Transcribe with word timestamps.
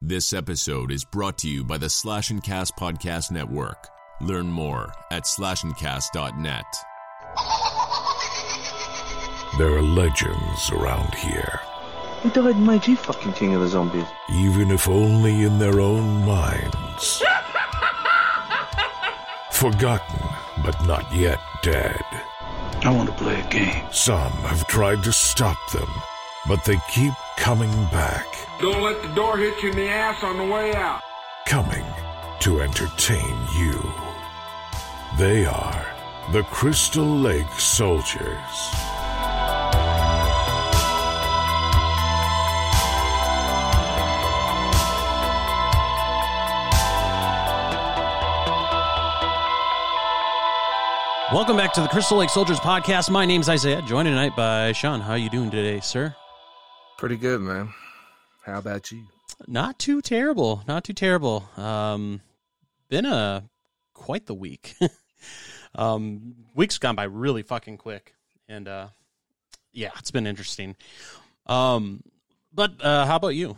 This 0.00 0.32
episode 0.32 0.92
is 0.92 1.04
brought 1.04 1.38
to 1.38 1.48
you 1.48 1.64
by 1.64 1.76
the 1.76 1.90
Slash 1.90 2.30
and 2.30 2.42
Cast 2.42 2.76
Podcast 2.76 3.32
Network. 3.32 3.88
Learn 4.20 4.46
more 4.46 4.92
at 5.10 5.24
slashandcast.net. 5.24 6.64
There 9.58 9.76
are 9.76 9.82
legends 9.82 10.70
around 10.70 11.12
here, 11.16 11.60
Who 12.22 12.30
died 12.30 12.54
and 12.54 12.66
made 12.66 12.86
you 12.86 12.94
fucking 12.96 13.32
king 13.32 13.54
of 13.54 13.60
the 13.60 13.68
zombies? 13.68 14.04
even 14.32 14.70
if 14.70 14.88
only 14.88 15.42
in 15.42 15.58
their 15.58 15.80
own 15.80 16.24
minds. 16.24 17.20
Forgotten, 19.50 20.28
but 20.62 20.80
not 20.86 21.12
yet 21.12 21.40
dead. 21.62 22.00
I 22.82 22.90
want 22.94 23.08
to 23.08 23.14
play 23.16 23.40
a 23.40 23.50
game. 23.50 23.84
Some 23.90 24.30
have 24.30 24.64
tried 24.68 25.02
to 25.02 25.12
stop 25.12 25.58
them, 25.72 25.88
but 26.46 26.64
they 26.64 26.76
keep 26.90 27.12
coming 27.36 27.70
back, 27.86 28.26
Don't 28.60 28.82
let 28.82 29.00
the 29.02 29.08
door 29.14 29.36
hit 29.36 29.62
you 29.62 29.70
in 29.70 29.76
the 29.76 29.88
ass 29.88 30.22
on 30.22 30.36
the 30.36 30.44
way 30.44 30.74
out. 30.74 31.00
coming 31.46 31.84
to 32.40 32.60
entertain 32.60 33.36
you. 33.56 33.80
They 35.18 35.44
are 35.46 35.86
the 36.32 36.42
Crystal 36.44 37.04
Lake 37.06 37.50
Soldiers. 37.58 38.74
Welcome 51.30 51.58
back 51.58 51.74
to 51.74 51.82
the 51.82 51.88
Crystal 51.88 52.16
Lake 52.16 52.30
Soldiers 52.30 52.58
podcast. 52.58 53.10
My 53.10 53.26
name's 53.26 53.50
Isaiah, 53.50 53.82
joined 53.82 54.06
tonight 54.06 54.34
by 54.34 54.72
Sean. 54.72 54.98
How 55.02 55.10
are 55.12 55.18
you 55.18 55.28
doing 55.28 55.50
today, 55.50 55.78
sir? 55.80 56.14
Pretty 56.98 57.16
good, 57.16 57.40
man. 57.40 57.72
How 58.44 58.58
about 58.58 58.90
you? 58.90 59.04
Not 59.46 59.78
too 59.78 60.02
terrible. 60.02 60.64
Not 60.66 60.82
too 60.82 60.92
terrible. 60.92 61.48
Um, 61.56 62.22
been 62.88 63.06
a 63.06 63.48
quite 63.94 64.26
the 64.26 64.34
week. 64.34 64.74
um, 65.76 66.34
week's 66.56 66.78
gone 66.78 66.96
by 66.96 67.04
really 67.04 67.42
fucking 67.42 67.76
quick, 67.76 68.16
and 68.48 68.66
uh, 68.66 68.88
yeah, 69.72 69.90
it's 70.00 70.10
been 70.10 70.26
interesting. 70.26 70.74
Um, 71.46 72.02
but 72.52 72.72
uh, 72.80 73.06
how 73.06 73.14
about 73.14 73.36
you? 73.36 73.56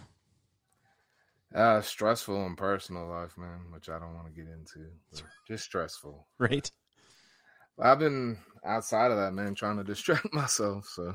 Uh, 1.55 1.81
stressful 1.81 2.45
in 2.45 2.57
personal 2.57 3.09
life, 3.09 3.39
man, 3.39 3.73
which 3.73 3.89
I 3.89 3.99
don't 3.99 4.15
want 4.15 4.27
to 4.27 4.39
get 4.39 4.53
into. 4.53 4.91
Just 5.49 5.65
stressful. 5.65 6.27
Right? 6.39 6.71
I've 7.79 8.01
been 8.01 8.37
outside 8.65 9.11
of 9.11 9.17
that, 9.19 9.33
man, 9.33 9.55
trying 9.55 9.77
to 9.79 9.85
distract 9.93 10.33
myself. 10.33 10.87
So 10.87 11.15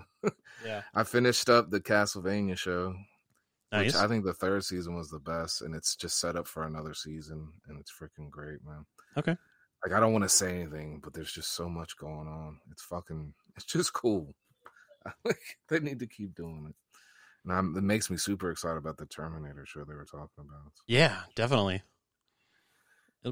Yeah. 0.66 0.82
I 0.94 1.04
finished 1.04 1.50
up 1.50 1.70
the 1.70 1.80
Castlevania 1.82 2.58
show, 2.58 2.96
Nice. 3.72 3.88
which 3.88 3.96
I 3.96 4.08
think 4.08 4.26
the 4.26 4.34
third 4.34 4.64
season 4.64 4.96
was 4.96 5.10
the 5.10 5.20
best, 5.20 5.62
and 5.62 5.76
it's 5.76 5.96
just 5.96 6.20
set 6.20 6.36
up 6.36 6.48
for 6.48 6.64
another 6.64 6.94
season, 6.94 7.52
and 7.68 7.80
it's 7.80 7.92
freaking 7.92 8.30
great, 8.30 8.64
man. 8.66 8.86
Okay. 9.18 9.36
Like 9.86 9.94
I 9.96 10.00
don't 10.00 10.14
want 10.14 10.23
to 10.23 10.30
say 10.30 10.56
anything, 10.62 11.00
but 11.04 11.14
there's 11.14 11.32
just 11.34 11.54
so 11.54 11.70
much 11.70 11.98
going 11.98 12.28
on. 12.28 12.60
It's 12.72 12.84
fucking. 12.84 13.34
It's 13.56 13.66
just 13.66 13.94
cool. 13.94 14.34
They 15.70 15.80
need 15.80 16.00
to 16.00 16.08
keep 16.08 16.34
doing 16.34 16.66
it. 16.70 16.76
And 17.44 17.54
I'm, 17.54 17.78
it 17.78 17.84
makes 17.84 18.10
me 18.10 18.18
super 18.18 18.50
excited 18.50 18.78
about 18.78 18.98
the 18.98 19.06
Terminator 19.06 19.64
show 19.68 19.84
they 19.84 19.94
were 19.94 20.06
talking 20.06 20.30
about. 20.40 20.72
Yeah, 20.88 21.16
definitely. 21.36 21.84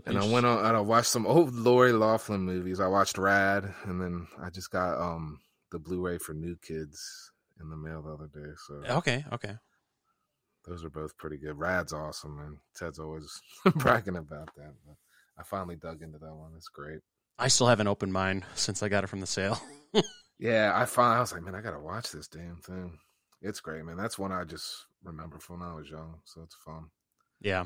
And 0.06 0.18
I 0.18 0.26
went 0.28 0.46
on 0.46 0.66
and 0.66 0.76
I 0.78 0.80
watched 0.82 1.08
some 1.10 1.28
old 1.28 1.54
Lori 1.54 1.92
Loughlin 1.92 2.42
movies. 2.42 2.80
I 2.80 2.88
watched 2.88 3.18
Rad, 3.18 3.74
and 3.86 4.02
then 4.02 4.28
I 4.42 4.50
just 4.50 4.72
got 4.72 5.00
um 5.00 5.40
the 5.72 5.80
Blu-ray 5.80 6.18
for 6.18 6.34
New 6.34 6.56
Kids 6.66 7.32
in 7.60 7.70
the 7.70 7.78
mail 7.78 8.02
the 8.02 8.14
other 8.14 8.28
day. 8.34 8.52
So 8.68 8.96
Okay, 8.98 9.24
okay. 9.34 9.56
those 10.68 10.84
are 10.84 10.90
both 10.90 11.16
pretty 11.18 11.38
good. 11.38 11.58
Rad's 11.58 11.94
awesome, 11.94 12.40
and 12.40 12.58
Ted's 12.76 13.00
always 13.00 13.42
bragging 13.76 14.16
about 14.18 14.50
that. 14.58 14.74
But 14.86 14.96
I 15.38 15.44
finally 15.44 15.76
dug 15.76 16.02
into 16.02 16.18
that 16.20 16.36
one. 16.36 16.52
It's 16.56 16.70
great. 16.70 17.00
I 17.40 17.48
still 17.48 17.68
haven't 17.68 17.88
opened 17.88 18.14
mine 18.14 18.46
since 18.56 18.84
I 18.84 18.90
got 18.90 19.04
it 19.04 19.08
from 19.08 19.20
the 19.20 19.28
sale. 19.28 19.60
Yeah, 20.40 20.72
I 20.76 20.86
find 20.86 21.16
I 21.16 21.20
was 21.22 21.32
like, 21.32 21.44
man, 21.44 21.56
I 21.56 21.62
gotta 21.62 21.80
watch 21.80 22.12
this 22.12 22.28
damn 22.28 22.58
thing. 22.58 22.98
It's 23.42 23.62
great, 23.62 23.86
man. 23.86 23.96
That's 23.96 24.18
one 24.20 24.32
I 24.34 24.44
just 24.44 24.88
remember 25.04 25.38
from 25.40 25.60
when 25.60 25.70
I 25.70 25.74
was 25.76 25.90
young, 25.90 26.16
so 26.26 26.42
it's 26.42 26.56
fun. 26.66 26.88
yeah. 27.40 27.66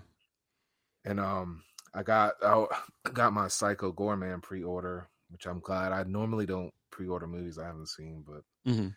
And 1.03 1.19
um, 1.19 1.63
I 1.93 2.03
got 2.03 2.33
I 2.43 2.65
got 3.13 3.33
my 3.33 3.47
Psycho 3.47 3.91
Goreman 3.91 4.41
pre-order, 4.41 5.07
which 5.29 5.45
I'm 5.45 5.59
glad. 5.59 5.91
I 5.91 6.03
normally 6.03 6.45
don't 6.45 6.73
pre-order 6.91 7.27
movies 7.27 7.57
I 7.57 7.65
haven't 7.65 7.89
seen, 7.89 8.23
but 8.25 8.43
hmm 8.65 8.89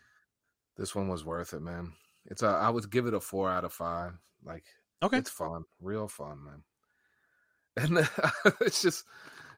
this 0.77 0.95
one 0.95 1.09
was 1.09 1.25
worth 1.25 1.53
it, 1.53 1.61
man. 1.61 1.93
It's 2.27 2.43
a 2.43 2.49
I 2.49 2.71
would 2.71 2.91
give 2.91 3.07
it 3.07 3.15
a 3.15 3.21
four 3.21 3.51
out 3.51 3.65
of 3.65 3.73
five. 3.73 4.13
Like 4.45 4.65
Okay. 5.03 5.19
it's 5.19 5.31
fun, 5.31 5.65
real 5.81 6.09
fun, 6.09 6.45
man. 6.45 6.63
And 7.77 7.99
it's 8.61 8.83
just 8.83 9.05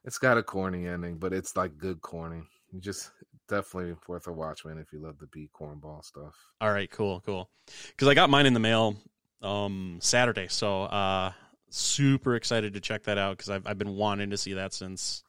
it's 0.05 0.17
got 0.17 0.37
a 0.37 0.43
corny 0.43 0.87
ending, 0.87 1.17
but 1.17 1.33
it's 1.33 1.55
like 1.55 1.77
good 1.77 2.01
corny. 2.01 2.43
You 2.71 2.79
just 2.79 3.11
definitely 3.47 3.95
worth 4.07 4.27
a 4.27 4.33
watch, 4.33 4.65
man, 4.65 4.77
if 4.77 4.91
you 4.93 4.99
love 4.99 5.17
the 5.19 5.27
B 5.27 5.49
cornball 5.53 6.03
stuff. 6.03 6.35
All 6.61 6.71
right, 6.71 6.89
cool, 6.89 7.21
cool. 7.25 7.49
Because 7.89 8.07
I 8.07 8.13
got 8.13 8.29
mine 8.29 8.45
in 8.45 8.53
the 8.53 8.59
mail 8.59 8.95
um 9.41 9.97
Saturday, 10.01 10.47
so 10.47 10.83
uh 10.83 11.33
super 11.73 12.35
excited 12.35 12.73
to 12.73 12.79
check 12.79 13.03
that 13.03 13.17
out 13.17 13.37
because 13.37 13.49
I've 13.49 13.65
I've 13.65 13.77
been 13.77 13.95
wanting 13.95 14.29
to 14.29 14.37
see 14.37 14.53
that 14.53 14.73
since 14.73 15.23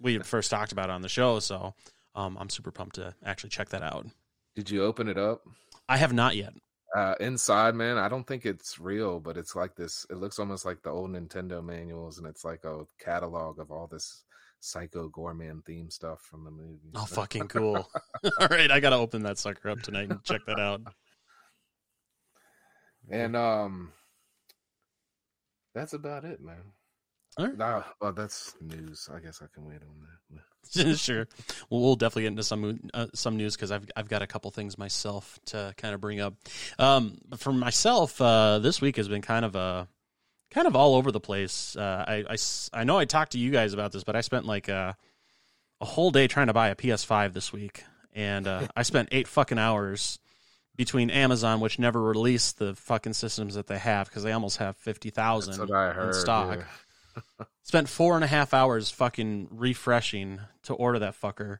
we 0.00 0.18
first 0.18 0.50
talked 0.50 0.72
about 0.72 0.90
it 0.90 0.92
on 0.92 1.02
the 1.02 1.08
show. 1.08 1.38
So 1.40 1.74
um 2.14 2.36
I'm 2.38 2.50
super 2.50 2.70
pumped 2.70 2.96
to 2.96 3.14
actually 3.24 3.50
check 3.50 3.70
that 3.70 3.82
out. 3.82 4.06
Did 4.54 4.70
you 4.70 4.84
open 4.84 5.08
it 5.08 5.18
up? 5.18 5.42
I 5.88 5.96
have 5.96 6.12
not 6.12 6.36
yet. 6.36 6.52
Uh, 6.94 7.14
inside, 7.20 7.74
man, 7.74 7.96
I 7.96 8.10
don't 8.10 8.26
think 8.26 8.44
it's 8.44 8.78
real, 8.78 9.18
but 9.18 9.38
it's 9.38 9.56
like 9.56 9.74
this. 9.74 10.04
It 10.10 10.18
looks 10.18 10.38
almost 10.38 10.66
like 10.66 10.82
the 10.82 10.90
old 10.90 11.10
Nintendo 11.10 11.64
manuals, 11.64 12.18
and 12.18 12.26
it's 12.26 12.44
like 12.44 12.66
a 12.66 12.84
catalog 12.98 13.58
of 13.58 13.70
all 13.70 13.86
this 13.86 14.24
Psycho 14.60 15.08
Goreman 15.08 15.64
theme 15.64 15.88
stuff 15.88 16.20
from 16.20 16.44
the 16.44 16.50
movie. 16.50 16.92
Oh, 16.94 17.06
fucking 17.06 17.48
cool! 17.48 17.88
All 18.40 18.48
right, 18.48 18.70
I 18.70 18.78
gotta 18.78 18.96
open 18.96 19.22
that 19.22 19.38
sucker 19.38 19.70
up 19.70 19.80
tonight 19.80 20.10
and 20.10 20.22
check 20.24 20.42
that 20.46 20.60
out. 20.60 20.82
And 23.10 23.34
um, 23.34 23.92
that's 25.74 25.92
about 25.92 26.24
it, 26.24 26.40
man. 26.40 26.56
All 27.38 27.46
right. 27.46 27.56
Nah, 27.56 27.82
well, 28.00 28.12
that's 28.12 28.54
news. 28.60 29.08
I 29.14 29.18
guess 29.18 29.40
I 29.42 29.46
can 29.54 29.64
wait 29.64 29.80
on 29.82 30.06
that. 30.06 30.96
sure. 30.98 31.26
Well, 31.70 31.80
we'll 31.80 31.96
definitely 31.96 32.22
get 32.22 32.28
into 32.28 32.42
some 32.42 32.80
uh, 32.94 33.06
some 33.14 33.36
news 33.36 33.56
because 33.56 33.72
I've 33.72 33.86
I've 33.96 34.08
got 34.08 34.22
a 34.22 34.26
couple 34.26 34.50
things 34.50 34.78
myself 34.78 35.38
to 35.46 35.74
kind 35.76 35.94
of 35.94 36.00
bring 36.00 36.20
up. 36.20 36.34
Um, 36.78 37.18
for 37.36 37.52
myself, 37.52 38.20
uh, 38.20 38.58
this 38.58 38.80
week 38.80 38.96
has 38.96 39.08
been 39.08 39.22
kind 39.22 39.44
of 39.44 39.56
a 39.56 39.88
kind 40.50 40.66
of 40.66 40.76
all 40.76 40.94
over 40.94 41.10
the 41.10 41.20
place. 41.20 41.74
Uh, 41.74 42.04
I, 42.06 42.24
I 42.30 42.36
I 42.72 42.84
know 42.84 42.98
I 42.98 43.06
talked 43.06 43.32
to 43.32 43.38
you 43.38 43.50
guys 43.50 43.72
about 43.72 43.92
this, 43.92 44.04
but 44.04 44.14
I 44.14 44.20
spent 44.20 44.44
like 44.44 44.68
a, 44.68 44.96
a 45.80 45.84
whole 45.84 46.10
day 46.10 46.28
trying 46.28 46.48
to 46.48 46.52
buy 46.52 46.68
a 46.68 46.74
PS5 46.76 47.32
this 47.32 47.52
week, 47.52 47.84
and 48.14 48.46
uh, 48.46 48.68
I 48.76 48.82
spent 48.82 49.08
eight 49.10 49.26
fucking 49.26 49.58
hours 49.58 50.18
between 50.76 51.10
Amazon, 51.10 51.60
which 51.60 51.78
never 51.78 52.00
released 52.00 52.58
the 52.58 52.74
fucking 52.74 53.12
systems 53.12 53.54
that 53.54 53.66
they 53.66 53.78
have 53.78 54.08
because 54.08 54.22
they 54.22 54.32
almost 54.32 54.58
have 54.58 54.76
fifty 54.76 55.10
thousand 55.10 55.60
in 55.70 56.12
stock 56.12 56.58
yeah. 56.58 57.44
spent 57.62 57.88
four 57.88 58.14
and 58.14 58.24
a 58.24 58.28
half 58.28 58.54
hours 58.54 58.90
fucking 58.90 59.48
refreshing 59.50 60.40
to 60.62 60.74
order 60.74 60.98
that 60.98 61.18
fucker 61.18 61.58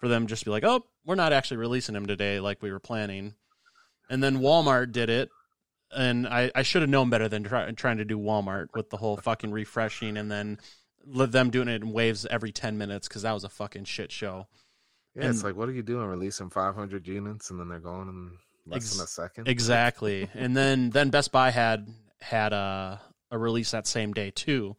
for 0.00 0.08
them 0.08 0.26
just 0.26 0.42
to 0.42 0.46
be 0.46 0.50
like, 0.50 0.64
oh, 0.64 0.84
we're 1.04 1.14
not 1.14 1.32
actually 1.32 1.56
releasing 1.58 1.94
him 1.94 2.06
today 2.06 2.40
like 2.40 2.62
we 2.62 2.72
were 2.72 2.80
planning. 2.80 3.34
And 4.10 4.22
then 4.22 4.38
Walmart 4.38 4.92
did 4.92 5.10
it. 5.10 5.30
And 5.90 6.26
I, 6.26 6.50
I 6.54 6.62
should 6.62 6.82
have 6.82 6.90
known 6.90 7.08
better 7.08 7.28
than 7.28 7.44
try, 7.44 7.70
trying 7.70 7.98
to 7.98 8.04
do 8.04 8.18
Walmart 8.18 8.66
with 8.74 8.90
the 8.90 8.96
whole 8.96 9.16
fucking 9.16 9.52
refreshing 9.52 10.16
and 10.16 10.30
then 10.30 10.58
them 11.06 11.50
doing 11.50 11.68
it 11.68 11.82
in 11.82 11.92
waves 11.92 12.26
every 12.26 12.50
10 12.50 12.76
minutes 12.76 13.06
because 13.06 13.22
that 13.22 13.32
was 13.32 13.44
a 13.44 13.48
fucking 13.48 13.84
shit 13.84 14.10
show. 14.10 14.48
Yeah, 15.14 15.30
it's 15.30 15.44
like, 15.44 15.54
what 15.54 15.68
are 15.68 15.72
you 15.72 15.82
doing? 15.82 16.06
Releasing 16.06 16.50
500 16.50 17.06
units 17.06 17.50
and 17.50 17.60
then 17.60 17.68
they're 17.68 17.78
going 17.78 18.08
in 18.08 18.38
less 18.66 18.76
Ex- 18.76 18.96
than 18.96 19.04
a 19.04 19.08
second? 19.08 19.48
Exactly. 19.48 20.28
and 20.34 20.56
then 20.56 20.90
then 20.90 21.10
Best 21.10 21.32
Buy 21.32 21.50
had 21.50 21.88
had 22.20 22.52
a 22.52 23.00
a 23.30 23.38
release 23.38 23.72
that 23.72 23.86
same 23.86 24.12
day 24.12 24.30
too. 24.30 24.76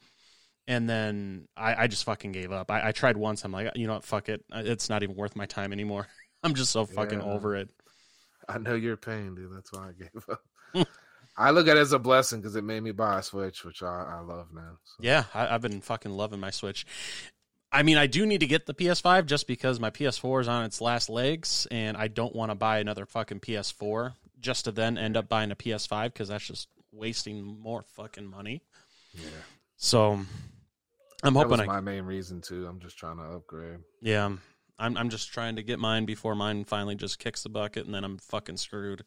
And 0.68 0.90
then 0.90 1.48
I, 1.56 1.84
I 1.84 1.88
just 1.88 2.06
fucking 2.06 2.32
gave 2.32 2.52
up. 2.52 2.72
I, 2.72 2.88
I 2.88 2.92
tried 2.92 3.18
once. 3.18 3.44
I'm 3.46 3.52
like, 3.52 3.72
you 3.76 3.86
know 3.86 3.94
what? 3.94 4.04
Fuck 4.04 4.30
it. 4.30 4.44
It's 4.52 4.90
not 4.90 5.04
even 5.04 5.16
worth 5.16 5.36
my 5.36 5.46
time 5.46 5.72
anymore. 5.72 6.08
I'm 6.44 6.56
just 6.56 6.72
so 6.72 6.86
fucking 6.86 7.20
Yeah. 7.20 7.26
over 7.26 7.56
it. 7.56 7.70
I 8.50 8.58
know 8.58 8.74
your 8.74 8.98
pain, 8.98 9.36
dude. 9.36 9.52
That's 9.56 9.72
why 9.72 9.90
I 9.90 9.92
gave 9.92 10.26
up. 10.30 10.88
I 11.38 11.52
look 11.52 11.68
at 11.68 11.76
it 11.78 11.82
as 11.82 11.92
a 11.92 12.00
blessing 12.00 12.40
because 12.40 12.56
it 12.56 12.64
made 12.64 12.82
me 12.82 12.92
buy 12.92 13.20
a 13.20 13.24
Switch, 13.24 13.66
which 13.66 13.84
I, 13.84 14.18
I 14.18 14.20
love 14.22 14.48
now. 14.54 14.78
So. 14.84 14.96
Yeah, 15.02 15.26
I, 15.34 15.54
I've 15.54 15.62
been 15.62 15.82
fucking 15.82 16.12
loving 16.12 16.40
my 16.40 16.50
Switch. 16.52 16.86
I 17.76 17.84
mean, 17.84 17.98
I 17.98 18.08
do 18.08 18.26
need 18.26 18.40
to 18.40 18.48
get 18.48 18.66
the 18.66 18.74
PS5 18.74 19.26
just 19.26 19.48
because 19.48 19.82
my 19.82 19.90
PS4 19.90 20.42
is 20.42 20.48
on 20.48 20.64
its 20.64 20.80
last 20.80 21.10
legs, 21.10 21.68
and 21.70 21.98
I 21.98 22.08
don't 22.08 22.34
want 22.34 22.50
to 22.52 22.56
buy 22.56 22.80
another 22.80 23.06
fucking 23.06 23.42
PS4 23.42 24.14
just 24.40 24.64
to 24.66 24.72
then 24.72 24.98
end 24.98 25.18
up 25.18 25.28
buying 25.28 25.52
a 25.52 25.58
PS5 25.58 26.06
because 26.06 26.30
that's 26.30 26.48
just 26.48 26.70
wasting 26.94 27.44
more 27.44 27.82
fucking 27.82 28.28
money. 28.28 28.64
Yeah. 29.14 29.28
So 29.76 30.14
I'm 31.22 31.34
That 31.34 31.40
hoping 31.40 31.52
was 31.52 31.60
I 31.60 31.66
my 31.66 31.82
main 31.82 32.06
reason 32.06 32.40
too. 32.40 32.66
I'm 32.66 32.80
just 32.80 32.98
trying 32.98 33.18
to 33.18 33.24
upgrade. 33.24 33.80
Yeah, 34.02 34.32
I'm 34.80 34.98
I'm 34.98 35.10
just 35.10 35.34
trying 35.34 35.58
to 35.58 35.64
get 35.64 35.78
mine 35.78 36.06
before 36.06 36.34
mine 36.34 36.64
finally 36.64 36.96
just 36.96 37.20
kicks 37.20 37.44
the 37.44 37.50
bucket, 37.50 37.86
and 37.86 37.94
then 37.94 38.06
I'm 38.06 38.20
fucking 38.20 38.56
screwed. 38.58 39.04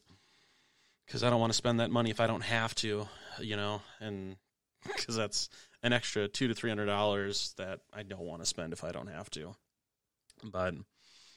Because 1.06 1.24
I 1.24 1.30
don't 1.30 1.40
want 1.40 1.52
to 1.54 1.56
spend 1.56 1.80
that 1.80 1.90
money 1.90 2.10
if 2.10 2.20
I 2.20 2.26
don't 2.26 2.42
have 2.42 2.74
to. 2.76 3.08
you 3.40 3.56
know, 3.56 3.80
and 3.98 4.36
because 4.86 5.16
that's 5.16 5.48
an 5.82 5.92
extra 5.92 6.28
two 6.28 6.48
to 6.48 6.54
three 6.54 6.70
hundred 6.70 6.86
dollars 6.86 7.54
that 7.56 7.80
I 7.92 8.02
don't 8.02 8.20
want 8.20 8.42
to 8.42 8.46
spend 8.46 8.72
if 8.72 8.84
I 8.84 8.92
don't 8.92 9.08
have 9.08 9.30
to. 9.30 9.54
But 10.44 10.74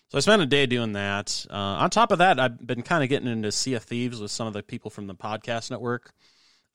so 0.09 0.17
I 0.17 0.21
spent 0.21 0.41
a 0.41 0.45
day 0.45 0.65
doing 0.65 0.93
that. 0.93 1.45
Uh, 1.49 1.55
on 1.55 1.89
top 1.89 2.11
of 2.11 2.17
that, 2.17 2.39
I've 2.39 2.65
been 2.65 2.81
kind 2.81 3.03
of 3.03 3.09
getting 3.09 3.29
into 3.29 3.51
Sea 3.51 3.75
of 3.75 3.83
Thieves 3.83 4.19
with 4.19 4.31
some 4.31 4.47
of 4.47 4.53
the 4.53 4.63
people 4.63 4.91
from 4.91 5.07
the 5.07 5.15
podcast 5.15 5.71
network. 5.71 6.13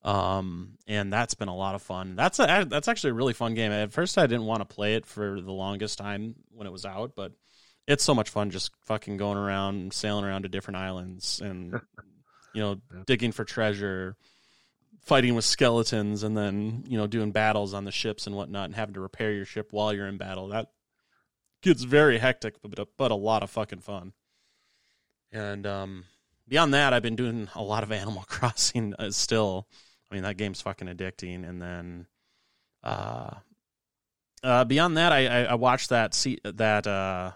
Um, 0.02 0.78
and 0.86 1.12
that's 1.12 1.34
been 1.34 1.48
a 1.48 1.56
lot 1.56 1.74
of 1.74 1.82
fun. 1.82 2.14
That's 2.14 2.38
a 2.38 2.66
that's 2.68 2.88
actually 2.88 3.10
a 3.10 3.14
really 3.14 3.34
fun 3.34 3.54
game. 3.54 3.72
At 3.72 3.92
first, 3.92 4.16
I 4.19 4.26
didn't 4.26 4.46
want 4.46 4.60
to 4.60 4.74
play 4.74 4.94
it 4.94 5.04
for 5.04 5.40
the 5.40 5.52
longest 5.52 5.98
time 5.98 6.36
when 6.52 6.66
it 6.66 6.72
was 6.72 6.86
out, 6.86 7.12
but 7.16 7.32
it's 7.86 8.04
so 8.04 8.14
much 8.14 8.30
fun 8.30 8.50
just 8.50 8.70
fucking 8.84 9.16
going 9.16 9.36
around, 9.36 9.92
sailing 9.92 10.24
around 10.24 10.42
to 10.42 10.48
different 10.48 10.78
islands, 10.78 11.40
and 11.40 11.80
you 12.54 12.62
know, 12.62 12.80
digging 13.04 13.32
for 13.32 13.44
treasure, 13.44 14.16
fighting 15.06 15.35
with 15.35 15.44
skeletons, 15.44 16.23
and 16.23 16.37
then 16.37 16.85
you 16.87 16.99
know, 16.99 17.06
doing 17.06 17.32
battles 17.32 17.73
on 17.73 17.85
the 17.85 17.93
ships 17.93 18.26
and 18.26 18.37
whatnot, 18.37 18.67
and 18.67 18.75
having 18.75 18.94
to 18.94 19.00
repair 19.00 19.32
your 19.32 19.44
ship 19.44 19.69
while 19.70 19.94
you're 19.94 20.08
in 20.08 20.19
battle. 20.19 20.49
That 20.49 20.73
gets 21.62 21.82
very 21.82 22.19
hectic, 22.19 22.56
but 22.62 22.88
but 22.99 23.11
a 23.11 23.14
lot 23.17 23.43
of 23.43 23.50
fucking 23.50 23.81
fun. 23.81 24.12
And 25.32 25.67
um, 25.67 26.05
beyond 26.49 26.75
that, 26.75 26.93
I've 26.93 27.03
been 27.03 27.17
doing 27.17 27.49
a 27.55 27.62
lot 27.62 27.82
of 27.82 27.93
Animal 27.93 28.25
Crossing 28.26 28.94
uh, 28.99 29.11
still. 29.11 29.69
I 30.11 30.14
mean, 30.14 30.25
that 30.25 30.37
game's 30.37 30.61
fucking 30.61 30.88
addicting. 30.88 31.49
And 31.49 31.61
then, 31.61 32.06
uh, 32.85 33.35
uh, 34.43 34.64
beyond 34.64 34.97
that, 34.97 35.12
I, 35.12 35.26
I, 35.26 35.43
I 35.44 35.55
watched 35.55 35.91
that 35.91 36.14
see 36.14 36.38
that 36.44 36.87
uh, 36.87 37.32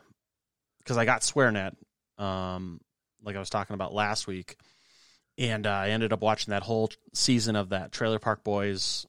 because 0.79 0.97
I 0.97 1.05
got 1.05 1.23
SwearNet, 1.23 1.75
um, 2.19 2.81
like 3.25 3.37
I 3.37 3.41
was 3.41 3.51
talking 3.51 3.75
about 3.75 3.93
last 3.93 4.27
week, 4.27 4.57
and 5.41 5.67
uh, 5.67 5.71
I 5.71 5.89
ended 5.89 6.13
up 6.13 6.21
watching 6.21 6.53
that 6.53 6.63
whole 6.63 6.91
season 7.15 7.57
of 7.57 7.71
that 7.71 7.91
Trailer 7.91 8.19
Park 8.19 8.45
Boys 8.45 9.07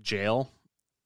jail 0.00 0.50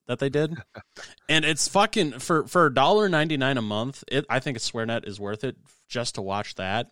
that 0.07 0.19
they 0.19 0.29
did, 0.29 0.55
and 1.29 1.43
it's 1.43 1.67
fucking 1.67 2.19
for 2.19 2.47
for 2.47 2.67
a 2.67 2.73
dollar 2.73 3.09
ninety 3.09 3.35
nine 3.35 3.57
a 3.57 3.61
month. 3.61 4.03
It 4.07 4.25
I 4.29 4.39
think 4.39 4.57
SwearNet 4.59 5.07
is 5.07 5.19
worth 5.19 5.43
it 5.43 5.57
just 5.87 6.15
to 6.15 6.21
watch 6.21 6.55
that 6.55 6.91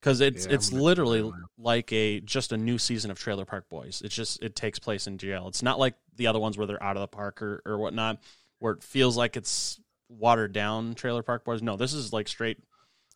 because 0.00 0.20
it's 0.20 0.46
Yeah, 0.46 0.54
it's 0.54 0.72
literally 0.72 1.22
check 1.22 1.32
that 1.32 1.36
out. 1.42 1.50
like 1.58 1.92
a 1.92 2.20
just 2.20 2.52
a 2.52 2.56
new 2.56 2.78
season 2.78 3.10
of 3.10 3.18
Trailer 3.18 3.44
Park 3.44 3.68
Boys. 3.68 4.02
It's 4.04 4.14
just 4.14 4.42
it 4.42 4.54
takes 4.54 4.78
place 4.78 5.08
in 5.08 5.18
jail. 5.18 5.48
It's 5.48 5.62
not 5.62 5.80
like 5.80 5.94
the 6.14 6.28
other 6.28 6.38
ones 6.38 6.56
where 6.56 6.66
they're 6.66 6.82
out 6.82 6.96
of 6.96 7.00
the 7.00 7.08
park 7.08 7.42
or 7.42 7.60
or 7.66 7.76
whatnot, 7.76 8.22
where 8.60 8.74
it 8.74 8.84
feels 8.84 9.16
like 9.16 9.36
it's 9.36 9.80
watered 10.08 10.52
down 10.52 10.94
Trailer 10.94 11.24
Park 11.24 11.44
Boys. 11.44 11.60
No, 11.60 11.76
this 11.76 11.92
is 11.92 12.12
like 12.12 12.28
straight 12.28 12.58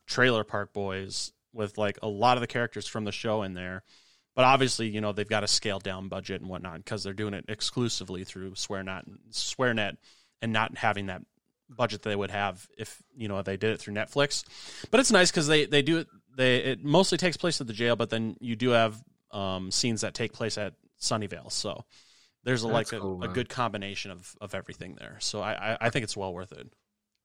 Trailer 0.09 0.43
Park 0.43 0.73
Boys 0.73 1.33
with 1.53 1.79
like 1.79 1.99
a 2.03 2.09
lot 2.09 2.37
of 2.37 2.41
the 2.41 2.47
characters 2.47 2.87
from 2.87 3.05
the 3.05 3.13
show 3.13 3.43
in 3.43 3.55
there. 3.55 3.83
But 4.35 4.45
obviously, 4.45 4.89
you 4.89 5.01
know, 5.01 5.13
they've 5.13 5.29
got 5.29 5.45
a 5.45 5.49
scaled 5.49 5.83
down 5.83 6.09
budget 6.09 6.41
and 6.41 6.49
whatnot 6.49 6.79
because 6.79 7.03
they're 7.03 7.13
doing 7.13 7.35
it 7.35 7.47
exclusively 7.49 8.25
through 8.25 8.53
SwearNet, 8.53 9.05
SwearNet, 9.33 9.97
and 10.41 10.53
not 10.53 10.77
having 10.79 11.07
that 11.07 11.23
budget 11.69 12.03
they 12.03 12.17
would 12.17 12.31
have 12.31 12.67
if 12.77 13.01
you 13.17 13.29
know 13.29 13.43
they 13.43 13.57
did 13.57 13.71
it 13.71 13.81
through 13.81 13.95
Netflix. 13.95 14.45
But 14.91 15.01
it's 15.01 15.13
nice 15.13 15.31
because 15.31 15.47
they 15.47 15.67
they 15.67 15.83
do 15.83 15.99
it. 15.99 16.07
They 16.37 16.57
it 16.57 16.85
mostly 16.85 17.19
takes 17.19 17.37
place 17.37 17.61
at 17.61 17.67
the 17.67 17.73
jail, 17.73 17.97
but 17.97 18.11
then 18.11 18.37
you 18.41 18.57
do 18.57 18.71
have 18.71 19.03
um, 19.33 19.71
scenes 19.71 20.01
that 20.03 20.15
take 20.15 20.33
place 20.33 20.59
at 20.59 20.75
Sunnyvale. 21.01 21.51
So 21.51 21.85
there's 22.45 22.63
a, 22.63 22.69
like 22.69 22.93
a, 22.93 23.01
cool, 23.01 23.23
a 23.23 23.29
good 23.29 23.49
combination 23.49 24.11
of 24.11 24.35
of 24.41 24.55
everything 24.55 24.97
there. 24.99 25.17
So 25.21 25.41
I 25.41 25.73
I, 25.73 25.79
I 25.83 25.91
think 25.91 26.05
it's 26.05 26.17
well 26.17 26.33
worth 26.33 26.53
it. 26.53 26.69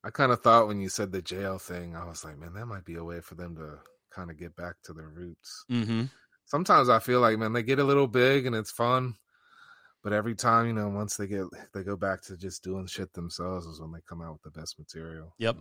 I 0.03 0.11
kind 0.11 0.31
of 0.31 0.41
thought 0.41 0.67
when 0.67 0.81
you 0.81 0.89
said 0.89 1.11
the 1.11 1.21
jail 1.21 1.57
thing, 1.57 1.95
I 1.95 2.05
was 2.05 2.23
like, 2.23 2.37
man, 2.37 2.53
that 2.53 2.67
might 2.67 2.85
be 2.85 2.95
a 2.95 3.03
way 3.03 3.21
for 3.21 3.33
them 3.33 3.55
to 3.55 3.79
kind 4.15 4.31
of 4.31 4.39
get 4.39 4.55
back 4.55 4.75
to 4.83 4.93
their 4.93 5.09
roots. 5.09 5.65
Mm-hmm. 5.69 6.03
Sometimes 6.45 6.89
I 6.89 6.99
feel 6.99 7.19
like, 7.19 7.37
man, 7.37 7.53
they 7.53 7.63
get 7.63 7.79
a 7.79 7.83
little 7.83 8.07
big 8.07 8.45
and 8.45 8.55
it's 8.55 8.71
fun, 8.71 9.15
but 10.03 10.13
every 10.13 10.35
time, 10.35 10.67
you 10.67 10.73
know, 10.73 10.89
once 10.89 11.17
they 11.17 11.27
get 11.27 11.45
they 11.73 11.83
go 11.83 11.95
back 11.95 12.21
to 12.23 12.37
just 12.37 12.63
doing 12.63 12.85
shit 12.85 13.11
themselves, 13.13 13.65
is 13.65 13.81
when 13.81 13.91
they 13.91 14.01
come 14.07 14.21
out 14.21 14.33
with 14.33 14.43
the 14.43 14.59
best 14.59 14.77
material. 14.77 15.33
Yep. 15.39 15.57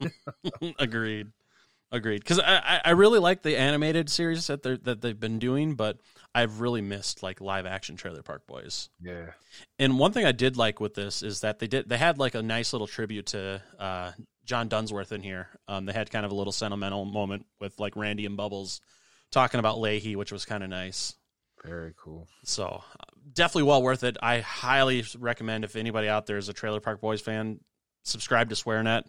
Agreed. 0.78 1.28
Agreed. 1.90 2.20
Because 2.20 2.38
I, 2.38 2.56
I 2.58 2.80
I 2.84 2.90
really 2.90 3.18
like 3.18 3.42
the 3.42 3.56
animated 3.56 4.10
series 4.10 4.46
that 4.48 4.62
they 4.62 4.76
that 4.82 5.00
they've 5.00 5.18
been 5.18 5.38
doing, 5.38 5.74
but 5.74 5.96
I've 6.34 6.60
really 6.60 6.82
missed 6.82 7.22
like 7.22 7.40
live 7.40 7.64
action 7.64 7.96
Trailer 7.96 8.22
Park 8.22 8.46
Boys. 8.46 8.90
Yeah, 9.00 9.30
And 9.78 9.98
one 9.98 10.12
thing 10.12 10.26
I 10.26 10.32
did 10.32 10.58
like 10.58 10.80
with 10.80 10.92
this 10.92 11.22
is 11.22 11.40
that 11.40 11.58
they 11.58 11.66
did 11.66 11.88
they 11.88 11.96
had 11.96 12.18
like 12.18 12.34
a 12.34 12.42
nice 12.42 12.74
little 12.74 12.86
tribute 12.86 13.26
to 13.26 13.62
uh, 13.78 14.12
John 14.48 14.68
Dunsworth 14.68 15.12
in 15.12 15.22
here. 15.22 15.48
Um, 15.68 15.84
they 15.84 15.92
had 15.92 16.10
kind 16.10 16.24
of 16.26 16.32
a 16.32 16.34
little 16.34 16.52
sentimental 16.52 17.04
moment 17.04 17.46
with 17.60 17.78
like 17.78 17.94
Randy 17.94 18.26
and 18.26 18.36
Bubbles 18.36 18.80
talking 19.30 19.60
about 19.60 19.76
Lahey, 19.76 20.16
which 20.16 20.32
was 20.32 20.44
kind 20.46 20.64
of 20.64 20.70
nice. 20.70 21.14
very 21.64 21.92
cool. 21.96 22.26
So 22.44 22.64
uh, 22.66 23.04
definitely 23.32 23.64
well 23.64 23.82
worth 23.82 24.04
it. 24.04 24.16
I 24.22 24.40
highly 24.40 25.04
recommend 25.18 25.64
if 25.64 25.76
anybody 25.76 26.08
out 26.08 26.26
there 26.26 26.38
is 26.38 26.48
a 26.48 26.54
Trailer 26.54 26.80
Park 26.80 27.00
Boys 27.00 27.20
fan, 27.20 27.60
subscribe 28.04 28.48
to 28.48 28.54
SwearNet. 28.54 29.04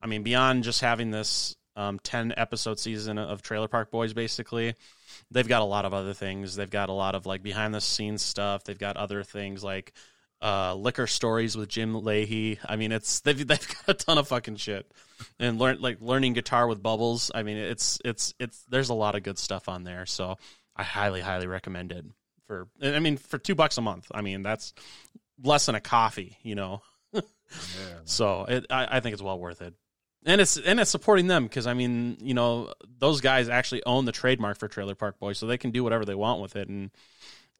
I 0.00 0.06
mean, 0.06 0.22
beyond 0.22 0.62
just 0.62 0.80
having 0.80 1.10
this 1.10 1.56
um, 1.74 1.98
ten 1.98 2.32
episode 2.36 2.78
season 2.78 3.18
of 3.18 3.42
Trailer 3.42 3.68
Park 3.68 3.90
Boys, 3.90 4.14
basically, 4.14 4.74
they've 5.32 5.48
got 5.48 5.62
a 5.62 5.66
lot 5.66 5.84
of 5.84 5.94
other 5.94 6.14
things. 6.14 6.54
They've 6.54 6.70
got 6.70 6.90
a 6.90 6.92
lot 6.92 7.14
of 7.14 7.26
like 7.26 7.42
behind 7.42 7.74
the 7.74 7.80
scenes 7.80 8.22
stuff. 8.22 8.62
They've 8.64 8.78
got 8.78 8.96
other 8.96 9.24
things 9.24 9.64
like 9.64 9.92
uh, 10.42 10.74
liquor 10.74 11.06
stories 11.06 11.56
with 11.56 11.68
Jim 11.68 11.94
Lahey. 11.94 12.58
I 12.64 12.76
mean, 12.76 12.92
it's 12.92 13.20
they've 13.20 13.38
they've 13.46 13.68
got 13.68 13.88
a 13.88 13.94
ton 13.94 14.18
of 14.18 14.28
fucking 14.28 14.56
shit, 14.56 14.90
and 15.38 15.58
learn 15.58 15.80
like 15.80 16.00
learning 16.00 16.34
guitar 16.34 16.66
with 16.66 16.82
Bubbles. 16.82 17.30
I 17.34 17.42
mean, 17.42 17.56
it's 17.56 17.98
it's 18.04 18.34
it's 18.38 18.64
there's 18.68 18.90
a 18.90 18.94
lot 18.94 19.14
of 19.14 19.22
good 19.22 19.38
stuff 19.38 19.68
on 19.68 19.84
there. 19.84 20.06
So 20.06 20.36
I 20.76 20.82
highly 20.82 21.20
highly 21.20 21.46
recommend 21.46 21.92
it 21.92 22.04
for. 22.46 22.68
I 22.82 22.98
mean, 23.00 23.16
for 23.16 23.38
two 23.38 23.54
bucks 23.54 23.78
a 23.78 23.82
month. 23.82 24.10
I 24.14 24.22
mean, 24.22 24.42
that's 24.42 24.74
less 25.42 25.66
than 25.66 25.74
a 25.74 25.80
coffee, 25.80 26.38
you 26.42 26.54
know. 26.54 26.82
Yeah, 27.12 27.20
So 28.04 28.44
it, 28.44 28.66
I, 28.70 28.96
I 28.96 29.00
think 29.00 29.14
it's 29.14 29.22
well 29.22 29.38
worth 29.38 29.62
it, 29.62 29.74
and 30.24 30.40
it's 30.40 30.56
and 30.56 30.80
it's 30.80 30.90
supporting 30.90 31.26
them 31.26 31.44
because 31.44 31.66
I 31.66 31.74
mean, 31.74 32.18
you 32.20 32.34
know, 32.34 32.72
those 32.98 33.20
guys 33.20 33.48
actually 33.48 33.84
own 33.84 34.04
the 34.04 34.12
trademark 34.12 34.58
for 34.58 34.68
Trailer 34.68 34.94
Park 34.94 35.18
Boys, 35.18 35.38
so 35.38 35.46
they 35.46 35.58
can 35.58 35.70
do 35.70 35.82
whatever 35.82 36.04
they 36.04 36.14
want 36.14 36.42
with 36.42 36.56
it. 36.56 36.68
And 36.68 36.90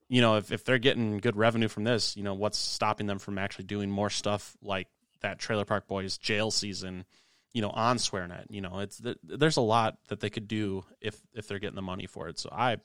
you 0.09 0.21
know, 0.21 0.37
if 0.37 0.53
if 0.53 0.65
they're 0.65 0.79
getting 0.79 1.19
good 1.19 1.37
revenue 1.37 1.69
from 1.69 1.85
this, 1.85 2.17
you 2.17 2.23
know, 2.23 2.35
what's 2.35 2.59
stopping 2.59 3.07
them 3.07 3.19
from 3.19 3.39
actually 3.39 3.65
doing 3.65 3.91
more 3.91 4.11
stuff 4.11 4.57
like 4.63 4.89
that 5.21 5.39
Trailer 5.39 5.65
Park 5.65 5.87
Boys 5.89 6.19
jail 6.19 6.51
season? 6.51 7.05
You 7.53 7.63
know, 7.63 7.71
on 7.71 7.97
SwearNet. 7.97 8.47
You 8.51 8.61
know, 8.61 8.81
it's 8.81 8.99
th- 8.99 9.17
there's 9.23 9.57
a 9.57 9.63
lot 9.63 9.97
that 10.09 10.21
they 10.21 10.31
could 10.31 10.47
do 10.47 10.85
if 11.01 11.19
if 11.35 11.49
they're 11.49 11.59
getting 11.59 11.77
the 11.77 11.83
money 11.83 12.07
for 12.07 12.29
it. 12.29 12.39
So 12.39 12.51
I 12.53 12.77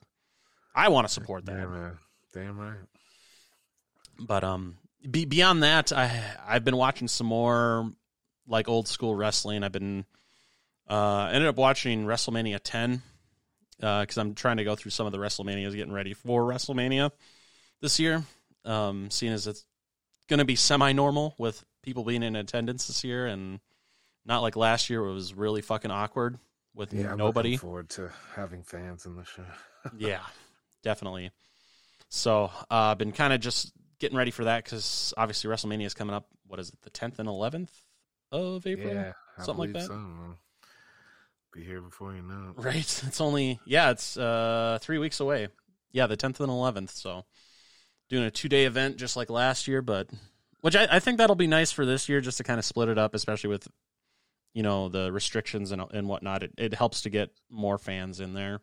I 0.74 0.90
want 0.90 1.08
to 1.08 1.14
support 1.14 1.46
that. 1.46 1.58
damn 1.58 1.72
right, 1.72 1.94
damn 2.34 2.58
right. 2.58 2.78
But 4.20 4.44
um, 4.44 4.78
be, 5.10 5.26
beyond 5.26 5.64
that, 5.64 5.92
I 5.92 6.22
I've 6.48 6.64
been 6.64 6.78
watching 6.78 7.08
some 7.08 7.28
more 7.28 7.92
like 8.48 8.70
old 8.70 8.88
school 8.88 9.14
wrestling. 9.14 9.64
I've 9.64 9.72
been 9.72 10.06
uh 10.90 11.30
ended 11.32 11.50
up 11.50 11.58
watching 11.58 12.06
WrestleMania 12.06 12.60
10 12.64 13.02
because 13.82 14.18
I'm 14.18 14.36
trying 14.36 14.58
to 14.58 14.64
go 14.64 14.76
through 14.76 14.92
some 14.92 15.06
of 15.06 15.12
the 15.12 15.18
WrestleManias, 15.18 15.76
getting 15.76 15.92
ready 15.94 16.14
for 16.14 16.44
WrestleMania 16.44 17.12
this 17.82 18.00
year. 18.00 18.24
Um, 18.64 19.10
seeing 19.10 19.34
as 19.34 19.48
it's 19.48 19.66
going 20.30 20.38
to 20.40 20.46
be 20.46 20.56
semi-normal 20.56 21.34
with 21.40 21.64
people 21.82 22.04
being 22.04 22.22
in 22.24 22.36
attendance 22.36 22.88
this 22.88 23.04
year, 23.04 23.26
and 23.26 23.60
not 24.26 24.42
like 24.44 24.56
last 24.56 24.90
year, 24.90 25.02
where 25.02 25.10
it 25.10 25.14
was 25.16 25.34
really 25.34 25.62
fucking 25.62 25.90
awkward 25.92 26.38
with 26.76 26.94
Yeah, 26.94 27.12
I'm 27.12 27.18
nobody. 27.18 27.50
looking 27.50 27.60
forward 27.60 27.90
to 27.90 28.12
having 28.36 28.62
fans 28.64 29.06
in 29.06 29.16
the 29.16 29.26
show. 29.26 29.44
yeah, 29.98 30.20
definitely. 30.84 31.32
So 32.10 32.46
uh, 32.70 32.92
I've 32.92 32.98
been 33.00 33.12
kind 33.14 33.34
of 33.34 33.40
just 33.42 33.72
getting 34.00 34.18
ready 34.18 34.32
for 34.32 34.44
that 34.46 34.64
because 34.64 35.14
obviously 35.18 35.50
WrestleMania 35.50 35.86
is 35.86 35.94
coming 35.94 36.16
up. 36.16 36.28
What 36.48 36.60
is 36.60 36.70
it, 36.70 36.76
the 36.84 36.90
10th 36.92 37.18
and 37.20 37.28
11th 37.30 37.70
of 38.32 38.68
April? 38.68 38.94
Yeah, 38.94 39.14
Something 39.38 39.58
like 39.58 39.74
that? 39.74 39.88
So. 39.88 40.00
Man. 41.56 41.62
Be 41.64 41.68
here 41.68 41.82
before 41.82 42.14
you 42.14 42.22
know 42.22 42.54
it. 42.58 42.62
Right. 42.64 43.04
It's 43.08 43.22
only 43.22 43.60
yeah, 43.66 43.92
it's 43.92 44.18
uh, 44.18 44.80
three 44.82 44.98
weeks 44.98 45.20
away. 45.20 45.50
Yeah, 45.92 46.08
the 46.08 46.18
10th 46.18 46.40
and 46.40 46.50
11th. 46.50 46.92
So 46.92 47.26
doing 48.10 48.24
a 48.24 48.32
two 48.32 48.50
day 48.50 48.66
event 48.66 48.98
just 48.98 49.16
like 49.16 49.30
last 49.30 49.68
year, 49.68 49.82
but 49.82 50.10
which 50.62 50.76
I, 50.76 50.88
I 50.92 51.00
think 51.00 51.18
that'll 51.18 51.36
be 51.36 51.48
nice 51.48 51.72
for 51.72 51.86
this 51.86 52.08
year 52.08 52.22
just 52.22 52.38
to 52.38 52.44
kind 52.44 52.60
of 52.60 52.66
split 52.66 52.90
it 52.90 52.98
up, 52.98 53.14
especially 53.14 53.50
with 53.50 53.68
you 54.54 54.64
know 54.64 54.90
the 54.90 55.12
restrictions 55.12 55.72
and 55.72 55.82
and 55.94 56.08
whatnot. 56.08 56.44
It 56.44 56.54
it 56.58 56.74
helps 56.74 57.02
to 57.02 57.10
get 57.10 57.30
more 57.50 57.78
fans 57.78 58.20
in 58.20 58.34
there. 58.34 58.62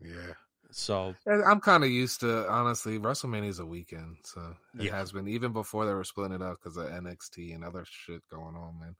Yeah. 0.00 0.34
So 0.72 1.14
And 1.26 1.42
I'm 1.44 1.60
kind 1.60 1.82
of 1.82 1.90
used 1.90 2.20
to 2.20 2.48
honestly. 2.48 2.98
WrestleMania 2.98 3.48
is 3.48 3.58
a 3.58 3.66
weekend, 3.66 4.18
so 4.24 4.54
it 4.78 4.84
Yeah. 4.84 4.96
has 4.96 5.10
been 5.10 5.26
even 5.26 5.52
before 5.52 5.84
they 5.84 5.92
were 5.92 6.04
splitting 6.04 6.36
it 6.36 6.42
up 6.42 6.58
because 6.62 6.76
of 6.76 6.86
NXT 6.86 7.54
and 7.56 7.64
other 7.64 7.84
shit 7.88 8.22
going 8.30 8.54
on. 8.54 8.78
Man, 8.78 8.94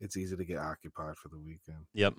it's 0.00 0.16
easy 0.16 0.36
to 0.36 0.44
get 0.44 0.58
occupied 0.58 1.16
for 1.16 1.28
the 1.28 1.38
weekend. 1.38 1.86
yep. 1.92 2.14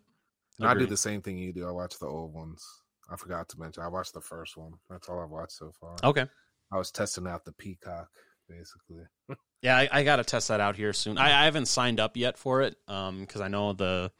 And 0.59 0.67
I 0.69 0.73
do 0.73 0.85
the 0.85 0.95
same 0.95 1.21
thing 1.21 1.37
you 1.37 1.51
do. 1.51 1.67
I 1.67 1.71
watch 1.71 1.99
the 1.99 2.05
old 2.07 2.33
ones. 2.33 2.65
I 3.11 3.17
forgot 3.17 3.49
to 3.49 3.59
mention. 3.59 3.83
I 3.83 3.89
watched 3.89 4.13
the 4.13 4.21
first 4.21 4.55
one. 4.55 4.71
That's 4.89 5.09
all 5.09 5.19
I've 5.19 5.29
watched 5.29 5.51
so 5.51 5.71
far. 5.79 5.95
Okay. 6.03 6.25
I 6.71 6.77
was 6.77 6.91
testing 6.91 7.27
out 7.27 7.43
the 7.45 7.51
Peacock, 7.51 8.09
basically. 8.49 9.03
Yeah, 9.61 9.77
I, 9.77 9.89
I 9.91 10.03
got 10.03 10.17
to 10.17 10.23
test 10.23 10.49
that 10.49 10.59
out 10.59 10.75
here 10.75 10.93
soon. 10.93 11.17
I, 11.17 11.41
I 11.41 11.45
haven't 11.45 11.65
signed 11.65 11.99
up 11.99 12.15
yet 12.15 12.37
for 12.37 12.61
it 12.61 12.75
um, 12.87 13.21
because 13.21 13.41
I 13.41 13.47
know 13.47 13.73
the 13.73 14.11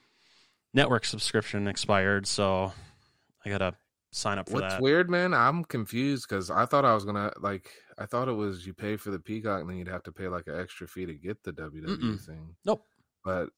network 0.74 1.06
subscription 1.06 1.68
expired, 1.68 2.26
so 2.26 2.72
I 3.46 3.50
gotta 3.50 3.76
sign 4.12 4.40
up 4.40 4.50
for 4.50 4.56
What's 4.56 4.74
that. 4.74 4.82
weird, 4.82 5.08
man? 5.08 5.36
I'm 5.36 5.64
confused 5.64 6.26
because 6.28 6.50
I 6.50 6.66
thought 6.66 6.84
I 6.84 6.96
was 6.96 7.06
gonna 7.06 7.32
like. 7.40 7.70
I 8.00 8.08
thought 8.08 8.28
it 8.28 8.34
was 8.34 8.66
you 8.66 8.74
pay 8.74 8.98
for 8.98 9.12
the 9.12 9.20
Peacock 9.20 9.62
and 9.62 9.70
then 9.70 9.78
you'd 9.78 9.88
have 9.88 10.02
to 10.04 10.12
pay 10.12 10.28
like 10.30 10.48
an 10.48 10.60
extra 10.60 10.88
fee 10.88 11.06
to 11.06 11.14
get 11.14 11.44
the 11.44 11.54
WWE 11.54 11.86
Mm-mm. 11.86 12.26
thing. 12.26 12.56
Nope. 12.66 12.84
But 13.26 13.50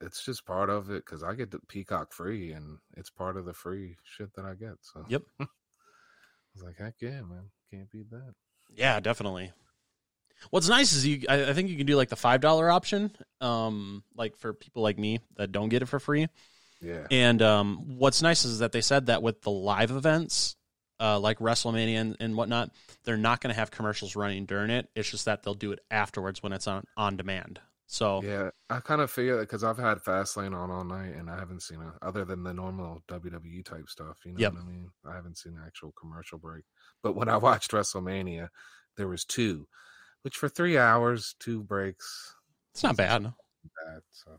it's 0.00 0.24
just 0.24 0.46
part 0.46 0.70
of 0.70 0.90
it 0.90 1.04
because 1.04 1.24
I 1.24 1.34
get 1.34 1.50
the 1.50 1.58
Peacock 1.68 2.12
free 2.12 2.52
and 2.52 2.78
it's 2.96 3.10
part 3.10 3.36
of 3.36 3.44
the 3.44 3.52
free 3.52 3.96
shit 4.04 4.34
that 4.34 4.44
I 4.44 4.54
get. 4.54 4.74
So 4.82 5.04
Yep. 5.08 5.22
I 5.40 5.46
was 6.54 6.62
like, 6.62 6.76
heck 6.78 6.94
yeah, 7.00 7.22
man, 7.22 7.50
can't 7.70 7.90
beat 7.90 8.10
that. 8.10 8.34
Yeah, 8.74 9.00
definitely. 9.00 9.52
What's 10.50 10.68
nice 10.68 10.92
is 10.92 11.06
you. 11.06 11.22
I, 11.28 11.50
I 11.50 11.52
think 11.52 11.68
you 11.68 11.76
can 11.76 11.86
do 11.86 11.96
like 11.96 12.08
the 12.08 12.16
five 12.16 12.40
dollar 12.40 12.70
option, 12.70 13.14
um, 13.40 14.02
like 14.16 14.36
for 14.36 14.54
people 14.54 14.82
like 14.82 14.98
me 14.98 15.20
that 15.36 15.52
don't 15.52 15.68
get 15.68 15.82
it 15.82 15.86
for 15.86 16.00
free. 16.00 16.28
Yeah, 16.82 17.06
And 17.10 17.42
um, 17.42 17.98
what's 17.98 18.22
nice 18.22 18.46
is 18.46 18.60
that 18.60 18.72
they 18.72 18.80
said 18.80 19.06
that 19.06 19.22
with 19.22 19.42
the 19.42 19.50
live 19.50 19.90
events, 19.90 20.56
uh, 20.98 21.20
like 21.20 21.38
WrestleMania 21.38 22.00
and, 22.00 22.16
and 22.20 22.36
whatnot, 22.36 22.70
they're 23.04 23.18
not 23.18 23.42
going 23.42 23.52
to 23.52 23.58
have 23.58 23.70
commercials 23.70 24.16
running 24.16 24.46
during 24.46 24.70
it. 24.70 24.88
It's 24.94 25.10
just 25.10 25.26
that 25.26 25.42
they'll 25.42 25.52
do 25.52 25.72
it 25.72 25.80
afterwards 25.90 26.42
when 26.42 26.54
it's 26.54 26.66
on 26.66 26.84
on 26.96 27.18
demand. 27.18 27.60
So 27.92 28.22
yeah. 28.22 28.50
I 28.70 28.78
kind 28.78 29.00
of 29.00 29.10
figure 29.10 29.34
that 29.36 29.42
because 29.48 29.64
I've 29.64 29.76
had 29.76 29.98
Fastlane 29.98 30.54
on 30.56 30.70
all 30.70 30.84
night 30.84 31.16
and 31.16 31.28
I 31.28 31.36
haven't 31.36 31.62
seen 31.62 31.80
it 31.80 31.88
other 32.02 32.24
than 32.24 32.44
the 32.44 32.54
normal 32.54 33.02
WWE 33.08 33.64
type 33.64 33.88
stuff. 33.88 34.18
You 34.24 34.32
know 34.32 34.38
Yep. 34.40 34.52
what 34.52 34.62
I 34.62 34.64
mean? 34.64 34.90
I 35.04 35.14
haven't 35.14 35.38
seen 35.38 35.54
an 35.54 35.62
actual 35.66 35.92
commercial 35.92 36.38
break. 36.38 36.64
But 37.02 37.16
when 37.16 37.28
I 37.28 37.36
watched 37.48 37.72
WrestleMania, 37.72 38.48
there 38.96 39.08
was 39.08 39.24
two, 39.24 39.66
which 40.22 40.36
for 40.36 40.48
three 40.48 40.78
hours, 40.78 41.34
two 41.40 41.64
breaks. 41.64 42.36
it's 42.72 42.84
not 42.84 42.96
bad. 42.96 43.32
Bad, 43.84 44.02
so 44.10 44.38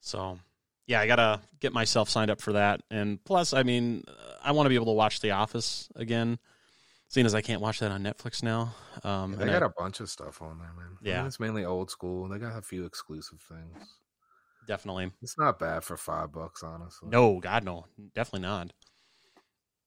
So, 0.00 0.38
yeah, 0.86 1.00
I 1.00 1.06
gotta 1.06 1.40
get 1.60 1.72
myself 1.72 2.08
signed 2.08 2.30
up 2.30 2.40
for 2.40 2.52
that. 2.52 2.82
And 2.90 3.22
plus, 3.24 3.52
I 3.52 3.62
mean, 3.62 4.04
I 4.42 4.52
want 4.52 4.66
to 4.66 4.68
be 4.70 4.74
able 4.76 4.86
to 4.86 4.92
watch 4.92 5.20
The 5.20 5.32
Office 5.32 5.88
again, 5.96 6.38
seeing 7.16 7.24
as 7.24 7.34
I 7.34 7.40
can't 7.40 7.62
watch 7.62 7.80
that 7.80 7.90
on 7.90 8.02
Netflix 8.02 8.42
now. 8.42 8.74
Um, 9.02 9.32
Yeah, 9.32 9.38
they 9.38 9.46
got 9.46 9.62
I- 9.62 9.66
a 9.66 9.70
bunch 9.70 10.00
of 10.00 10.10
stuff 10.10 10.42
on 10.42 10.58
there, 10.58 10.70
man. 10.74 10.84
I 10.84 10.88
mean, 10.90 10.98
Yeah. 11.02 11.26
it's 11.26 11.40
mainly 11.40 11.64
old 11.64 11.90
school. 11.90 12.28
They 12.28 12.38
got 12.38 12.58
a 12.58 12.60
few 12.62 12.84
exclusive 12.84 13.40
things. 13.40 13.88
definitely. 14.66 15.12
It's 15.22 15.38
not 15.38 15.58
bad 15.60 15.82
for 15.84 15.96
five 15.96 16.32
bucks, 16.32 16.62
honestly. 16.62 17.08
No, 17.08 17.38
God, 17.40 17.64
no, 17.64 17.86
definitely 18.14 18.40
not. 18.46 18.72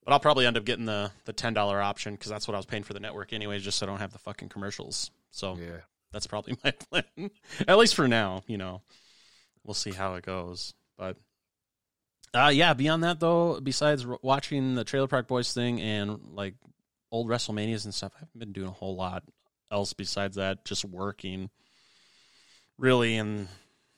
But 0.06 0.14
I'll 0.14 0.20
probably 0.22 0.46
end 0.48 0.58
up 0.58 0.64
getting 0.66 0.86
the 0.86 1.12
the 1.26 1.34
ten 1.34 1.54
dollar 1.54 1.80
option 1.82 2.14
because 2.16 2.30
that's 2.32 2.48
what 2.48 2.56
I 2.56 2.58
was 2.58 2.66
paying 2.66 2.84
for 2.84 2.94
the 2.94 3.00
network 3.02 3.32
anyways, 3.34 3.62
just 3.62 3.78
so 3.78 3.86
I 3.86 3.90
don't 3.90 4.00
have 4.00 4.14
the 4.14 4.18
fucking 4.20 4.50
commercials. 4.50 5.12
So 5.32 5.56
Yeah, 5.58 5.82
that's 6.14 6.26
probably 6.26 6.58
my 6.64 6.72
plan, 6.72 7.30
at 7.68 7.78
least 7.78 7.94
for 7.94 8.08
now. 8.08 8.42
You 8.48 8.58
know, 8.58 8.82
we'll 9.64 9.74
see 9.76 9.92
how 9.92 10.16
it 10.16 10.24
goes. 10.26 10.74
But 10.98 11.18
uh, 12.34 12.52
yeah, 12.54 12.74
beyond 12.74 13.04
that 13.04 13.20
though, 13.20 13.60
besides 13.60 14.06
watching 14.24 14.76
the 14.76 14.84
Trailer 14.86 15.08
Park 15.08 15.28
Boys 15.28 15.54
thing 15.54 15.80
and 15.82 16.20
like 16.34 16.56
old 17.12 17.28
WrestleManias 17.28 17.86
and 17.86 17.94
stuff, 17.94 18.14
I 18.16 18.20
haven't 18.20 18.40
been 18.40 18.54
doing 18.54 18.68
a 18.68 18.72
whole 18.72 18.96
lot 18.96 19.24
else 19.72 19.94
besides 19.94 20.36
that. 20.36 20.66
Just 20.66 20.86
working, 20.86 21.50
really, 22.78 23.18
and 23.18 23.48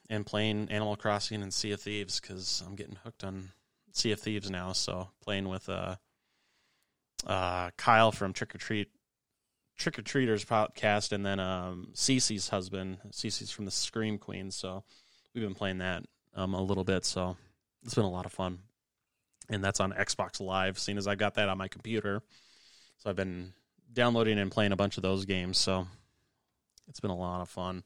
and 0.09 0.25
playing 0.25 0.67
Animal 0.69 0.95
Crossing 0.95 1.41
and 1.41 1.53
Sea 1.53 1.71
of 1.71 1.81
Thieves 1.81 2.19
because 2.19 2.61
I'm 2.65 2.75
getting 2.75 2.97
hooked 3.03 3.23
on 3.23 3.49
Sea 3.93 4.11
of 4.11 4.19
Thieves 4.19 4.49
now. 4.49 4.73
So 4.73 5.09
playing 5.21 5.47
with 5.47 5.69
uh, 5.69 5.95
uh, 7.25 7.71
Kyle 7.77 8.11
from 8.11 8.33
Trick 8.33 8.53
or 8.55 8.57
Treat 8.57 8.89
Trick 9.77 9.97
or 9.97 10.01
Treaters 10.01 10.45
podcast, 10.45 11.11
and 11.11 11.25
then 11.25 11.39
um, 11.39 11.89
Cece's 11.93 12.49
husband. 12.49 12.97
Cece's 13.11 13.51
from 13.51 13.65
the 13.65 13.71
Scream 13.71 14.17
Queen. 14.17 14.51
So 14.51 14.83
we've 15.33 15.43
been 15.43 15.55
playing 15.55 15.79
that 15.79 16.03
um, 16.35 16.53
a 16.53 16.61
little 16.61 16.83
bit. 16.83 17.05
So 17.05 17.37
it's 17.83 17.95
been 17.95 18.03
a 18.03 18.09
lot 18.11 18.25
of 18.25 18.31
fun, 18.31 18.59
and 19.49 19.63
that's 19.63 19.79
on 19.79 19.93
Xbox 19.93 20.39
Live. 20.39 20.77
Seeing 20.77 20.97
as 20.97 21.07
I 21.07 21.15
got 21.15 21.35
that 21.35 21.49
on 21.49 21.57
my 21.57 21.67
computer, 21.67 22.21
so 23.01 23.09
I've 23.09 23.15
been 23.15 23.53
downloading 23.91 24.37
and 24.37 24.51
playing 24.51 24.71
a 24.71 24.75
bunch 24.75 24.97
of 24.97 25.03
those 25.03 25.25
games. 25.25 25.57
So 25.57 25.87
it's 26.87 26.99
been 26.99 27.11
a 27.11 27.17
lot 27.17 27.41
of 27.41 27.49
fun. 27.49 27.83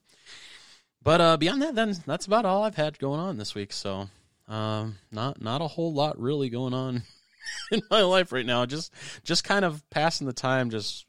But 1.02 1.22
uh, 1.22 1.38
beyond 1.38 1.62
that, 1.62 1.76
then 1.76 1.96
that's 2.06 2.26
about 2.26 2.46
all 2.46 2.64
I've 2.64 2.76
had 2.76 3.00
going 3.00 3.20
on 3.20 3.38
this 3.38 3.56
week. 3.56 3.72
So 3.72 4.10
um, 4.50 4.98
not 5.12 5.42
not 5.42 5.62
a 5.62 5.68
whole 5.68 5.94
lot 5.94 6.20
really 6.20 6.50
going 6.50 6.74
on 6.74 7.04
in 7.72 7.82
my 7.90 8.02
life 8.02 8.34
right 8.34 8.46
now. 8.46 8.66
Just 8.66 8.92
just 9.24 9.46
kind 9.46 9.64
of 9.64 9.88
passing 9.90 10.28
the 10.28 10.34
time, 10.34 10.70
just 10.70 11.06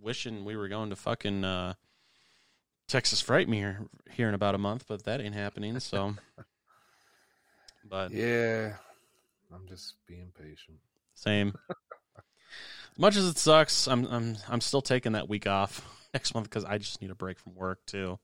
wishing 0.00 0.44
we 0.44 0.56
were 0.56 0.68
going 0.68 0.90
to 0.90 0.96
fucking 0.96 1.44
uh, 1.44 1.74
Texas 2.86 3.22
Frightmare 3.22 3.48
here, 3.48 3.86
here 4.10 4.28
in 4.28 4.34
about 4.34 4.54
a 4.54 4.58
month, 4.58 4.84
but 4.86 5.04
that 5.04 5.20
ain't 5.20 5.34
happening. 5.34 5.80
So, 5.80 6.14
but 7.88 8.12
yeah. 8.12 8.74
I'm 9.54 9.66
just 9.66 9.96
being 10.06 10.32
patient. 10.38 10.78
same. 11.14 11.54
Much 12.98 13.16
as 13.16 13.26
it 13.28 13.38
sucks, 13.38 13.86
I'm 13.88 14.06
I'm 14.06 14.36
I'm 14.48 14.60
still 14.60 14.82
taking 14.82 15.12
that 15.12 15.28
week 15.28 15.46
off 15.46 15.86
next 16.14 16.34
month 16.34 16.48
because 16.48 16.64
I 16.64 16.78
just 16.78 17.00
need 17.00 17.10
a 17.10 17.14
break 17.14 17.38
from 17.38 17.54
work 17.54 17.84
too. 17.86 18.18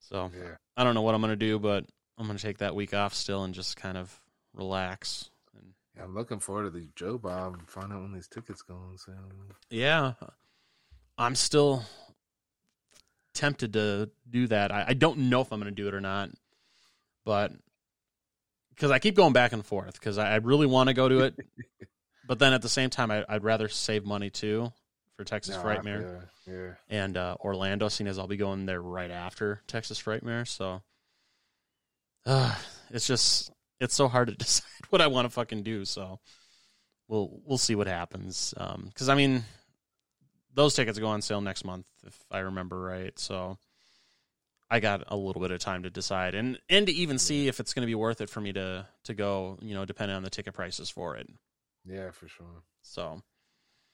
So 0.00 0.30
Yeah, 0.36 0.56
I 0.76 0.84
don't 0.84 0.94
know 0.94 1.02
what 1.02 1.14
I'm 1.14 1.20
gonna 1.20 1.36
do, 1.36 1.58
but 1.58 1.84
I'm 2.18 2.26
gonna 2.26 2.38
take 2.38 2.58
that 2.58 2.74
week 2.74 2.94
off 2.94 3.14
still 3.14 3.44
and 3.44 3.54
just 3.54 3.76
kind 3.76 3.98
of 3.98 4.18
relax. 4.54 5.30
And 5.54 5.74
yeah 5.96 6.04
I'm 6.04 6.14
looking 6.14 6.40
forward 6.40 6.64
to 6.64 6.70
the 6.70 6.88
Joe 6.94 7.18
Bob 7.18 7.54
and 7.54 7.68
find 7.68 7.92
out 7.92 8.02
when 8.02 8.12
these 8.12 8.28
tickets 8.28 8.62
go 8.62 8.74
on 8.74 8.98
sale. 8.98 9.14
yeah, 9.70 10.12
I'm 11.18 11.34
still 11.34 11.84
tempted 13.34 13.74
to 13.74 14.10
do 14.28 14.46
that. 14.46 14.72
I, 14.72 14.86
I 14.88 14.94
don't 14.94 15.28
know 15.30 15.40
if 15.42 15.52
I'm 15.52 15.60
gonna 15.60 15.70
do 15.70 15.88
it 15.88 15.94
or 15.94 16.00
not, 16.00 16.30
but 17.24 17.52
because 18.70 18.90
I 18.90 18.98
keep 18.98 19.14
going 19.16 19.32
back 19.32 19.52
and 19.52 19.64
forth 19.64 19.94
because 19.94 20.18
I, 20.18 20.32
I 20.32 20.36
really 20.36 20.66
want 20.66 20.88
to 20.88 20.94
go 20.94 21.08
to 21.08 21.20
it, 21.20 21.34
but 22.26 22.38
then 22.38 22.52
at 22.52 22.62
the 22.62 22.68
same 22.68 22.90
time 22.90 23.10
I, 23.10 23.24
I'd 23.28 23.44
rather 23.44 23.68
save 23.68 24.04
money 24.04 24.30
too 24.30 24.72
for 25.16 25.24
Texas 25.24 25.56
No, 25.56 25.62
Frightmare. 25.62 26.22
Yeah, 26.46 26.74
and 26.88 27.16
uh, 27.16 27.36
Orlando, 27.40 27.88
seeing 27.88 28.08
as 28.08 28.18
I'll 28.18 28.26
be 28.26 28.36
going 28.36 28.66
there 28.66 28.80
right 28.80 29.10
after 29.10 29.62
Texas 29.66 30.00
Frightmare. 30.00 30.46
So 30.46 30.82
uh, 32.24 32.54
it's 32.90 33.06
just 33.06 33.50
it's 33.80 33.94
so 33.94 34.08
hard 34.08 34.28
to 34.28 34.34
decide 34.38 34.64
what 34.90 35.00
I 35.00 35.06
want 35.06 35.26
to 35.26 35.30
fucking 35.30 35.62
do. 35.62 35.84
So 35.84 36.20
we'll 37.08 37.40
we'll 37.44 37.58
see 37.58 37.74
what 37.74 37.86
happens. 37.86 38.54
Because 38.56 39.08
I 39.08 39.14
mean, 39.14 39.44
those 40.54 40.74
tickets 40.74 40.98
go 40.98 41.08
on 41.08 41.22
sale 41.22 41.40
next 41.40 41.64
month 41.64 41.86
if 42.06 42.18
I 42.30 42.40
remember 42.40 42.80
right. 42.80 43.18
So 43.18 43.58
I 44.70 44.80
got 44.80 45.04
a 45.08 45.16
little 45.16 45.40
bit 45.40 45.52
of 45.52 45.60
time 45.60 45.84
to 45.84 45.90
decide 45.90 46.34
and 46.34 46.58
and 46.68 46.86
to 46.86 46.92
even 46.92 47.18
see 47.18 47.48
if 47.48 47.60
it's 47.60 47.72
going 47.72 47.82
to 47.82 47.86
be 47.86 47.94
worth 47.94 48.20
it 48.20 48.30
for 48.30 48.40
me 48.40 48.52
to 48.52 48.86
to 49.04 49.14
go. 49.14 49.58
You 49.62 49.74
know, 49.74 49.84
depending 49.84 50.16
on 50.16 50.22
the 50.22 50.30
ticket 50.30 50.54
prices 50.54 50.90
for 50.90 51.16
it. 51.16 51.28
Yeah, 51.86 52.10
for 52.10 52.28
sure. 52.28 52.62
So. 52.82 53.22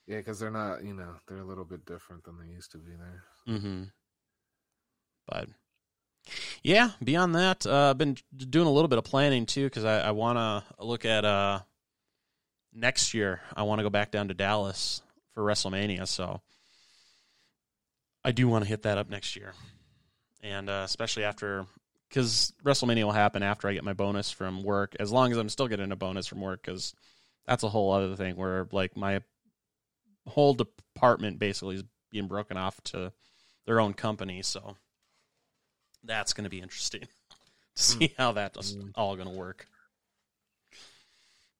Yeah, 0.07 0.17
because 0.17 0.39
they're 0.39 0.51
not, 0.51 0.83
you 0.83 0.93
know, 0.93 1.15
they're 1.27 1.37
a 1.37 1.45
little 1.45 1.63
bit 1.63 1.85
different 1.85 2.25
than 2.25 2.37
they 2.37 2.53
used 2.53 2.71
to 2.73 2.77
be 2.77 2.91
there. 2.91 3.23
Mm-hmm. 3.47 3.83
But 5.27 5.47
yeah, 6.61 6.91
beyond 7.03 7.35
that, 7.35 7.65
uh, 7.65 7.91
I've 7.91 7.97
been 7.97 8.17
doing 8.35 8.67
a 8.67 8.71
little 8.71 8.87
bit 8.87 8.97
of 8.97 9.05
planning 9.05 9.45
too 9.45 9.65
because 9.65 9.85
I, 9.85 9.99
I 9.99 10.11
want 10.11 10.37
to 10.37 10.83
look 10.83 11.05
at 11.05 11.25
uh, 11.25 11.59
next 12.73 13.13
year. 13.13 13.41
I 13.55 13.63
want 13.63 13.79
to 13.79 13.83
go 13.83 13.89
back 13.89 14.11
down 14.11 14.27
to 14.27 14.33
Dallas 14.33 15.01
for 15.33 15.43
WrestleMania, 15.43 16.07
so 16.07 16.41
I 18.23 18.31
do 18.31 18.47
want 18.47 18.63
to 18.63 18.69
hit 18.69 18.83
that 18.83 18.97
up 18.97 19.09
next 19.09 19.35
year, 19.35 19.53
and 20.41 20.69
uh, 20.69 20.83
especially 20.85 21.23
after 21.23 21.65
because 22.09 22.53
WrestleMania 22.63 23.03
will 23.03 23.11
happen 23.11 23.41
after 23.41 23.67
I 23.67 23.73
get 23.73 23.83
my 23.83 23.93
bonus 23.93 24.31
from 24.31 24.63
work. 24.63 24.95
As 24.99 25.11
long 25.11 25.31
as 25.31 25.37
I'm 25.37 25.49
still 25.49 25.67
getting 25.67 25.91
a 25.91 25.95
bonus 25.95 26.27
from 26.27 26.41
work, 26.41 26.61
because 26.63 26.93
that's 27.45 27.63
a 27.63 27.69
whole 27.69 27.91
other 27.91 28.15
thing 28.15 28.35
where 28.35 28.67
like 28.71 28.95
my 28.95 29.21
whole 30.27 30.53
department 30.53 31.39
basically 31.39 31.75
is 31.75 31.83
being 32.09 32.27
broken 32.27 32.57
off 32.57 32.81
to 32.83 33.11
their 33.65 33.79
own 33.79 33.93
company. 33.93 34.41
So 34.41 34.77
that's 36.03 36.33
going 36.33 36.45
to 36.45 36.49
be 36.49 36.61
interesting 36.61 37.01
to 37.01 37.07
hmm. 37.07 37.39
see 37.75 38.13
how 38.17 38.31
that's 38.33 38.73
hmm. 38.73 38.89
all 38.95 39.15
going 39.15 39.29
to 39.29 39.37
work. 39.37 39.67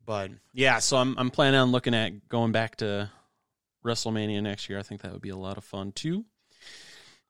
But 0.05 0.31
yeah, 0.53 0.79
so 0.79 0.97
I'm 0.97 1.17
I'm 1.17 1.29
planning 1.29 1.59
on 1.59 1.71
looking 1.71 1.93
at 1.93 2.27
going 2.27 2.51
back 2.51 2.75
to 2.77 3.09
WrestleMania 3.85 4.41
next 4.43 4.69
year. 4.69 4.77
I 4.77 4.83
think 4.83 5.01
that 5.01 5.13
would 5.13 5.21
be 5.21 5.29
a 5.29 5.37
lot 5.37 5.57
of 5.57 5.63
fun 5.63 5.93
too. 5.93 6.25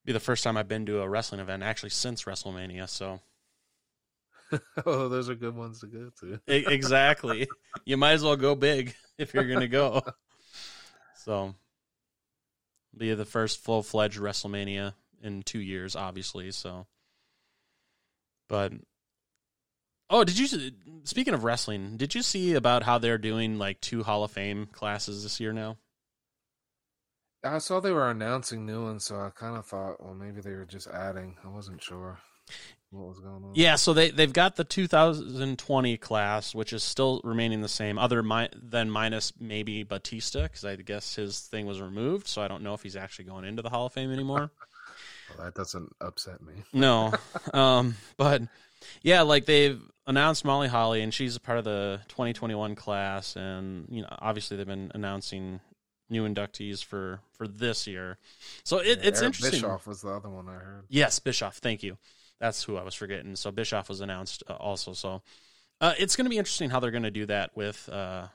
Be 0.05 0.12
the 0.12 0.19
first 0.19 0.43
time 0.43 0.57
I've 0.57 0.67
been 0.67 0.86
to 0.88 1.01
a 1.01 1.07
wrestling 1.07 1.39
event 1.39 1.62
actually 1.62 1.91
since 1.91 2.24
WrestleMania. 2.24 2.89
So 2.89 3.19
oh, 4.86 5.10
those 5.10 5.29
are 5.29 5.36
good 5.36 5.55
ones 5.55 5.79
to 5.81 5.88
go 5.88 6.10
to. 6.19 6.39
Exactly, 6.48 7.48
you 7.86 7.98
might 7.98 8.13
as 8.13 8.24
well 8.24 8.36
go 8.36 8.55
big 8.55 8.93
if 9.17 9.33
you're 9.33 9.48
going 9.48 9.62
to 9.62 9.67
go. 9.67 10.01
So 11.15 11.55
be 12.98 13.13
the 13.13 13.24
first 13.24 13.63
full 13.63 13.81
fledged 13.81 14.19
WrestleMania 14.19 14.93
in 15.22 15.41
two 15.43 15.62
years, 15.62 15.95
obviously. 15.95 16.51
So, 16.51 16.86
but 18.50 18.74
oh, 20.10 20.25
did 20.25 20.38
you? 20.38 20.72
Speaking 21.05 21.33
of 21.33 21.45
wrestling, 21.45 21.95
did 21.95 22.13
you 22.13 22.22
see 22.22 22.55
about 22.55 22.83
how 22.83 22.98
they're 22.98 23.17
doing 23.17 23.57
like 23.57 23.79
two 23.79 24.03
Hall 24.03 24.25
of 24.25 24.31
Fame 24.31 24.65
classes 24.65 25.24
this 25.24 25.39
year 25.39 25.53
now? 25.53 25.77
I 27.43 27.57
saw 27.57 27.79
they 27.79 27.91
were 27.91 28.10
announcing 28.10 28.65
new 28.65 28.83
ones, 28.83 29.05
so 29.05 29.15
I 29.15 29.29
kind 29.29 29.57
of 29.57 29.65
thought, 29.65 30.03
well, 30.03 30.13
maybe 30.13 30.39
they 30.39 30.53
were 30.53 30.65
just 30.65 30.88
adding. 30.88 31.36
I 31.43 31.50
wasn't 31.50 31.81
sure. 31.81 32.19
What 32.94 33.10
was 33.10 33.20
going 33.20 33.44
on? 33.44 33.52
Yeah, 33.56 33.76
so 33.76 33.94
they 33.94 34.12
they've 34.12 34.32
got 34.32 34.56
the 34.56 34.64
2020 34.64 35.98
class, 35.98 36.54
which 36.56 36.74
is 36.74 36.84
still 36.84 37.22
remaining 37.24 37.62
the 37.62 37.68
same, 37.68 37.98
other 37.98 38.24
mi- 38.24 38.50
than 38.54 38.90
minus 38.90 39.34
maybe 39.40 39.84
Batista, 39.84 40.44
because 40.44 40.64
I 40.64 40.76
guess 40.76 41.16
his 41.16 41.40
thing 41.40 41.66
was 41.66 41.82
removed. 41.82 42.28
So 42.28 42.42
I 42.42 42.48
don't 42.48 42.64
know 42.64 42.74
if 42.74 42.84
he's 42.84 42.96
actually 42.96 43.26
going 43.26 43.46
into 43.46 43.62
the 43.62 43.70
Hall 43.70 43.88
of 43.88 43.94
Fame 43.94 44.12
anymore. 44.12 44.52
Well, 45.30 45.46
that 45.46 45.56
doesn't 45.56 45.96
upset 46.02 46.42
me. 46.42 46.54
no, 46.74 47.14
um, 47.54 47.96
but 48.18 48.42
yeah, 49.02 49.22
like 49.22 49.46
they've 49.46 49.82
announced 50.06 50.46
Molly 50.46 50.68
Holly, 50.68 51.02
and 51.02 51.14
she's 51.14 51.36
a 51.36 51.40
part 51.40 51.58
of 51.58 51.64
the 51.64 52.02
2021 52.10 52.76
class, 52.76 53.36
and 53.36 53.88
you 53.90 54.02
know, 54.02 54.10
obviously 54.20 54.58
they've 54.58 54.68
been 54.68 54.92
announcing 54.94 55.62
new 56.10 56.28
inductees 56.28 56.84
for 56.84 57.22
for 57.32 57.48
this 57.48 57.88
year. 57.88 58.18
So 58.64 58.78
it, 58.80 59.00
it's 59.04 59.22
Eric 59.22 59.36
interesting. 59.36 59.62
Bischoff 59.62 59.88
was 59.88 60.02
the 60.02 60.10
other 60.10 60.30
one 60.30 60.48
I 60.48 60.54
heard. 60.54 60.86
Yes, 60.90 61.20
Bischoff. 61.20 61.58
Thank 61.58 61.84
you. 61.84 61.98
That's 62.44 62.62
who 62.62 62.76
I 62.76 62.84
was 62.84 62.94
forgetting. 62.94 63.38
So 63.38 63.52
Bischoff 63.52 63.88
was 63.88 64.02
announced 64.02 64.44
uh, 64.50 64.56
also. 64.56 64.92
So 64.92 65.22
uh, 65.80 65.94
it's 65.98 66.18
going 66.18 66.26
to 66.26 66.30
be 66.30 66.38
interesting 66.38 66.70
how 66.70 66.82
they're 66.82 66.92
going 66.92 67.04
to 67.04 67.12
do 67.12 67.26
that 67.28 67.56
with, 67.56 67.86
because 67.86 68.30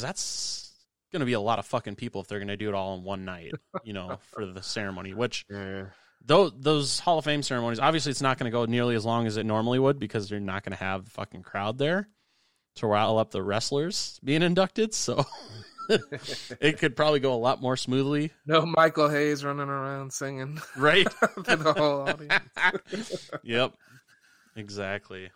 that's 0.00 0.72
going 1.10 1.18
to 1.20 1.26
be 1.26 1.32
a 1.32 1.40
lot 1.40 1.58
of 1.58 1.66
fucking 1.66 1.96
people 1.96 2.20
if 2.20 2.28
they're 2.28 2.38
going 2.38 2.46
to 2.46 2.56
do 2.56 2.68
it 2.68 2.74
all 2.74 2.94
in 2.94 3.02
one 3.02 3.24
night, 3.24 3.52
you 3.82 3.92
know, 3.92 4.20
for 4.30 4.46
the 4.46 4.62
ceremony. 4.62 5.12
Which 5.12 5.44
Yeah, 5.50 5.86
those 6.24 6.52
those 6.56 7.00
Hall 7.00 7.18
of 7.18 7.24
Fame 7.24 7.42
ceremonies, 7.42 7.80
obviously, 7.80 8.10
it's 8.10 8.22
not 8.22 8.38
going 8.38 8.48
to 8.48 8.56
go 8.56 8.64
nearly 8.64 8.94
as 8.94 9.04
long 9.04 9.26
as 9.26 9.36
it 9.36 9.44
normally 9.44 9.80
would 9.80 9.98
because 9.98 10.30
you're 10.30 10.38
not 10.38 10.62
going 10.62 10.76
to 10.76 10.84
have 10.84 11.04
the 11.04 11.10
fucking 11.10 11.42
crowd 11.42 11.78
there 11.78 12.08
to 12.76 12.86
rile 12.86 13.18
up 13.18 13.32
the 13.32 13.42
wrestlers 13.42 14.20
being 14.22 14.42
inducted. 14.42 14.94
So. 14.94 15.24
it 16.60 16.78
could 16.78 16.96
probably 16.96 17.20
go 17.20 17.34
a 17.34 17.36
lot 17.36 17.60
more 17.60 17.76
smoothly, 17.76 18.32
no 18.46 18.66
Michael 18.66 19.08
Hayes 19.08 19.44
running 19.44 19.68
around 19.68 20.12
singing 20.12 20.60
right? 20.76 21.06
to 21.44 21.56
the 21.56 21.72
whole 21.72 22.08
audience. 22.08 23.30
yep. 23.42 23.72
Exactly. 24.56 25.30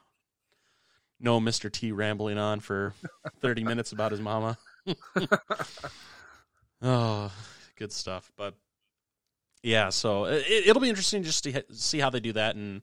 No 1.21 1.39
Mr. 1.39 1.71
T 1.71 1.93
rambling 1.93 2.39
on 2.39 2.61
for 2.61 2.95
30 3.41 3.65
minutes 3.65 3.93
about 3.93 4.13
his 4.13 4.21
mama. 4.21 4.57
oh, 6.83 7.31
good 7.77 7.93
stuff. 7.93 8.33
But 8.37 8.55
yeah, 9.63 9.91
so 9.91 10.25
it, 10.25 10.45
it'll 10.49 10.81
be 10.81 10.89
interesting 10.89 11.23
just 11.23 11.45
to 11.45 11.63
see 11.71 11.99
how 11.99 12.09
they 12.09 12.21
do 12.21 12.33
that. 12.33 12.57
And 12.57 12.81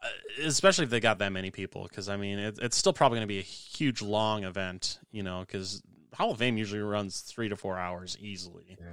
uh, 0.00 0.06
especially 0.44 0.84
if 0.84 0.90
they 0.90 1.00
got 1.00 1.18
that 1.18 1.32
many 1.32 1.50
people, 1.50 1.82
because 1.88 2.08
I 2.08 2.16
mean, 2.16 2.38
it, 2.38 2.58
it's 2.62 2.76
still 2.76 2.92
probably 2.92 3.16
going 3.16 3.28
to 3.28 3.34
be 3.34 3.40
a 3.40 3.42
huge, 3.42 4.00
long 4.00 4.44
event, 4.44 5.00
you 5.10 5.24
know, 5.24 5.40
because 5.40 5.82
Hall 6.14 6.30
of 6.32 6.38
Fame 6.38 6.56
usually 6.56 6.80
runs 6.80 7.20
three 7.20 7.48
to 7.48 7.56
four 7.56 7.78
hours 7.78 8.16
easily. 8.20 8.76
Yeah, 8.80 8.86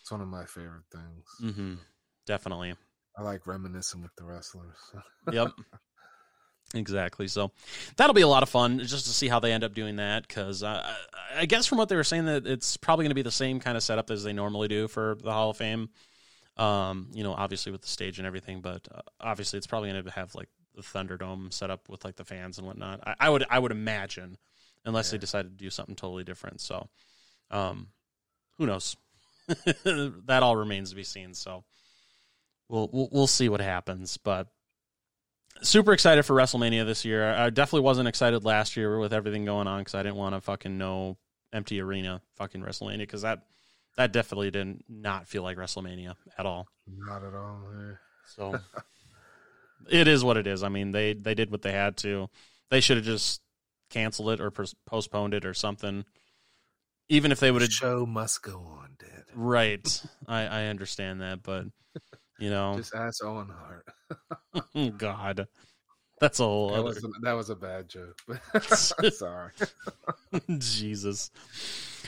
it's 0.00 0.10
one 0.10 0.20
of 0.20 0.28
my 0.28 0.44
favorite 0.44 0.84
things. 0.92 1.54
hmm 1.56 1.74
Definitely. 2.26 2.74
I 3.18 3.22
like 3.22 3.46
reminiscing 3.46 4.02
with 4.02 4.10
the 4.16 4.24
wrestlers. 4.24 4.76
yep 5.32 5.48
exactly 6.74 7.28
so 7.28 7.52
that'll 7.96 8.14
be 8.14 8.22
a 8.22 8.26
lot 8.28 8.42
of 8.42 8.48
fun 8.48 8.80
just 8.80 9.04
to 9.06 9.12
see 9.12 9.28
how 9.28 9.38
they 9.38 9.52
end 9.52 9.62
up 9.62 9.74
doing 9.74 9.96
that 9.96 10.26
because 10.26 10.62
uh, 10.62 10.82
I- 11.36 11.40
i 11.42 11.46
guess 11.46 11.66
from 11.66 11.78
what 11.78 11.88
they 11.88 11.94
were 11.94 12.02
saying 12.02 12.24
that 12.24 12.46
it's 12.46 12.76
probably 12.76 13.04
going 13.04 13.10
to 13.10 13.14
be 13.14 13.22
the 13.22 13.30
same 13.30 13.60
kind 13.60 13.76
of 13.76 13.82
setup 13.82 14.10
as 14.10 14.24
they 14.24 14.32
normally 14.32 14.66
do 14.66 14.88
for 14.88 15.16
the 15.22 15.30
hall 15.32 15.50
of 15.50 15.56
fame 15.56 15.90
um 16.56 17.10
you 17.12 17.22
know 17.22 17.32
obviously 17.32 17.70
with 17.70 17.82
the 17.82 17.88
stage 17.88 18.18
and 18.18 18.26
everything 18.26 18.60
but 18.60 18.88
uh, 18.92 19.02
obviously 19.20 19.56
it's 19.56 19.66
probably 19.66 19.90
going 19.90 20.02
to 20.04 20.10
have 20.10 20.34
like 20.34 20.48
the 20.74 20.82
thunderdome 20.82 21.52
set 21.52 21.70
up 21.70 21.88
with 21.88 22.04
like 22.04 22.16
the 22.16 22.24
fans 22.24 22.58
and 22.58 22.66
whatnot 22.66 22.98
i, 23.06 23.14
I 23.20 23.30
would 23.30 23.44
i 23.50 23.58
would 23.58 23.70
imagine 23.72 24.36
unless 24.84 25.10
they 25.10 25.16
Yeah. 25.16 25.20
decide 25.20 25.42
to 25.44 25.50
do 25.50 25.70
something 25.70 25.94
totally 25.96 26.24
different 26.24 26.60
so 26.60 26.88
um 27.50 27.88
who 28.58 28.66
knows 28.66 28.96
that 29.84 30.40
all 30.42 30.56
remains 30.56 30.90
to 30.90 30.96
be 30.96 31.04
seen 31.04 31.34
so 31.34 31.64
we'll 32.68 32.88
we'll, 32.92 33.08
we'll 33.12 33.26
see 33.26 33.48
what 33.48 33.60
happens 33.60 34.16
but 34.16 34.48
super 35.62 35.92
excited 35.92 36.24
for 36.24 36.34
WrestleMania 36.34 36.84
this 36.84 37.04
year. 37.04 37.32
I 37.32 37.48
definitely 37.50 37.84
wasn't 37.84 38.08
excited 38.08 38.44
last 38.44 38.76
year 38.76 38.98
with 38.98 39.12
everything 39.12 39.44
going 39.44 39.68
on 39.68 39.80
because 39.80 39.94
I 39.94 40.02
didn't 40.02 40.16
want 40.16 40.34
to 40.34 40.40
fucking 40.40 40.76
know 40.76 41.16
empty 41.52 41.80
arena 41.80 42.20
fucking 42.34 42.60
WrestleMania 42.60 42.98
because 42.98 43.22
that 43.22 43.44
that 43.96 44.12
definitely 44.12 44.50
didn't 44.50 44.84
not 44.88 45.28
feel 45.28 45.44
like 45.44 45.56
WrestleMania 45.56 46.16
at 46.36 46.44
all. 46.44 46.66
Not 46.88 47.22
at 47.22 47.34
all. 47.34 47.60
Yeah. 47.78 47.92
So 48.26 48.58
it 49.88 50.08
is 50.08 50.24
what 50.24 50.36
it 50.36 50.48
is. 50.48 50.64
I 50.64 50.68
mean, 50.68 50.90
they 50.90 51.12
they 51.12 51.34
did 51.34 51.52
what 51.52 51.62
they 51.62 51.72
had 51.72 51.96
to. 51.98 52.28
They 52.70 52.80
should 52.80 52.96
have 52.96 53.06
just 53.06 53.40
canceled 53.90 54.30
it 54.30 54.40
or 54.40 54.50
pos- 54.50 54.74
postponed 54.86 55.34
it 55.34 55.44
or 55.44 55.54
something. 55.54 56.04
Even 57.08 57.30
if 57.32 57.40
they 57.40 57.50
would 57.50 57.62
have 57.62 57.70
show 57.70 58.06
must 58.06 58.42
go 58.42 58.58
on, 58.60 58.96
Dad. 58.98 59.24
right, 59.34 60.02
I 60.26 60.42
I 60.46 60.64
understand 60.66 61.20
that, 61.20 61.42
but 61.42 61.66
you 62.38 62.48
know, 62.50 62.74
Just 62.78 62.94
ask 62.94 63.22
Owen 63.24 63.48
Hart. 63.50 64.96
God, 64.98 65.46
that's 66.20 66.40
a 66.40 66.44
whole 66.44 66.68
That 66.70 66.74
other. 66.76 66.84
was, 66.84 67.04
a, 67.04 67.08
that 67.22 67.32
was 67.32 67.50
a 67.50 67.56
bad 67.56 67.88
joke. 67.88 68.18
Sorry. 68.64 69.50
Jesus. 70.58 71.30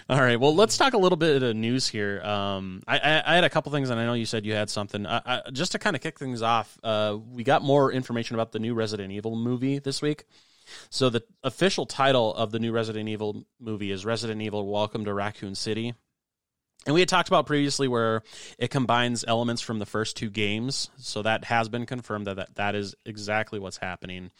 All 0.08 0.20
right. 0.20 0.38
Well, 0.38 0.54
let's 0.54 0.76
talk 0.76 0.94
a 0.94 0.98
little 0.98 1.16
bit 1.16 1.42
of 1.42 1.56
news 1.56 1.88
here. 1.88 2.20
Um, 2.22 2.82
I, 2.86 2.98
I, 2.98 3.22
I 3.26 3.34
had 3.34 3.44
a 3.44 3.50
couple 3.50 3.72
things, 3.72 3.90
and 3.90 3.98
I 3.98 4.04
know 4.04 4.14
you 4.14 4.24
said 4.26 4.46
you 4.46 4.52
had 4.54 4.70
something. 4.70 5.06
I, 5.06 5.20
I, 5.26 5.42
just 5.52 5.72
to 5.72 5.78
kind 5.78 5.96
of 5.96 6.02
kick 6.02 6.18
things 6.18 6.42
off, 6.42 6.78
uh, 6.84 7.18
we 7.32 7.42
got 7.44 7.62
more 7.62 7.90
information 7.92 8.34
about 8.34 8.52
the 8.52 8.58
new 8.60 8.72
Resident 8.74 9.12
Evil 9.12 9.34
movie 9.36 9.78
this 9.78 10.00
week. 10.00 10.24
So 10.90 11.10
the 11.10 11.22
official 11.42 11.86
title 11.86 12.34
of 12.34 12.50
the 12.52 12.58
new 12.58 12.72
Resident 12.72 13.08
Evil 13.08 13.44
movie 13.60 13.90
is 13.90 14.04
Resident 14.04 14.42
Evil: 14.42 14.70
Welcome 14.70 15.04
to 15.04 15.14
Raccoon 15.14 15.54
City. 15.54 15.94
And 16.86 16.94
we 16.94 17.00
had 17.00 17.08
talked 17.08 17.28
about 17.28 17.46
previously 17.46 17.88
where 17.88 18.22
it 18.58 18.70
combines 18.70 19.24
elements 19.26 19.60
from 19.60 19.80
the 19.80 19.86
first 19.86 20.16
two 20.16 20.30
games. 20.30 20.88
So 20.98 21.22
that 21.22 21.44
has 21.44 21.68
been 21.68 21.84
confirmed 21.84 22.28
that 22.28 22.36
that, 22.36 22.54
that 22.54 22.74
is 22.76 22.94
exactly 23.04 23.58
what's 23.58 23.78
happening. 23.78 24.30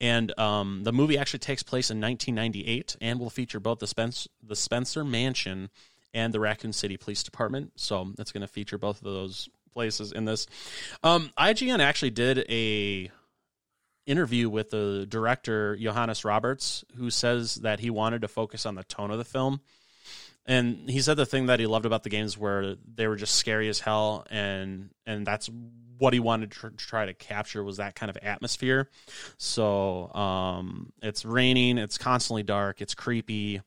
And 0.00 0.38
um, 0.38 0.82
the 0.84 0.92
movie 0.92 1.18
actually 1.18 1.40
takes 1.40 1.62
place 1.62 1.90
in 1.90 2.00
1998 2.00 2.96
and 3.00 3.18
will 3.18 3.30
feature 3.30 3.58
both 3.58 3.78
the, 3.78 3.86
Spence, 3.86 4.28
the 4.42 4.54
Spencer 4.54 5.02
Mansion 5.02 5.70
and 6.14 6.32
the 6.32 6.40
Raccoon 6.40 6.72
City 6.72 6.96
Police 6.96 7.22
Department. 7.22 7.72
So 7.76 8.12
it's 8.18 8.32
going 8.32 8.42
to 8.42 8.48
feature 8.48 8.78
both 8.78 8.98
of 8.98 9.04
those 9.04 9.48
places 9.72 10.12
in 10.12 10.24
this. 10.24 10.46
Um, 11.02 11.30
IGN 11.38 11.80
actually 11.80 12.10
did 12.10 12.44
a 12.50 13.10
interview 14.08 14.48
with 14.48 14.70
the 14.70 15.06
director 15.08 15.76
Johannes 15.76 16.24
Roberts, 16.24 16.84
who 16.96 17.10
says 17.10 17.56
that 17.56 17.80
he 17.80 17.90
wanted 17.90 18.22
to 18.22 18.28
focus 18.28 18.66
on 18.66 18.74
the 18.74 18.84
tone 18.84 19.10
of 19.10 19.18
the 19.18 19.24
film. 19.24 19.60
And 20.46 20.88
he 20.88 21.02
said 21.02 21.18
the 21.18 21.26
thing 21.26 21.46
that 21.46 21.60
he 21.60 21.66
loved 21.66 21.84
about 21.84 22.04
the 22.04 22.08
games 22.08 22.38
were 22.38 22.76
they 22.94 23.06
were 23.06 23.16
just 23.16 23.34
scary 23.34 23.68
as 23.68 23.80
hell, 23.80 24.26
and 24.30 24.90
and 25.04 25.26
that's 25.26 25.50
what 25.98 26.14
he 26.14 26.20
wanted 26.20 26.52
to 26.52 26.70
try 26.70 27.04
to 27.04 27.12
capture 27.12 27.62
was 27.62 27.76
that 27.76 27.94
kind 27.94 28.08
of 28.08 28.16
atmosphere. 28.22 28.88
So 29.36 30.12
um, 30.14 30.92
it's 31.02 31.26
raining, 31.26 31.76
it's 31.76 31.98
constantly 31.98 32.44
dark, 32.44 32.80
it's 32.80 32.94
creepy, 32.94 33.60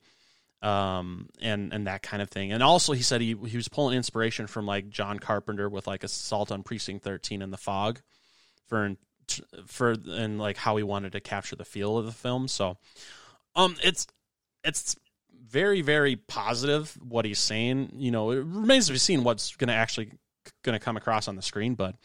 um, 0.64 1.30
and 1.40 1.72
and 1.72 1.86
that 1.86 2.02
kind 2.02 2.24
of 2.24 2.30
thing. 2.32 2.52
And 2.52 2.64
also, 2.64 2.94
he 2.94 3.04
said 3.04 3.22
he 3.22 3.36
he 3.46 3.58
was 3.58 3.68
pulling 3.68 3.96
inspiration 3.96 4.48
from 4.48 4.66
like 4.66 4.90
John 4.90 5.20
Carpenter 5.20 5.70
with 5.70 5.86
like 5.86 6.04
Assault 6.04 6.52
on 6.52 6.64
Precinct 6.64 7.04
Thirteen 7.04 7.44
and 7.44 7.54
The 7.54 7.58
Fog, 7.58 8.02
for 8.68 8.96
for 9.66 9.96
and 10.08 10.40
like 10.40 10.58
how 10.58 10.76
he 10.78 10.84
wanted 10.84 11.12
to 11.14 11.20
capture 11.20 11.56
the 11.56 11.66
feel 11.66 11.98
of 11.98 12.06
the 12.06 12.12
film. 12.12 12.48
So, 12.48 12.78
um, 13.56 13.76
it's 13.84 14.08
it's 14.64 14.96
very 15.48 15.82
very 15.82 16.16
positive 16.16 16.98
what 17.02 17.26
he's 17.26 17.40
saying. 17.40 17.92
You 17.96 18.12
know, 18.12 18.32
it 18.32 18.38
remains 18.38 18.88
to 18.88 18.94
be 18.94 18.98
seen 19.00 19.24
what's 19.24 19.56
going 19.56 19.68
to 19.70 19.74
actually 19.74 20.12
going 20.64 20.78
to 20.78 20.84
come 20.84 20.98
across 20.98 21.28
on 21.28 21.36
the 21.36 21.42
screen, 21.42 21.76
but 21.76 21.96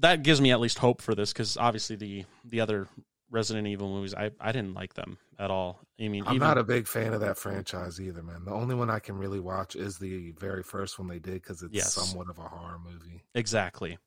that 0.00 0.22
gives 0.22 0.40
me 0.40 0.50
at 0.50 0.60
least 0.60 0.78
hope 0.78 1.00
for 1.00 1.14
this 1.14 1.32
because 1.32 1.56
obviously 1.56 1.96
the 1.96 2.24
the 2.44 2.60
other 2.60 2.88
Resident 3.30 3.68
Evil 3.68 3.88
movies, 3.88 4.14
I 4.14 4.32
I 4.40 4.50
didn't 4.52 4.74
like 4.74 4.94
them 4.94 5.18
at 5.38 5.50
all. 5.50 5.80
I 6.00 6.08
mean, 6.08 6.24
I'm 6.26 6.34
even, 6.36 6.48
not 6.48 6.58
a 6.58 6.64
big 6.64 6.88
fan 6.88 7.12
of 7.12 7.20
that 7.20 7.38
franchise 7.38 8.00
either, 8.00 8.22
man. 8.22 8.44
The 8.44 8.50
only 8.50 8.74
one 8.74 8.90
I 8.90 8.98
can 8.98 9.16
really 9.16 9.38
watch 9.38 9.76
is 9.76 9.98
the 9.98 10.32
very 10.32 10.62
first 10.64 10.98
one 10.98 11.06
they 11.06 11.20
did 11.20 11.34
because 11.34 11.62
it's 11.62 11.72
Yes. 11.72 11.92
somewhat 11.92 12.28
of 12.28 12.38
a 12.38 12.42
horror 12.42 12.78
movie. 12.78 13.22
exactly. 13.34 13.98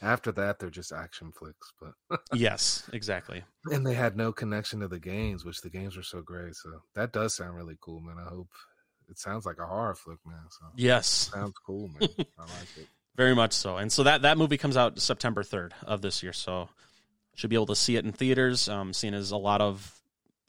After 0.00 0.30
that, 0.32 0.58
they're 0.58 0.70
just 0.70 0.92
action 0.92 1.32
flicks, 1.32 1.72
but 1.80 2.20
yes, 2.32 2.88
exactly. 2.92 3.42
and 3.72 3.84
they 3.86 3.94
had 3.94 4.16
no 4.16 4.32
connection 4.32 4.80
to 4.80 4.88
the 4.88 5.00
games, 5.00 5.44
which 5.44 5.60
the 5.60 5.70
games 5.70 5.96
were 5.96 6.02
so 6.04 6.22
great. 6.22 6.54
So 6.54 6.70
that 6.94 7.12
does 7.12 7.34
sound 7.34 7.56
really 7.56 7.76
cool, 7.80 8.00
man. 8.00 8.16
I 8.18 8.28
hope 8.28 8.48
it 9.08 9.18
sounds 9.18 9.44
like 9.44 9.58
a 9.58 9.66
horror 9.66 9.94
flick 9.96 10.18
man 10.24 10.38
So 10.50 10.66
Yes, 10.76 11.30
sounds 11.34 11.54
cool, 11.66 11.88
man. 11.98 12.08
I 12.38 12.42
like 12.42 12.76
it. 12.76 12.86
very 13.16 13.34
much 13.34 13.52
so. 13.54 13.76
And 13.76 13.90
so 13.90 14.04
that 14.04 14.22
that 14.22 14.38
movie 14.38 14.56
comes 14.58 14.76
out 14.76 15.00
September 15.00 15.42
third 15.42 15.74
of 15.82 16.00
this 16.00 16.22
year. 16.22 16.32
So 16.32 16.68
should 17.34 17.50
be 17.50 17.56
able 17.56 17.66
to 17.66 17.76
see 17.76 17.96
it 17.96 18.04
in 18.04 18.12
theaters. 18.12 18.68
Um, 18.68 18.92
seeing 18.92 19.14
as 19.14 19.30
a 19.32 19.36
lot 19.36 19.60
of 19.60 20.00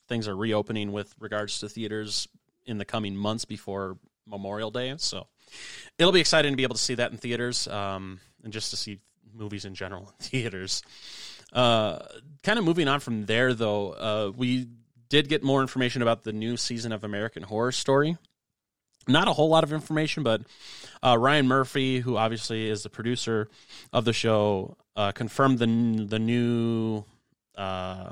things 0.07 0.27
are 0.27 0.35
reopening 0.35 0.91
with 0.91 1.13
regards 1.19 1.59
to 1.59 1.69
theaters 1.69 2.27
in 2.65 2.77
the 2.77 2.85
coming 2.85 3.15
months 3.15 3.45
before 3.45 3.97
Memorial 4.27 4.71
Day. 4.71 4.93
So 4.97 5.27
it'll 5.97 6.11
be 6.11 6.19
exciting 6.19 6.51
to 6.51 6.57
be 6.57 6.63
able 6.63 6.75
to 6.75 6.81
see 6.81 6.95
that 6.95 7.11
in 7.11 7.17
theaters 7.17 7.67
um, 7.67 8.19
and 8.43 8.53
just 8.53 8.71
to 8.71 8.77
see 8.77 8.99
movies 9.33 9.65
in 9.65 9.75
general 9.75 10.03
in 10.07 10.13
theaters. 10.25 10.81
Uh, 11.51 11.99
kind 12.43 12.59
of 12.59 12.65
moving 12.65 12.87
on 12.87 12.99
from 12.99 13.25
there, 13.25 13.53
though, 13.53 13.91
uh, 13.91 14.31
we 14.35 14.67
did 15.09 15.27
get 15.27 15.43
more 15.43 15.61
information 15.61 16.01
about 16.01 16.23
the 16.23 16.31
new 16.31 16.55
season 16.55 16.91
of 16.91 17.03
American 17.03 17.43
Horror 17.43 17.71
Story. 17.71 18.17
not 19.07 19.27
a 19.27 19.33
whole 19.33 19.49
lot 19.49 19.63
of 19.63 19.73
information, 19.73 20.21
but 20.23 20.41
uh, 21.03 21.17
Ryan 21.17 21.47
Murphy, 21.47 21.99
who 21.99 22.17
obviously 22.17 22.69
is 22.69 22.83
the 22.83 22.89
producer 22.89 23.49
of 23.91 24.05
the 24.05 24.13
show, 24.13 24.77
uh, 24.95 25.11
confirmed 25.11 25.57
the 25.59 26.05
the 26.05 26.19
new 26.19 27.03
uh, 27.55 28.11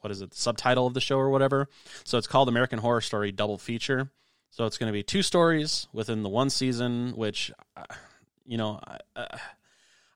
what 0.00 0.10
is 0.10 0.20
it 0.20 0.30
The 0.30 0.36
subtitle 0.36 0.86
of 0.86 0.94
the 0.94 1.00
show 1.00 1.18
or 1.18 1.30
whatever. 1.30 1.68
So 2.04 2.18
it's 2.18 2.26
called 2.26 2.48
American 2.48 2.78
Horror 2.78 3.00
Story 3.00 3.32
Double 3.32 3.58
Feature. 3.58 4.10
So 4.50 4.66
it's 4.66 4.78
going 4.78 4.88
to 4.88 4.92
be 4.92 5.02
two 5.02 5.22
stories 5.22 5.88
within 5.92 6.22
the 6.22 6.28
one 6.28 6.50
season, 6.50 7.12
which 7.12 7.50
uh, 7.76 7.84
you 8.46 8.58
know. 8.58 8.80
I 9.16 9.38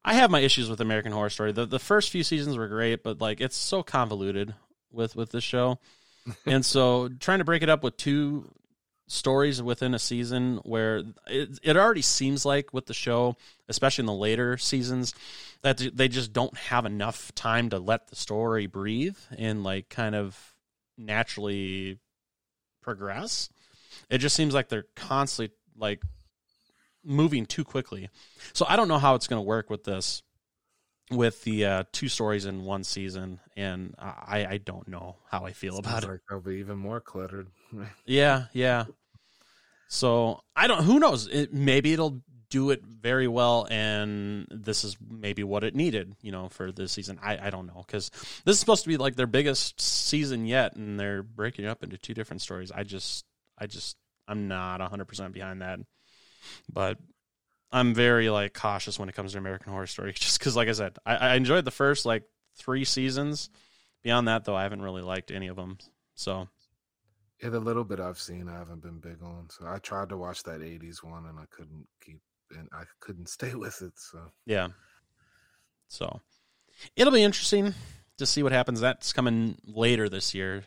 have 0.05 0.31
my 0.31 0.41
issues 0.41 0.69
with 0.69 0.81
American 0.81 1.13
Horror 1.13 1.31
Story. 1.31 1.53
The 1.53 1.67
the 1.67 1.79
first 1.79 2.11
few 2.11 2.25
seasons 2.25 2.57
were 2.57 2.69
great, 2.69 3.03
but 3.03 3.21
like 3.21 3.41
it's 3.41 3.57
so 3.57 3.83
convoluted 3.83 4.55
with 4.91 5.17
with 5.17 5.31
this 5.31 5.45
show. 5.45 5.79
and 6.47 6.65
so 6.65 7.09
trying 7.09 7.39
to 7.39 7.45
break 7.45 7.63
it 7.63 7.69
up 7.69 7.83
with 7.83 7.97
two 7.97 8.53
stories 9.09 9.61
within 9.63 9.95
a 9.95 9.99
season 9.99 10.59
where 10.65 11.03
it, 11.27 11.59
it 11.63 11.77
already 11.77 12.03
seems 12.03 12.45
like 12.45 12.73
with 12.73 12.87
the 12.87 12.95
show, 12.95 13.37
especially 13.69 14.03
in 14.03 14.07
the 14.07 14.13
later 14.13 14.57
seasons, 14.57 15.15
that 15.63 15.79
they 15.95 16.09
just 16.09 16.33
don't 16.33 16.57
have 16.57 16.87
enough 16.87 17.33
time 17.35 17.71
to 17.71 17.79
let 17.79 18.09
the 18.09 18.17
story 18.17 18.67
breathe 18.67 19.19
and 19.37 19.63
like 19.63 19.89
kind 19.89 20.15
of 20.15 20.55
naturally 20.97 21.99
progress. 22.83 23.51
It 24.09 24.19
just 24.19 24.37
seems 24.37 24.55
like 24.55 24.69
they're 24.69 24.87
constantly 24.97 25.55
like 25.77 26.03
moving 27.05 27.47
too 27.47 27.65
quickly. 27.65 28.09
So 28.53 28.65
I 28.69 28.77
don't 28.77 28.89
know 28.89 28.99
how 28.99 29.15
it's 29.15 29.27
going 29.27 29.39
to 29.39 29.47
work 29.47 29.71
with 29.71 29.85
this 29.85 30.23
with 31.11 31.43
the 31.45 31.67
uh, 31.67 31.85
two 31.93 32.09
stories 32.09 32.47
in 32.47 32.65
one 32.65 32.85
season, 32.85 33.41
and 33.57 33.95
I, 33.99 34.47
I 34.49 34.57
don't 34.59 34.89
know 34.89 35.17
how 35.31 35.45
I 35.45 35.53
feel 35.53 35.75
Sounds 35.75 35.87
about 35.87 36.03
like 36.05 36.15
it. 36.15 36.21
they'll 36.31 36.41
be 36.41 36.57
even 36.57 36.79
more 36.79 37.01
cluttered. 37.01 37.49
Yeah, 38.07 38.45
yeah. 38.53 38.85
So 39.89 40.41
I 40.57 40.67
don't. 40.67 40.85
Who 40.85 40.99
knows? 40.99 41.27
It, 41.27 41.53
maybe 41.53 41.93
it'll 41.93 42.23
do 42.49 42.71
it 42.71 42.83
very 42.85 43.29
well, 43.29 43.67
and 43.71 44.47
this 44.51 44.85
is 44.85 44.97
maybe 45.07 45.43
what 45.45 45.65
it 45.65 45.75
needed, 45.75 46.15
you 46.23 46.33
know, 46.33 46.49
for 46.49 46.73
this 46.73 46.93
season. 46.93 47.19
I 47.23 47.47
I 47.47 47.51
don't 47.51 47.67
know 47.67 47.85
because 47.87 48.11
this 48.45 48.55
is 48.55 48.61
supposed 48.61 48.85
to 48.85 48.89
be 48.89 48.97
like 48.97 49.17
their 49.17 49.27
biggest 49.27 49.81
season 49.81 50.47
yet, 50.47 50.77
and 50.77 50.99
they're 50.99 51.23
breaking 51.23 51.65
it 51.67 51.69
up 51.69 51.83
into 51.83 51.99
two 51.99 52.15
different 52.15 52.41
stories. 52.43 52.71
I 52.71 52.85
just 52.85 53.25
I 53.59 53.67
just 53.67 53.97
I'm 54.27 54.49
not 54.49 54.81
hundred 54.81 55.07
percent 55.07 55.33
behind 55.35 55.61
that, 55.61 55.79
but 56.73 56.99
I'm 57.71 57.95
very 57.95 58.29
like 58.31 58.55
cautious 58.55 58.99
when 58.99 59.09
it 59.09 59.15
comes 59.15 59.33
to 59.33 59.39
American 59.39 59.73
Horror 59.73 59.87
Story, 59.87 60.13
just 60.17 60.39
because, 60.39 60.57
like 60.57 60.69
I 60.69 60.73
said, 60.73 60.97
I, 61.07 61.17
I 61.17 61.35
enjoyed 61.35 61.65
the 61.65 61.71
first 61.71 62.05
like 62.05 62.25
three 62.57 62.85
seasons. 62.85 63.51
Beyond 64.03 64.29
that, 64.29 64.45
though, 64.45 64.57
I 64.57 64.65
haven't 64.65 64.83
really 64.83 65.03
liked 65.03 65.31
any 65.31 65.49
of 65.49 65.57
them. 65.57 65.79
So 66.15 66.49
Yeah, 67.43 67.51
the 67.51 67.61
little 67.61 67.85
bit 67.85 68.01
I've 68.01 68.19
seen, 68.19 68.49
I 68.49 68.59
haven't 68.59 68.83
been 68.83 68.99
big 68.99 69.23
on. 69.23 69.49
So 69.49 69.67
I 69.67 69.79
tried 69.79 70.11
to 70.11 70.17
watch 70.17 70.43
that 70.43 70.61
'80s 70.61 71.03
one, 71.03 71.27
and 71.27 71.39
I 71.39 71.45
couldn't 71.51 71.87
keep, 72.05 72.21
and 72.57 72.69
I 72.73 72.85
couldn't 73.01 73.29
stay 73.29 73.55
with 73.55 73.81
it. 73.83 73.93
So 73.97 74.19
yeah, 74.45 74.69
so 75.89 76.21
it'll 76.97 77.13
be 77.13 77.23
interesting 77.23 77.75
to 78.19 78.27
see 78.27 78.43
what 78.43 78.53
happens. 78.53 78.81
That's 78.81 79.13
coming 79.13 79.57
later 79.65 80.09
this 80.09 80.35
year. 80.35 80.65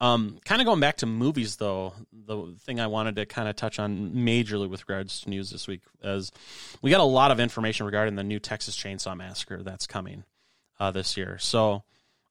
Um, 0.00 0.38
kind 0.46 0.62
of 0.62 0.66
going 0.66 0.80
back 0.80 0.98
to 0.98 1.06
movies 1.06 1.56
though, 1.56 1.92
the 2.12 2.54
thing 2.60 2.80
I 2.80 2.86
wanted 2.86 3.16
to 3.16 3.26
kind 3.26 3.48
of 3.48 3.56
touch 3.56 3.78
on 3.78 4.12
majorly 4.14 4.68
with 4.68 4.88
regards 4.88 5.20
to 5.20 5.30
news 5.30 5.50
this 5.50 5.68
week 5.68 5.82
is 6.02 6.32
we 6.80 6.90
got 6.90 7.00
a 7.00 7.04
lot 7.04 7.30
of 7.30 7.38
information 7.38 7.84
regarding 7.84 8.16
the 8.16 8.24
new 8.24 8.38
Texas 8.38 8.76
Chainsaw 8.76 9.14
Massacre 9.14 9.62
that's 9.62 9.86
coming 9.86 10.24
uh, 10.78 10.90
this 10.90 11.16
year. 11.18 11.36
So, 11.38 11.82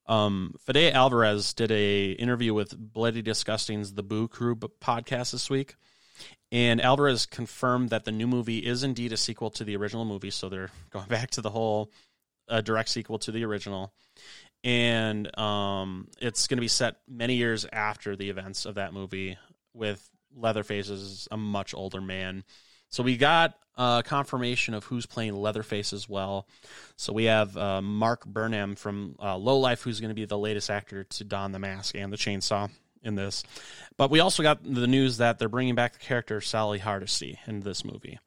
um, 0.07 0.55
Fede 0.65 0.91
Alvarez 0.93 1.53
did 1.53 1.71
a 1.71 2.11
interview 2.13 2.55
with 2.55 2.75
Bloody 2.75 3.21
Disgusting's 3.21 3.93
The 3.93 4.01
Boo 4.01 4.27
Crew 4.27 4.55
podcast 4.55 5.31
this 5.33 5.51
week, 5.51 5.75
and 6.51 6.81
Alvarez 6.81 7.27
confirmed 7.27 7.91
that 7.91 8.05
the 8.05 8.11
new 8.11 8.25
movie 8.25 8.57
is 8.57 8.83
indeed 8.83 9.13
a 9.13 9.17
sequel 9.17 9.51
to 9.51 9.63
the 9.63 9.75
original 9.75 10.05
movie. 10.05 10.31
So 10.31 10.49
they're 10.49 10.71
going 10.89 11.07
back 11.07 11.29
to 11.31 11.41
the 11.41 11.51
whole 11.51 11.91
uh, 12.49 12.61
direct 12.61 12.89
sequel 12.89 13.19
to 13.19 13.31
the 13.31 13.45
original 13.45 13.93
and 14.63 15.37
um, 15.37 16.07
it's 16.19 16.47
going 16.47 16.57
to 16.57 16.61
be 16.61 16.67
set 16.67 16.97
many 17.07 17.35
years 17.35 17.65
after 17.71 18.15
the 18.15 18.29
events 18.29 18.65
of 18.65 18.75
that 18.75 18.93
movie 18.93 19.37
with 19.73 20.07
Leatherface 20.35 20.89
as 20.89 21.27
a 21.31 21.37
much 21.37 21.73
older 21.73 22.01
man. 22.01 22.43
So 22.89 23.03
we 23.03 23.17
got 23.17 23.55
uh, 23.77 24.01
confirmation 24.01 24.73
of 24.73 24.83
who's 24.83 25.05
playing 25.05 25.35
Leatherface 25.35 25.93
as 25.93 26.09
well. 26.09 26.47
So 26.97 27.13
we 27.13 27.25
have 27.25 27.55
uh, 27.55 27.81
Mark 27.81 28.25
Burnham 28.25 28.75
from 28.75 29.15
uh, 29.21 29.37
Low 29.37 29.59
Life, 29.59 29.81
who's 29.81 29.99
going 29.99 30.09
to 30.09 30.15
be 30.15 30.25
the 30.25 30.37
latest 30.37 30.69
actor 30.69 31.03
to 31.03 31.23
don 31.23 31.51
the 31.51 31.59
mask 31.59 31.95
and 31.95 32.11
the 32.11 32.17
chainsaw 32.17 32.69
in 33.01 33.15
this. 33.15 33.43
But 33.95 34.11
we 34.11 34.19
also 34.19 34.43
got 34.43 34.63
the 34.63 34.87
news 34.87 35.17
that 35.17 35.39
they're 35.39 35.47
bringing 35.47 35.75
back 35.75 35.93
the 35.93 35.99
character 35.99 36.41
Sally 36.41 36.79
Hardesty 36.79 37.39
in 37.47 37.61
this 37.61 37.85
movie 37.85 38.19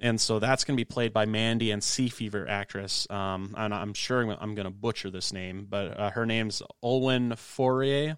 and 0.00 0.20
so 0.20 0.38
that's 0.38 0.64
going 0.64 0.76
to 0.76 0.80
be 0.80 0.86
played 0.86 1.12
by 1.12 1.26
Mandy 1.26 1.70
and 1.70 1.84
Sea 1.84 2.08
Fever 2.08 2.48
actress. 2.48 3.06
Um, 3.10 3.54
and 3.56 3.74
I'm 3.74 3.94
sure 3.94 4.20
I'm 4.22 4.54
going 4.54 4.64
to 4.64 4.70
butcher 4.70 5.10
this 5.10 5.32
name, 5.32 5.66
but 5.68 5.98
uh, 5.98 6.10
her 6.10 6.24
name's 6.24 6.62
Olwen 6.82 7.32
Fouéré. 7.32 8.16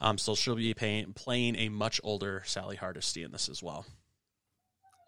Um, 0.00 0.18
so 0.18 0.34
she'll 0.34 0.56
be 0.56 0.74
paying, 0.74 1.12
playing 1.14 1.56
a 1.56 1.68
much 1.68 2.00
older 2.04 2.42
Sally 2.44 2.76
Hardesty 2.76 3.22
in 3.22 3.32
this 3.32 3.48
as 3.48 3.62
well. 3.62 3.86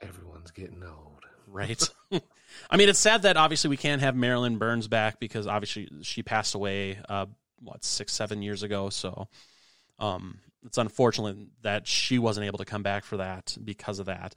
everyone's 0.00 0.50
getting 0.50 0.82
old. 0.82 1.24
Right. 1.46 1.82
I 2.70 2.76
mean, 2.76 2.88
it's 2.88 2.98
sad 2.98 3.22
that 3.22 3.36
obviously 3.36 3.70
we 3.70 3.76
can't 3.76 4.02
have 4.02 4.14
Marilyn 4.14 4.58
Burns 4.58 4.88
back 4.88 5.20
because 5.20 5.46
obviously 5.46 5.88
she 6.02 6.22
passed 6.22 6.54
away, 6.54 6.98
uh, 7.08 7.26
what, 7.60 7.84
six, 7.84 8.12
seven 8.12 8.42
years 8.42 8.62
ago. 8.62 8.90
So 8.90 9.28
um, 9.98 10.38
it's 10.64 10.78
unfortunate 10.78 11.36
that 11.62 11.86
she 11.86 12.18
wasn't 12.18 12.46
able 12.46 12.58
to 12.58 12.64
come 12.64 12.82
back 12.82 13.04
for 13.04 13.18
that 13.18 13.56
because 13.62 13.98
of 13.98 14.06
that. 14.06 14.34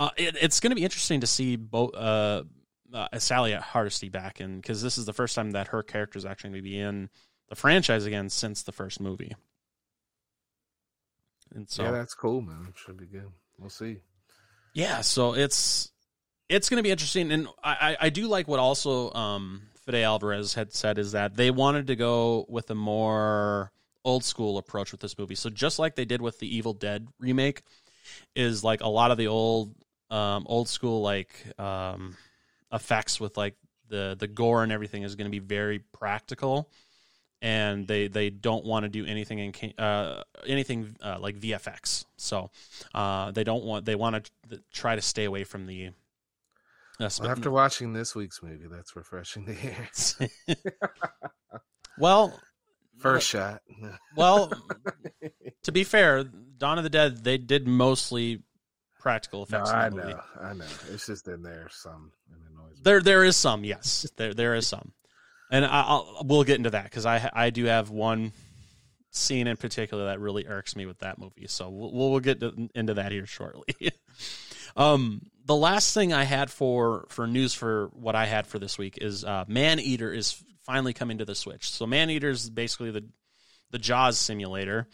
Uh, 0.00 0.08
it, 0.16 0.34
it's 0.40 0.60
going 0.60 0.70
to 0.70 0.74
be 0.74 0.82
interesting 0.82 1.20
to 1.20 1.26
see 1.26 1.56
both 1.56 1.94
uh, 1.94 2.42
uh, 2.94 3.18
Sally 3.18 3.52
Hardesty 3.52 4.08
back, 4.08 4.40
in 4.40 4.56
because 4.56 4.82
this 4.82 4.96
is 4.96 5.04
the 5.04 5.12
first 5.12 5.34
time 5.34 5.50
that 5.50 5.68
her 5.68 5.82
character 5.82 6.18
is 6.18 6.24
actually 6.24 6.50
going 6.50 6.64
to 6.64 6.70
be 6.70 6.80
in 6.80 7.10
the 7.50 7.54
franchise 7.54 8.06
again 8.06 8.30
since 8.30 8.62
the 8.62 8.72
first 8.72 8.98
movie. 8.98 9.36
And 11.54 11.68
so, 11.68 11.82
yeah, 11.82 11.90
that's 11.90 12.14
cool, 12.14 12.40
man. 12.40 12.72
Should 12.74 12.96
be 12.96 13.04
good. 13.04 13.30
We'll 13.58 13.68
see. 13.68 13.98
yeah, 14.72 15.02
so 15.02 15.34
it's 15.34 15.92
it's 16.48 16.70
going 16.70 16.78
to 16.78 16.82
be 16.82 16.90
interesting, 16.90 17.30
and 17.30 17.48
I, 17.62 17.96
I 18.00 18.06
I 18.06 18.08
do 18.08 18.26
like 18.26 18.48
what 18.48 18.58
also 18.58 19.12
um, 19.12 19.64
Fede 19.84 19.96
Alvarez 19.96 20.54
had 20.54 20.72
said 20.72 20.96
is 20.96 21.12
that 21.12 21.36
they 21.36 21.50
wanted 21.50 21.88
to 21.88 21.96
go 21.96 22.46
with 22.48 22.70
a 22.70 22.74
more 22.74 23.70
old 24.02 24.24
school 24.24 24.56
approach 24.56 24.92
with 24.92 25.02
this 25.02 25.18
movie. 25.18 25.34
So 25.34 25.50
just 25.50 25.78
like 25.78 25.94
they 25.94 26.06
did 26.06 26.22
with 26.22 26.38
the 26.38 26.56
Evil 26.56 26.72
Dead 26.72 27.06
remake, 27.18 27.62
is 28.34 28.64
like 28.64 28.80
a 28.80 28.88
lot 28.88 29.10
of 29.10 29.18
the 29.18 29.26
old 29.26 29.74
um, 30.10 30.44
old 30.46 30.68
school 30.68 31.02
like 31.02 31.32
um, 31.58 32.16
effects 32.72 33.20
with 33.20 33.36
like 33.36 33.54
the 33.88 34.16
the 34.18 34.26
gore 34.26 34.62
and 34.62 34.72
everything 34.72 35.02
is 35.02 35.14
going 35.14 35.26
to 35.26 35.30
be 35.30 35.38
very 35.38 35.78
practical. 35.78 36.70
And 37.42 37.88
they, 37.88 38.08
they 38.08 38.28
don't 38.28 38.66
want 38.66 38.84
to 38.84 38.90
do 38.90 39.06
anything 39.06 39.38
in 39.38 39.72
uh, 39.78 40.24
anything 40.46 40.94
uh, 41.02 41.16
like 41.18 41.40
VFX, 41.40 42.04
so 42.18 42.50
uh, 42.94 43.30
they 43.30 43.44
don't 43.44 43.64
want 43.64 43.86
they 43.86 43.94
want 43.94 44.28
to 44.50 44.60
try 44.70 44.94
to 44.94 45.00
stay 45.00 45.24
away 45.24 45.44
from 45.44 45.66
the 45.66 45.92
uh, 47.00 47.08
sp- 47.08 47.22
Well, 47.24 47.30
after 47.30 47.50
watching 47.50 47.94
this 47.94 48.14
week's 48.14 48.42
movie, 48.42 48.66
that's 48.70 48.94
refreshing 48.94 49.46
to 49.46 49.54
hear. 49.54 49.88
well, 51.98 52.38
First 53.00 53.28
shot. 53.28 53.62
well, 54.16 54.52
to 55.62 55.72
be 55.72 55.84
fair, 55.84 56.24
Dawn 56.24 56.76
of 56.76 56.84
the 56.84 56.90
Dead 56.90 57.24
they 57.24 57.38
did 57.38 57.66
mostly 57.66 58.42
practical 59.00 59.40
no, 59.40 59.44
effects. 59.44 59.70
I 59.70 59.88
in 59.88 59.96
the 59.96 60.02
movie. 60.02 60.14
know, 60.14 60.22
I 60.40 60.52
know. 60.52 60.64
It's 60.92 61.06
just 61.06 61.26
in 61.26 61.42
there 61.42 61.68
some 61.70 62.12
it 62.30 62.36
annoys 62.52 62.76
me. 62.76 62.80
There 62.82 63.00
there 63.00 63.24
is 63.24 63.36
some, 63.36 63.64
yes, 63.64 64.10
there 64.16 64.34
there 64.34 64.54
is 64.54 64.66
some, 64.66 64.92
and 65.50 65.64
I, 65.64 65.82
I'll 65.82 66.22
we'll 66.24 66.44
get 66.44 66.58
into 66.58 66.70
that 66.70 66.84
because 66.84 67.06
I 67.06 67.30
I 67.32 67.50
do 67.50 67.64
have 67.64 67.90
one 67.90 68.32
scene 69.10 69.48
in 69.48 69.56
particular 69.56 70.06
that 70.06 70.20
really 70.20 70.46
irks 70.46 70.76
me 70.76 70.86
with 70.86 71.00
that 71.00 71.18
movie. 71.18 71.46
So 71.48 71.68
we'll 71.68 71.92
we'll 71.92 72.20
get 72.20 72.40
to, 72.40 72.68
into 72.74 72.94
that 72.94 73.10
here 73.10 73.26
shortly. 73.26 73.92
um, 74.76 75.22
the 75.46 75.56
last 75.56 75.94
thing 75.94 76.12
I 76.12 76.24
had 76.24 76.50
for 76.50 77.06
for 77.08 77.26
news 77.26 77.54
for 77.54 77.90
what 77.92 78.14
I 78.14 78.26
had 78.26 78.46
for 78.46 78.58
this 78.58 78.78
week 78.78 78.98
is 79.00 79.24
uh, 79.24 79.44
Maneater 79.48 80.12
is 80.12 80.42
finally 80.62 80.92
coming 80.92 81.18
to 81.18 81.24
the 81.24 81.34
Switch. 81.34 81.70
So 81.70 81.86
Maneater 81.86 82.30
is 82.30 82.48
basically 82.48 82.90
the 82.90 83.04
the 83.70 83.78
Jaws 83.78 84.18
simulator, 84.18 84.86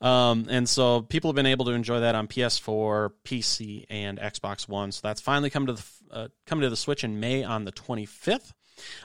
um, 0.00 0.46
and 0.50 0.68
so 0.68 1.02
people 1.02 1.30
have 1.30 1.36
been 1.36 1.46
able 1.46 1.64
to 1.66 1.72
enjoy 1.72 2.00
that 2.00 2.14
on 2.14 2.26
PS4, 2.28 3.10
PC, 3.24 3.84
and 3.88 4.18
Xbox 4.18 4.68
One. 4.68 4.92
So 4.92 5.00
that's 5.02 5.20
finally 5.20 5.50
come 5.50 5.66
to 5.66 5.74
the 5.74 5.84
uh, 6.10 6.28
coming 6.46 6.62
to 6.62 6.70
the 6.70 6.76
Switch 6.76 7.04
in 7.04 7.20
May 7.20 7.44
on 7.44 7.64
the 7.64 7.72
25th. 7.72 8.52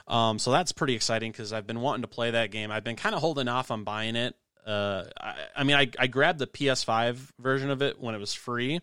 Um, 0.08 0.38
so 0.38 0.50
that's 0.50 0.72
pretty 0.72 0.94
exciting 0.94 1.30
because 1.32 1.52
I've 1.52 1.66
been 1.66 1.80
wanting 1.80 2.02
to 2.02 2.08
play 2.08 2.32
that 2.32 2.50
game. 2.50 2.70
I've 2.72 2.82
been 2.84 2.96
kind 2.96 3.14
of 3.14 3.20
holding 3.20 3.46
off 3.48 3.70
on 3.70 3.84
buying 3.84 4.16
it. 4.16 4.34
Uh, 4.66 5.04
I, 5.20 5.34
I 5.56 5.64
mean, 5.64 5.76
I, 5.76 5.88
I 5.98 6.06
grabbed 6.08 6.38
the 6.38 6.46
PS5 6.46 7.16
version 7.38 7.70
of 7.70 7.80
it 7.82 8.00
when 8.00 8.14
it 8.14 8.18
was 8.18 8.34
free 8.34 8.80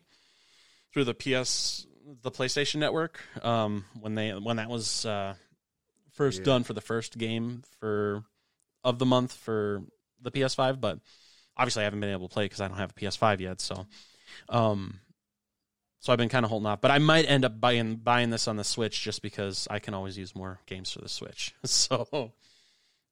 through 0.93 1.03
the 1.03 1.13
PS 1.13 1.85
the 2.23 2.31
PlayStation 2.31 2.77
Network 2.77 3.19
um, 3.43 3.83
when 3.99 4.15
they 4.15 4.31
when 4.31 4.55
that 4.57 4.69
was 4.69 5.05
uh, 5.05 5.35
first 6.13 6.39
Yeah. 6.39 6.45
done 6.45 6.63
for 6.63 6.71
the 6.73 6.81
first 6.81 7.17
game 7.17 7.63
for 7.79 8.23
of 8.83 8.97
the 8.97 9.05
month 9.05 9.33
for 9.33 9.83
the 10.21 10.31
PS5, 10.31 10.79
but 10.79 10.99
obviously 11.57 11.81
I 11.81 11.85
haven't 11.85 11.99
been 12.01 12.11
able 12.11 12.27
to 12.29 12.33
play 12.33 12.45
because 12.45 12.61
I 12.61 12.67
don't 12.67 12.77
have 12.77 12.91
a 12.91 12.93
PS5 12.93 13.39
yet. 13.39 13.61
So, 13.61 13.87
um, 14.49 14.99
So 15.99 16.13
I've 16.13 16.17
been 16.19 16.29
kind 16.29 16.45
of 16.45 16.49
holding 16.51 16.67
off, 16.67 16.81
but 16.81 16.91
I 16.91 16.99
might 16.99 17.25
end 17.29 17.43
up 17.45 17.59
buying 17.59 17.95
buying 17.97 18.29
this 18.29 18.47
on 18.47 18.55
the 18.55 18.63
Switch 18.63 19.01
just 19.01 19.21
because 19.21 19.67
I 19.69 19.79
can 19.79 19.93
always 19.93 20.17
use 20.17 20.35
more 20.35 20.59
games 20.65 20.91
for 20.91 21.01
the 21.01 21.09
Switch. 21.09 21.53
So, 21.65 22.33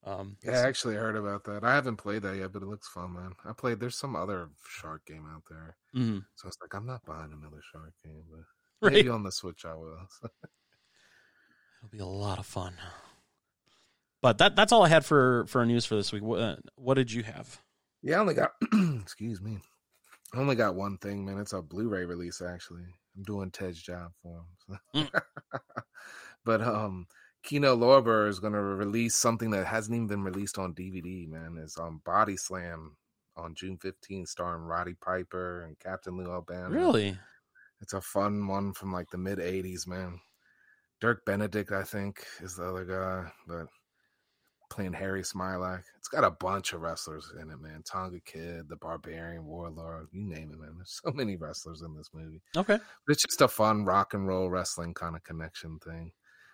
um, 0.03 0.37
Yeah, 0.43 0.59
I 0.61 0.67
actually 0.67 0.95
heard 0.95 1.15
about 1.15 1.43
that. 1.45 1.63
I 1.63 1.73
haven't 1.75 1.97
played 1.97 2.21
that 2.23 2.37
yet, 2.37 2.51
but 2.53 2.61
it 2.61 2.67
looks 2.67 2.87
fun, 2.87 3.13
man. 3.13 3.33
I 3.43 3.53
played. 3.53 3.79
There's 3.79 3.97
some 3.97 4.15
other 4.15 4.49
shark 4.67 5.05
game 5.05 5.25
out 5.33 5.43
there, 5.49 5.77
mhm. 5.95 6.25
so 6.35 6.47
it's 6.47 6.57
like 6.61 6.73
I'm 6.75 6.85
not 6.85 7.05
buying 7.05 7.33
another 7.33 7.61
shark 7.71 7.93
game, 8.03 8.23
but 8.31 8.45
right, 8.85 8.93
maybe 8.93 9.09
on 9.09 9.23
the 9.23 9.31
Switch 9.31 9.65
I 9.65 9.73
will. 9.73 10.07
it'll 10.23 11.89
be 11.91 11.99
a 11.99 12.05
lot 12.05 12.39
of 12.39 12.45
fun. 12.45 12.73
But 14.25 14.39
that 14.39 14.55
that's 14.55 14.71
all 14.71 14.81
I 14.81 14.89
had 14.89 15.05
for 15.05 15.45
for 15.45 15.63
news 15.67 15.85
for 15.85 15.95
this 15.95 16.11
week. 16.11 16.23
What, 16.23 16.39
uh, 16.39 16.55
what 16.77 16.95
did 16.95 17.11
you 17.11 17.21
have? 17.21 17.61
yeah, 18.01 18.15
I 18.15 18.19
only 18.21 18.33
got. 18.33 18.53
excuse 18.99 19.39
me. 19.39 19.59
I 20.33 20.39
only 20.39 20.55
got 20.55 20.73
one 20.73 20.97
thing, 20.97 21.23
man. 21.23 21.37
It's 21.37 21.53
a 21.53 21.61
Blu-ray 21.61 22.05
release. 22.05 22.41
Actually, 22.41 22.85
I'm 23.15 23.21
doing 23.21 23.51
Ted's 23.51 23.79
job 23.79 24.13
for 24.23 24.37
him. 24.39 24.45
so. 24.57 24.77
Hmm. 24.95 25.59
but 26.43 26.63
um, 26.63 27.05
Kino 27.43 27.75
Lorber 27.75 28.27
is 28.27 28.39
going 28.39 28.53
to 28.53 28.61
release 28.63 29.15
something 29.15 29.51
that 29.51 29.67
hasn't 29.67 29.93
even 29.95 30.07
been 30.07 30.23
released 30.23 30.57
on 30.57 30.73
DVD. 30.73 31.29
Man, 31.29 31.59
It's 31.63 31.77
on 31.77 32.01
Body 32.03 32.35
Slam 32.35 32.97
on 33.37 33.53
June 33.53 33.77
15th, 33.77 34.29
starring 34.29 34.63
Roddy 34.63 34.95
Piper 34.95 35.61
and 35.61 35.77
Captain 35.77 36.17
Lou 36.17 36.31
Albano. 36.31 36.69
Really? 36.69 37.15
It's 37.79 37.93
a 37.93 38.01
fun 38.01 38.47
one 38.47 38.73
from 38.73 38.91
like 38.91 39.11
the 39.11 39.19
mid 39.19 39.37
'80s, 39.37 39.85
man. 39.85 40.19
Dirk 40.99 41.25
Benedict, 41.27 41.71
I 41.71 41.83
think, 41.83 42.25
is 42.41 42.55
the 42.55 42.63
other 42.63 42.85
guy, 42.85 43.31
but 43.47 43.67
playing 44.69 44.93
Harry 44.93 45.21
Smilak. 45.21 45.83
It's 45.97 46.07
got 46.07 46.23
a 46.23 46.31
bunch 46.31 46.73
of 46.73 46.81
wrestlers 46.81 47.31
in 47.39 47.49
it, 47.49 47.59
man. 47.61 47.81
Tonga 47.83 48.19
Kid, 48.25 48.67
the 48.69 48.75
Barbarian, 48.75 49.45
Warlord, 49.45 50.07
you 50.11 50.23
name 50.23 50.51
it, 50.51 50.59
man. 50.59 50.73
There's 50.77 50.99
so 51.03 51.11
many 51.15 51.35
wrestlers 51.35 51.81
in 51.81 51.95
this 51.95 52.09
movie. 52.13 52.41
Okay. 52.55 52.77
But 52.77 53.11
it's 53.13 53.23
just 53.23 53.41
a 53.41 53.47
fun 53.47 53.85
rock 53.85 54.13
and 54.13 54.27
roll 54.27 54.49
wrestling 54.49 54.93
kind 54.93 55.15
of 55.15 55.23
connection 55.23 55.79
thing. 55.79 56.11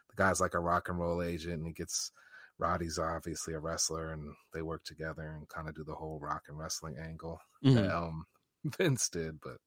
The 0.09 0.15
guy's 0.21 0.41
like 0.41 0.53
a 0.53 0.59
rock 0.59 0.89
and 0.89 0.99
roll 0.99 1.21
agent, 1.21 1.53
and 1.55 1.67
he 1.67 1.73
gets 1.73 2.11
Roddy's 2.59 2.99
obviously 2.99 3.53
a 3.53 3.59
wrestler, 3.59 4.11
and 4.11 4.33
they 4.53 4.61
work 4.61 4.83
together 4.83 5.23
and 5.23 5.47
kind 5.49 5.67
of 5.67 5.75
do 5.75 5.83
the 5.83 5.95
whole 5.95 6.19
rock 6.19 6.43
and 6.47 6.57
wrestling 6.59 6.95
angle 6.97 7.39
Mhm. 7.63 7.75
that 7.75 7.95
um 7.97 8.25
Vince 8.77 9.09
did. 9.09 9.39
But 9.41 9.57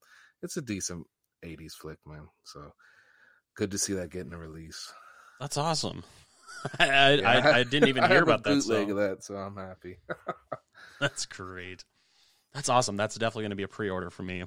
it's 0.42 0.56
a 0.56 0.62
decent 0.62 1.06
'80s 1.44 1.72
flick, 1.72 1.98
man. 2.06 2.28
So 2.44 2.72
good 3.56 3.70
to 3.70 3.78
see 3.78 3.94
that 3.94 4.10
getting 4.10 4.32
a 4.32 4.38
release. 4.38 4.92
That's 5.40 5.56
awesome. 5.56 6.04
I, 6.78 6.86
I, 6.88 7.10
Yeah, 7.14 7.28
I, 7.30 7.58
I 7.58 7.62
didn't 7.64 7.88
even 7.88 8.04
hear 8.08 8.22
about 8.22 8.42
that. 8.44 8.50
bootleg 8.50 8.88
So. 8.88 8.90
of 8.92 8.96
that, 8.96 9.24
so 9.24 9.36
I'm 9.36 9.56
happy. 9.56 9.98
That's 11.00 11.26
great. 11.26 11.84
That's 12.52 12.68
awesome. 12.68 12.96
That's 12.96 13.16
definitely 13.16 13.44
going 13.44 13.50
to 13.50 13.56
be 13.56 13.62
a 13.64 13.68
pre-order 13.68 14.10
for 14.10 14.22
me. 14.22 14.44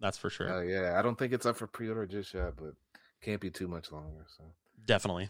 That's 0.00 0.16
for 0.16 0.30
sure. 0.30 0.50
Oh 0.50 0.60
yeah, 0.60 0.98
I 0.98 1.02
don't 1.02 1.18
think 1.18 1.32
it's 1.32 1.46
up 1.46 1.56
for 1.56 1.66
pre-order 1.66 2.06
just 2.06 2.32
yet, 2.34 2.54
but 2.56 2.74
can't 3.20 3.40
be 3.40 3.50
too 3.50 3.68
much 3.68 3.92
longer. 3.92 4.24
So 4.36 4.44
Definitely. 4.86 5.28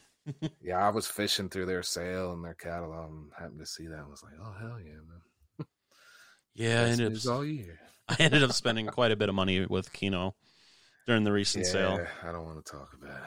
yeah, 0.62 0.78
I 0.78 0.90
was 0.90 1.06
fishing 1.08 1.48
through 1.48 1.66
their 1.66 1.82
sale 1.82 2.32
and 2.32 2.44
their 2.44 2.54
catalog 2.54 3.10
and 3.10 3.30
happened 3.36 3.58
to 3.58 3.66
see 3.66 3.86
that 3.88 3.98
and 3.98 4.08
was 4.10 4.22
like, 4.22 4.34
oh 4.40 4.54
hell 4.60 4.78
yeah, 4.78 4.92
man. 4.92 5.66
Yeah, 6.54 6.82
I 6.82 6.88
ended 6.88 7.16
up, 7.16 7.32
all 7.32 7.44
year. 7.44 7.78
I 8.08 8.16
ended 8.18 8.42
up 8.42 8.52
spending 8.52 8.86
quite 8.86 9.12
a 9.12 9.16
bit 9.16 9.28
of 9.28 9.34
money 9.34 9.66
with 9.66 9.92
Kino 9.92 10.34
during 11.06 11.24
the 11.24 11.32
recent 11.32 11.66
sale. 11.66 12.04
I 12.22 12.32
don't 12.32 12.44
want 12.44 12.64
to 12.64 12.72
talk 12.72 12.94
about 13.00 13.20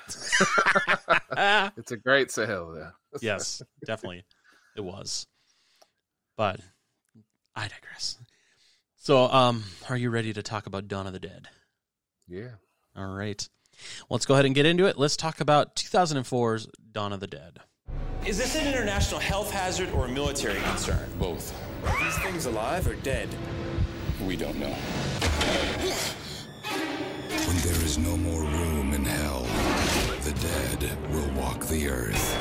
it. 1.67 1.73
it's 1.77 1.91
a 1.91 1.97
great 1.97 2.31
sale 2.31 2.73
though. 2.73 2.91
yes, 3.21 3.61
definitely, 3.85 4.23
it 4.75 4.81
was. 4.81 5.27
But 6.37 6.59
I 7.55 7.67
digress. 7.67 8.17
So, 8.97 9.27
um, 9.27 9.63
are 9.89 9.97
you 9.97 10.09
ready 10.09 10.33
to 10.33 10.41
talk 10.41 10.65
about 10.65 10.87
Dawn 10.87 11.07
of 11.07 11.13
the 11.13 11.19
Dead? 11.19 11.49
Yeah. 12.27 12.51
All 12.95 13.13
right. 13.13 13.47
Let's 14.09 14.25
go 14.25 14.33
ahead 14.33 14.45
and 14.45 14.55
get 14.55 14.65
into 14.65 14.85
it. 14.85 14.97
Let's 14.97 15.17
talk 15.17 15.41
about 15.41 15.75
2004's 15.75 16.67
Dawn 16.91 17.11
of 17.11 17.19
the 17.19 17.27
Dead. 17.27 17.59
Is 18.25 18.37
this 18.37 18.55
an 18.55 18.65
international 18.65 19.19
health 19.19 19.51
hazard 19.51 19.91
or 19.91 20.05
a 20.05 20.07
military 20.07 20.61
concern? 20.61 21.09
Both. 21.19 21.53
Are 21.85 22.03
these 22.03 22.17
things 22.19 22.45
alive 22.45 22.87
or 22.87 22.95
dead? 22.95 23.27
We 24.25 24.37
don't 24.37 24.57
know. 24.57 24.73
When 27.53 27.61
there 27.71 27.83
is 27.83 27.99
no 27.99 28.17
more 28.17 28.41
room 28.41 28.93
in 28.95 29.05
hell, 29.05 29.43
the 30.23 30.31
dead 30.41 30.97
will 31.11 31.29
walk 31.39 31.63
the 31.67 31.87
earth. 31.87 32.33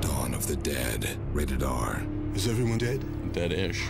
Dawn 0.00 0.32
of 0.32 0.46
the 0.46 0.56
Dead, 0.56 1.18
rated 1.34 1.62
R. 1.62 2.02
Is 2.34 2.48
everyone 2.48 2.78
dead? 2.78 3.32
Dead-ish. 3.34 3.86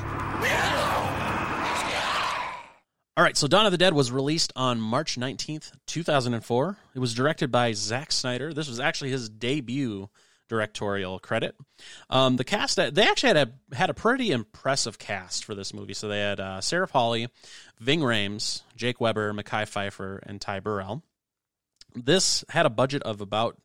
All 3.16 3.22
right, 3.22 3.36
so 3.36 3.46
Dawn 3.46 3.66
of 3.66 3.70
the 3.70 3.78
Dead 3.78 3.94
was 3.94 4.10
released 4.10 4.52
on 4.56 4.80
March 4.80 5.16
19th, 5.16 5.70
2004. 5.86 6.78
It 6.96 6.98
was 6.98 7.14
directed 7.14 7.52
by 7.52 7.74
Zack 7.74 8.10
Snyder. 8.10 8.52
This 8.52 8.68
was 8.68 8.80
actually 8.80 9.10
his 9.10 9.28
debut 9.28 10.08
directorial 10.50 11.20
credit. 11.20 11.54
Um, 12.10 12.36
the 12.36 12.44
cast, 12.44 12.76
they 12.76 13.08
actually 13.08 13.28
had 13.28 13.36
a 13.36 13.74
had 13.74 13.88
a 13.88 13.94
pretty 13.94 14.32
impressive 14.32 14.98
cast 14.98 15.44
for 15.44 15.54
this 15.54 15.72
movie. 15.72 15.94
So 15.94 16.08
they 16.08 16.18
had 16.18 16.40
uh, 16.40 16.60
Sarah 16.60 16.88
Polley, 16.88 17.28
Ving 17.78 18.00
Rhames, 18.00 18.62
Jake 18.76 19.00
Weber, 19.00 19.32
Mekhi 19.32 19.62
Phifer, 19.62 20.18
and 20.24 20.40
Ty 20.40 20.60
Burrell. 20.60 21.04
This 21.94 22.44
had 22.48 22.66
a 22.66 22.70
budget 22.70 23.02
of 23.04 23.20
about 23.20 23.56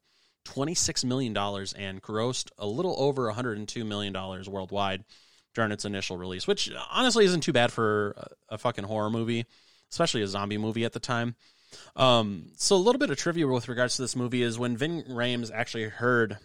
$26 0.46 1.04
million 1.04 1.36
and 1.36 2.02
grossed 2.02 2.52
a 2.58 2.68
little 2.68 2.96
over 3.00 3.32
$102 3.32 3.86
million 3.86 4.14
worldwide 4.48 5.04
during 5.56 5.72
its 5.72 5.86
initial 5.86 6.18
release, 6.18 6.46
which 6.46 6.72
honestly 6.92 7.26
isn't 7.26 7.42
too 7.42 7.54
bad 7.54 7.72
for 7.72 8.14
a, 8.50 8.56
a 8.56 8.58
fucking 8.60 8.84
horror 8.84 9.10
movie, 9.10 9.46
especially 9.92 10.22
a 10.22 10.28
zombie 10.28 10.60
movie 10.60 10.86
at 10.86 10.94
the 10.94 11.00
time. 11.00 11.36
Um, 11.96 12.52
so 12.58 12.76
a 12.76 12.78
little 12.78 13.00
bit 13.00 13.10
of 13.10 13.18
trivia 13.18 13.48
with 13.48 13.70
regards 13.70 13.96
to 13.96 14.04
this 14.04 14.16
movie 14.16 14.44
is 14.44 14.60
when 14.60 14.78
Ving 14.78 15.04
Rhames 15.04 15.52
actually 15.54 15.86
heard 15.86 16.38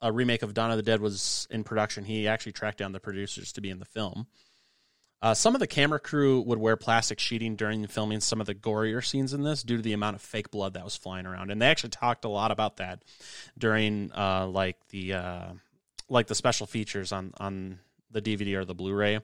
a 0.00 0.12
remake 0.12 0.42
of 0.42 0.54
Dawn 0.54 0.70
of 0.70 0.76
the 0.76 0.82
Dead 0.82 1.00
was 1.00 1.46
in 1.50 1.64
production, 1.64 2.04
he 2.04 2.28
actually 2.28 2.52
tracked 2.52 2.78
down 2.78 2.92
the 2.92 3.00
producers 3.00 3.52
to 3.52 3.60
be 3.60 3.70
in 3.70 3.78
the 3.78 3.84
film. 3.84 4.26
Uh, 5.20 5.34
some 5.34 5.56
of 5.56 5.60
the 5.60 5.66
camera 5.66 5.98
crew 5.98 6.40
would 6.42 6.58
wear 6.58 6.76
plastic 6.76 7.18
sheeting 7.18 7.56
during 7.56 7.84
filming 7.88 8.20
some 8.20 8.40
of 8.40 8.46
the 8.46 8.54
gorier 8.54 9.04
scenes 9.04 9.34
in 9.34 9.42
this 9.42 9.64
due 9.64 9.76
to 9.76 9.82
the 9.82 9.92
amount 9.92 10.14
of 10.14 10.22
fake 10.22 10.50
blood 10.52 10.74
that 10.74 10.84
was 10.84 10.96
flying 10.96 11.26
around, 11.26 11.50
and 11.50 11.60
they 11.60 11.66
actually 11.66 11.90
talked 11.90 12.24
a 12.24 12.28
lot 12.28 12.52
about 12.52 12.76
that 12.76 13.02
during 13.56 14.12
uh, 14.16 14.46
like 14.46 14.76
the 14.90 15.14
uh, 15.14 15.46
like 16.08 16.28
the 16.28 16.36
special 16.36 16.68
features 16.68 17.10
on 17.10 17.32
on 17.38 17.80
the 18.12 18.22
DVD 18.22 18.54
or 18.54 18.64
the 18.64 18.74
Blu-ray. 18.74 19.18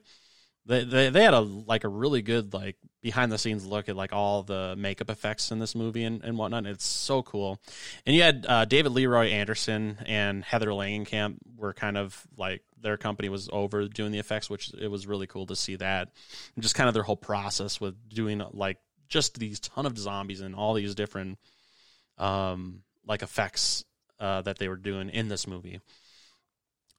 They, 0.67 0.83
they 0.83 1.09
they 1.09 1.23
had 1.23 1.33
a 1.35 1.41
like 1.41 1.83
a 1.83 1.87
really 1.87 2.21
good 2.21 2.53
like 2.53 2.77
behind 3.01 3.31
the 3.31 3.37
scenes 3.37 3.65
look 3.65 3.87
at 3.87 3.95
like 3.95 4.13
all 4.13 4.41
the 4.41 4.75
makeup 4.75 5.11
effects 5.11 5.51
in 5.51 5.59
this 5.59 5.75
movie 5.75 6.03
and, 6.03 6.23
and 6.23 6.37
whatnot. 6.37 6.65
It's 6.65 6.85
so 6.85 7.21
cool. 7.21 7.61
And 8.05 8.15
you 8.15 8.23
had 8.23 8.45
uh, 8.49 8.65
David 8.65 8.91
Leroy 8.91 9.27
Anderson 9.27 9.99
and 10.07 10.43
Heather 10.43 10.69
Langenkamp 10.69 11.37
were 11.55 11.73
kind 11.73 11.97
of 11.97 12.19
like 12.35 12.63
their 12.81 12.97
company 12.97 13.29
was 13.29 13.47
over 13.53 13.87
doing 13.87 14.11
the 14.11 14.17
effects, 14.19 14.49
which 14.49 14.73
it 14.73 14.87
was 14.87 15.05
really 15.05 15.27
cool 15.27 15.45
to 15.47 15.55
see 15.55 15.75
that. 15.75 16.09
And 16.55 16.63
just 16.63 16.73
kind 16.73 16.87
of 16.87 16.95
their 16.95 17.03
whole 17.03 17.15
process 17.15 17.79
with 17.79 17.95
doing 18.09 18.41
like 18.51 18.77
just 19.07 19.37
these 19.37 19.59
ton 19.59 19.85
of 19.85 19.97
zombies 19.99 20.41
and 20.41 20.55
all 20.55 20.73
these 20.73 20.95
different 20.95 21.37
um 22.17 22.81
like 23.07 23.21
effects 23.21 23.85
uh, 24.19 24.41
that 24.41 24.57
they 24.57 24.67
were 24.67 24.77
doing 24.77 25.09
in 25.09 25.27
this 25.27 25.47
movie. 25.47 25.79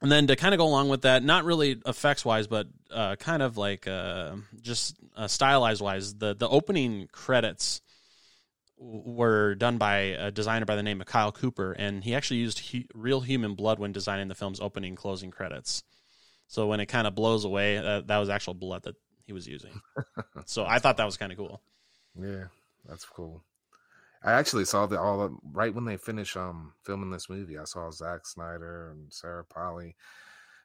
And 0.02 0.12
then 0.12 0.26
to 0.26 0.36
kind 0.36 0.52
of 0.52 0.58
go 0.58 0.66
along 0.66 0.90
with 0.90 1.02
that, 1.02 1.22
not 1.24 1.44
really 1.44 1.80
effects 1.86 2.24
wise, 2.24 2.46
but 2.46 2.66
uh, 2.90 3.16
kind 3.16 3.42
of 3.42 3.56
like 3.56 3.86
uh, 3.88 4.36
just 4.60 4.96
uh, 5.16 5.26
stylized 5.26 5.80
wise, 5.80 6.14
the 6.14 6.34
the 6.34 6.48
opening 6.48 7.08
credits 7.12 7.80
were 8.78 9.54
done 9.54 9.78
by 9.78 9.96
a 9.98 10.30
designer 10.30 10.66
by 10.66 10.76
the 10.76 10.82
name 10.82 11.00
of 11.00 11.06
Kyle 11.06 11.32
Cooper, 11.32 11.72
and 11.72 12.04
he 12.04 12.14
actually 12.14 12.40
used 12.40 12.58
hu- 12.70 12.84
real 12.94 13.22
human 13.22 13.54
blood 13.54 13.78
when 13.78 13.92
designing 13.92 14.28
the 14.28 14.34
film's 14.34 14.60
opening 14.60 14.96
closing 14.96 15.30
credits. 15.30 15.82
So 16.46 16.66
when 16.66 16.80
it 16.80 16.86
kind 16.86 17.06
of 17.06 17.14
blows 17.14 17.44
away, 17.44 17.78
uh, 17.78 18.02
that 18.02 18.18
was 18.18 18.28
actual 18.28 18.54
blood 18.54 18.82
that 18.82 18.94
he 19.24 19.32
was 19.32 19.46
using. 19.48 19.80
so 20.44 20.64
I 20.66 20.78
thought 20.78 20.98
that 20.98 21.06
was 21.06 21.16
kind 21.16 21.32
of 21.32 21.38
cool. 21.38 21.62
Yeah, 22.20 22.44
that's 22.86 23.04
cool. 23.06 23.42
I 24.26 24.32
actually 24.32 24.64
saw 24.64 24.86
the 24.86 25.00
all 25.00 25.38
right 25.52 25.72
when 25.74 25.84
they 25.84 25.96
finish 25.96 26.36
um 26.36 26.74
filming 26.84 27.10
this 27.10 27.30
movie. 27.30 27.56
I 27.58 27.64
saw 27.64 27.90
Zack 27.92 28.26
Snyder 28.26 28.90
and 28.90 29.12
Sarah 29.12 29.44
Polley, 29.44 29.94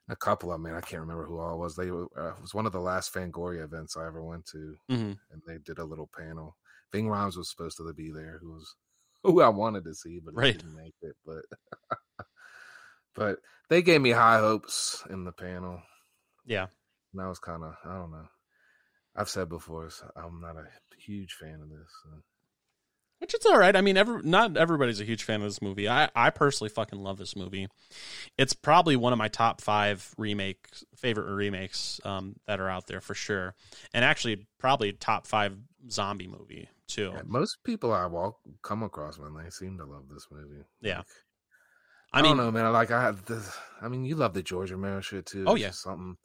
a 0.10 0.16
couple 0.16 0.52
of 0.52 0.56
them. 0.56 0.64
Man, 0.64 0.76
I 0.76 0.82
can't 0.82 1.02
remember 1.02 1.26
who 1.26 1.38
all 1.40 1.60
was. 1.60 1.76
They 1.76 1.92
were, 1.92 2.08
uh, 2.18 2.30
it 2.36 2.42
was 2.42 2.56
one 2.56 2.66
of 2.66 2.72
the 2.72 2.80
last 2.82 3.14
Fangoria 3.14 3.64
events 3.64 3.96
I 3.96 4.08
ever 4.08 4.24
went 4.24 4.48
to, 4.48 4.76
Mhm. 4.90 5.18
and 5.32 5.42
they 5.46 5.60
did 5.60 5.78
a 5.78 5.86
little 5.86 6.10
panel. 6.18 6.58
Ving 6.92 7.06
Rhames 7.08 7.38
was 7.38 7.50
supposed 7.52 7.78
to 7.78 7.94
be 7.94 8.12
there, 8.12 8.40
who 8.42 8.52
was 8.54 8.76
who 9.24 9.42
I 9.42 9.50
wanted 9.50 9.84
to 9.86 9.94
see, 9.94 10.20
but 10.20 10.34
Right. 10.34 10.58
didn't 10.58 10.76
make 10.76 10.96
it. 11.04 11.16
But 11.24 11.46
but 13.16 13.40
they 13.70 13.82
gave 13.84 14.02
me 14.02 14.10
high 14.12 14.40
hopes 14.40 15.04
in 15.10 15.24
the 15.24 15.32
panel. 15.32 15.82
Yeah. 16.46 16.68
And 17.14 17.22
I 17.22 17.28
was 17.30 17.40
kind 17.40 17.64
of 17.64 17.76
I 17.86 17.94
don't 17.94 18.12
know. 18.12 18.28
I've 19.16 19.30
said 19.30 19.50
before, 19.50 19.90
so 19.92 20.10
I'm 20.16 20.40
not 20.42 20.56
a 20.56 20.66
huge 20.98 21.34
fan 21.34 21.62
of 21.62 21.70
this. 21.70 21.92
So. 22.04 22.24
Which 23.22 23.36
it's 23.36 23.46
all 23.46 23.60
right. 23.60 23.76
I 23.76 23.82
mean, 23.82 23.98
every, 23.98 24.24
not 24.24 24.58
everybody's 24.58 25.00
a 25.00 25.04
huge 25.06 25.24
fan 25.24 25.42
of 25.42 25.48
this 25.48 25.62
movie. 25.62 25.88
I, 25.88 26.10
I 26.16 26.32
personally 26.32 26.70
fucking 26.70 26.98
love 26.98 27.20
this 27.20 27.36
movie. 27.36 27.68
It's 28.36 28.54
probably 28.54 28.96
one 28.96 29.14
of 29.14 29.20
my 29.20 29.28
top 29.28 29.62
five 29.62 30.12
remakes, 30.18 30.84
favorite 30.96 31.32
remakes 31.32 32.02
um, 32.04 32.36
that 32.48 32.60
are 32.60 32.68
out 32.68 32.88
there 32.88 33.00
for 33.00 33.14
sure, 33.14 33.54
and 33.94 34.04
actually 34.04 34.48
probably 34.58 34.92
top 34.94 35.28
five 35.28 35.56
zombie 35.92 36.28
movie 36.28 36.68
too. 36.88 37.12
Yeah, 37.14 37.22
most 37.28 37.64
people 37.64 37.94
I 37.94 38.08
walk 38.08 38.40
come 38.64 38.82
across, 38.82 39.20
when 39.20 39.36
they 39.36 39.52
seem 39.52 39.78
to 39.78 39.86
love 39.86 40.06
this 40.12 40.28
movie. 40.32 40.64
Yeah. 40.82 40.98
Like, 40.98 41.06
I 42.14 42.20
I, 42.20 42.22
mean, 42.24 42.38
don't 42.38 42.46
know, 42.46 42.52
man. 42.52 42.74
Like 42.74 42.90
I 42.90 43.04
have 43.04 43.24
this. 43.26 43.56
I 43.84 43.88
mean, 43.88 44.04
you 44.04 44.16
love 44.16 44.34
the 44.34 44.42
George 44.42 44.72
Romero 44.72 45.00
shit 45.00 45.28
too. 45.28 45.46
Oh, 45.46 45.56
yeah. 45.56 45.70
something. 45.70 46.18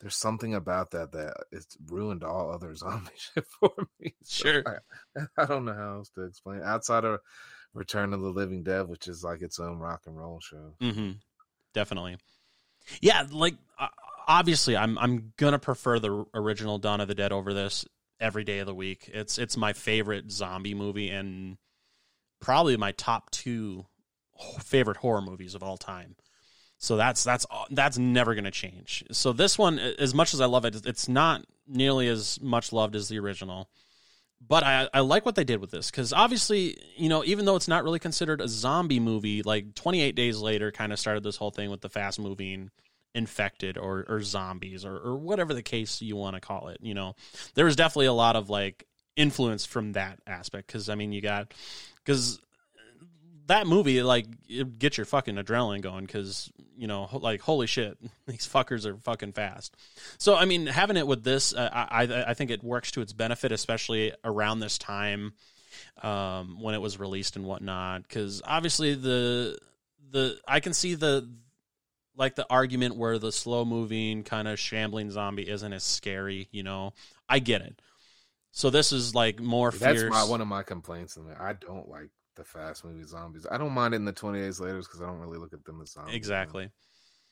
There's 0.00 0.16
something 0.16 0.54
about 0.54 0.92
that 0.92 1.12
that 1.12 1.34
it's 1.52 1.76
ruined 1.86 2.24
all 2.24 2.50
other 2.50 2.74
zombie 2.74 3.10
shit 3.16 3.44
for 3.60 3.70
me. 4.00 4.14
So 4.22 4.48
Sure. 4.48 4.62
I, 5.16 5.20
I 5.42 5.44
don't 5.46 5.64
know 5.66 5.74
how 5.74 5.96
else 5.96 6.10
to 6.10 6.22
explain. 6.24 6.58
it. 6.58 6.64
Outside 6.64 7.04
of 7.04 7.20
Return 7.74 8.12
of 8.14 8.20
the 8.20 8.30
Living 8.30 8.62
Dead, 8.62 8.88
which 8.88 9.06
is 9.08 9.22
like 9.22 9.42
its 9.42 9.60
own 9.60 9.78
rock 9.78 10.02
and 10.06 10.16
roll 10.18 10.40
show. 10.40 10.74
hmm 10.80 11.12
Definitely. 11.72 12.16
Yeah, 13.00 13.26
like 13.30 13.54
uh, 13.78 13.86
obviously, 14.26 14.76
I'm 14.76 14.98
I'm 14.98 15.32
gonna 15.36 15.58
prefer 15.60 15.98
the 16.00 16.24
original 16.34 16.78
Dawn 16.78 17.00
of 17.00 17.06
the 17.08 17.14
Dead 17.14 17.30
over 17.30 17.54
this 17.54 17.84
every 18.18 18.42
day 18.42 18.58
of 18.58 18.66
the 18.66 18.74
week. 18.74 19.08
It's 19.12 19.38
it's 19.38 19.56
my 19.56 19.72
favorite 19.72 20.32
zombie 20.32 20.74
movie 20.74 21.10
and 21.10 21.58
probably 22.40 22.76
my 22.76 22.90
top 22.92 23.30
two 23.30 23.86
favorite 24.64 24.96
horror 24.96 25.20
movies 25.22 25.54
of 25.54 25.62
all 25.62 25.76
time. 25.76 26.16
So 26.82 26.96
that's 26.96 27.22
that's 27.22 27.44
that's 27.70 27.98
never 27.98 28.34
going 28.34 28.44
to 28.44 28.50
change. 28.50 29.04
So 29.12 29.34
this 29.34 29.58
one, 29.58 29.78
as 29.78 30.14
much 30.14 30.32
as 30.32 30.40
I 30.40 30.46
love 30.46 30.64
it, 30.64 30.86
it's 30.86 31.10
not 31.10 31.44
nearly 31.68 32.08
as 32.08 32.40
much 32.40 32.72
loved 32.72 32.96
as 32.96 33.08
the 33.08 33.18
original. 33.18 33.68
But 34.48 34.64
I, 34.64 34.88
I 34.94 35.00
like 35.00 35.26
what 35.26 35.34
they 35.34 35.44
did 35.44 35.60
with 35.60 35.70
this 35.70 35.90
because 35.90 36.14
obviously, 36.14 36.78
you 36.96 37.10
know, 37.10 37.22
even 37.22 37.44
though 37.44 37.56
it's 37.56 37.68
not 37.68 37.84
really 37.84 37.98
considered 37.98 38.40
a 38.40 38.48
zombie 38.48 38.98
movie, 38.98 39.42
like 39.42 39.74
28 39.74 40.14
Days 40.14 40.38
Later 40.38 40.72
kind 40.72 40.90
of 40.90 40.98
started 40.98 41.22
this 41.22 41.36
whole 41.36 41.50
thing 41.50 41.70
with 41.70 41.82
the 41.82 41.90
fast 41.90 42.18
moving 42.18 42.70
infected 43.14 43.76
or, 43.76 44.06
or 44.08 44.22
zombies 44.22 44.86
or, 44.86 44.96
or 44.96 45.16
whatever 45.16 45.52
the 45.52 45.62
case 45.62 46.00
you 46.00 46.16
want 46.16 46.34
to 46.34 46.40
call 46.40 46.68
it. 46.68 46.78
You 46.80 46.94
know, 46.94 47.14
there 47.54 47.66
was 47.66 47.76
definitely 47.76 48.06
a 48.06 48.14
lot 48.14 48.36
of 48.36 48.48
like 48.48 48.86
influence 49.16 49.66
from 49.66 49.92
that 49.92 50.18
aspect 50.26 50.68
because, 50.68 50.88
I 50.88 50.94
mean, 50.94 51.12
you 51.12 51.20
got, 51.20 51.52
because 52.02 52.40
that 53.50 53.66
movie 53.66 54.02
like 54.02 54.26
it 54.48 54.78
gets 54.78 54.96
your 54.96 55.04
fucking 55.04 55.34
adrenaline 55.34 55.80
going 55.80 56.06
because 56.06 56.50
you 56.76 56.86
know 56.86 57.08
like 57.12 57.40
holy 57.40 57.66
shit 57.66 57.98
these 58.26 58.48
fuckers 58.48 58.86
are 58.86 58.96
fucking 58.98 59.32
fast 59.32 59.76
so 60.18 60.36
i 60.36 60.44
mean 60.44 60.66
having 60.66 60.96
it 60.96 61.06
with 61.06 61.24
this 61.24 61.52
uh, 61.52 61.68
I, 61.72 62.02
I 62.28 62.34
think 62.34 62.50
it 62.50 62.62
works 62.62 62.92
to 62.92 63.00
its 63.00 63.12
benefit 63.12 63.52
especially 63.52 64.12
around 64.24 64.60
this 64.60 64.78
time 64.78 65.32
um 66.02 66.60
when 66.60 66.74
it 66.74 66.80
was 66.80 66.98
released 66.98 67.36
and 67.36 67.44
whatnot 67.44 68.02
because 68.04 68.40
obviously 68.44 68.94
the 68.94 69.58
the 70.10 70.38
i 70.46 70.60
can 70.60 70.72
see 70.72 70.94
the 70.94 71.28
like 72.16 72.36
the 72.36 72.46
argument 72.50 72.96
where 72.96 73.18
the 73.18 73.32
slow 73.32 73.64
moving 73.64 74.22
kind 74.22 74.46
of 74.46 74.58
shambling 74.58 75.10
zombie 75.10 75.48
isn't 75.48 75.72
as 75.72 75.82
scary 75.82 76.48
you 76.52 76.62
know 76.62 76.92
i 77.28 77.40
get 77.40 77.62
it 77.62 77.80
so 78.52 78.70
this 78.70 78.92
is 78.92 79.14
like 79.14 79.40
more 79.40 79.70
That's 79.70 80.02
my 80.04 80.24
one 80.24 80.40
of 80.40 80.48
my 80.48 80.62
complaints. 80.64 81.16
In 81.16 81.24
there. 81.24 81.40
I 81.40 81.52
don't 81.52 81.88
like 81.88 82.10
the 82.40 82.44
fast 82.44 82.84
movie 82.84 83.04
zombies. 83.06 83.46
I 83.50 83.58
don't 83.58 83.72
mind 83.74 83.94
it 83.94 83.98
in 83.98 84.06
the 84.06 84.12
20 84.12 84.40
days 84.40 84.60
later 84.60 84.78
because 84.80 85.02
I 85.02 85.06
don't 85.06 85.20
really 85.20 85.38
look 85.38 85.54
at 85.54 85.64
them 85.64 85.80
as 85.82 85.92
zombies. 85.92 86.14
exactly 86.14 86.70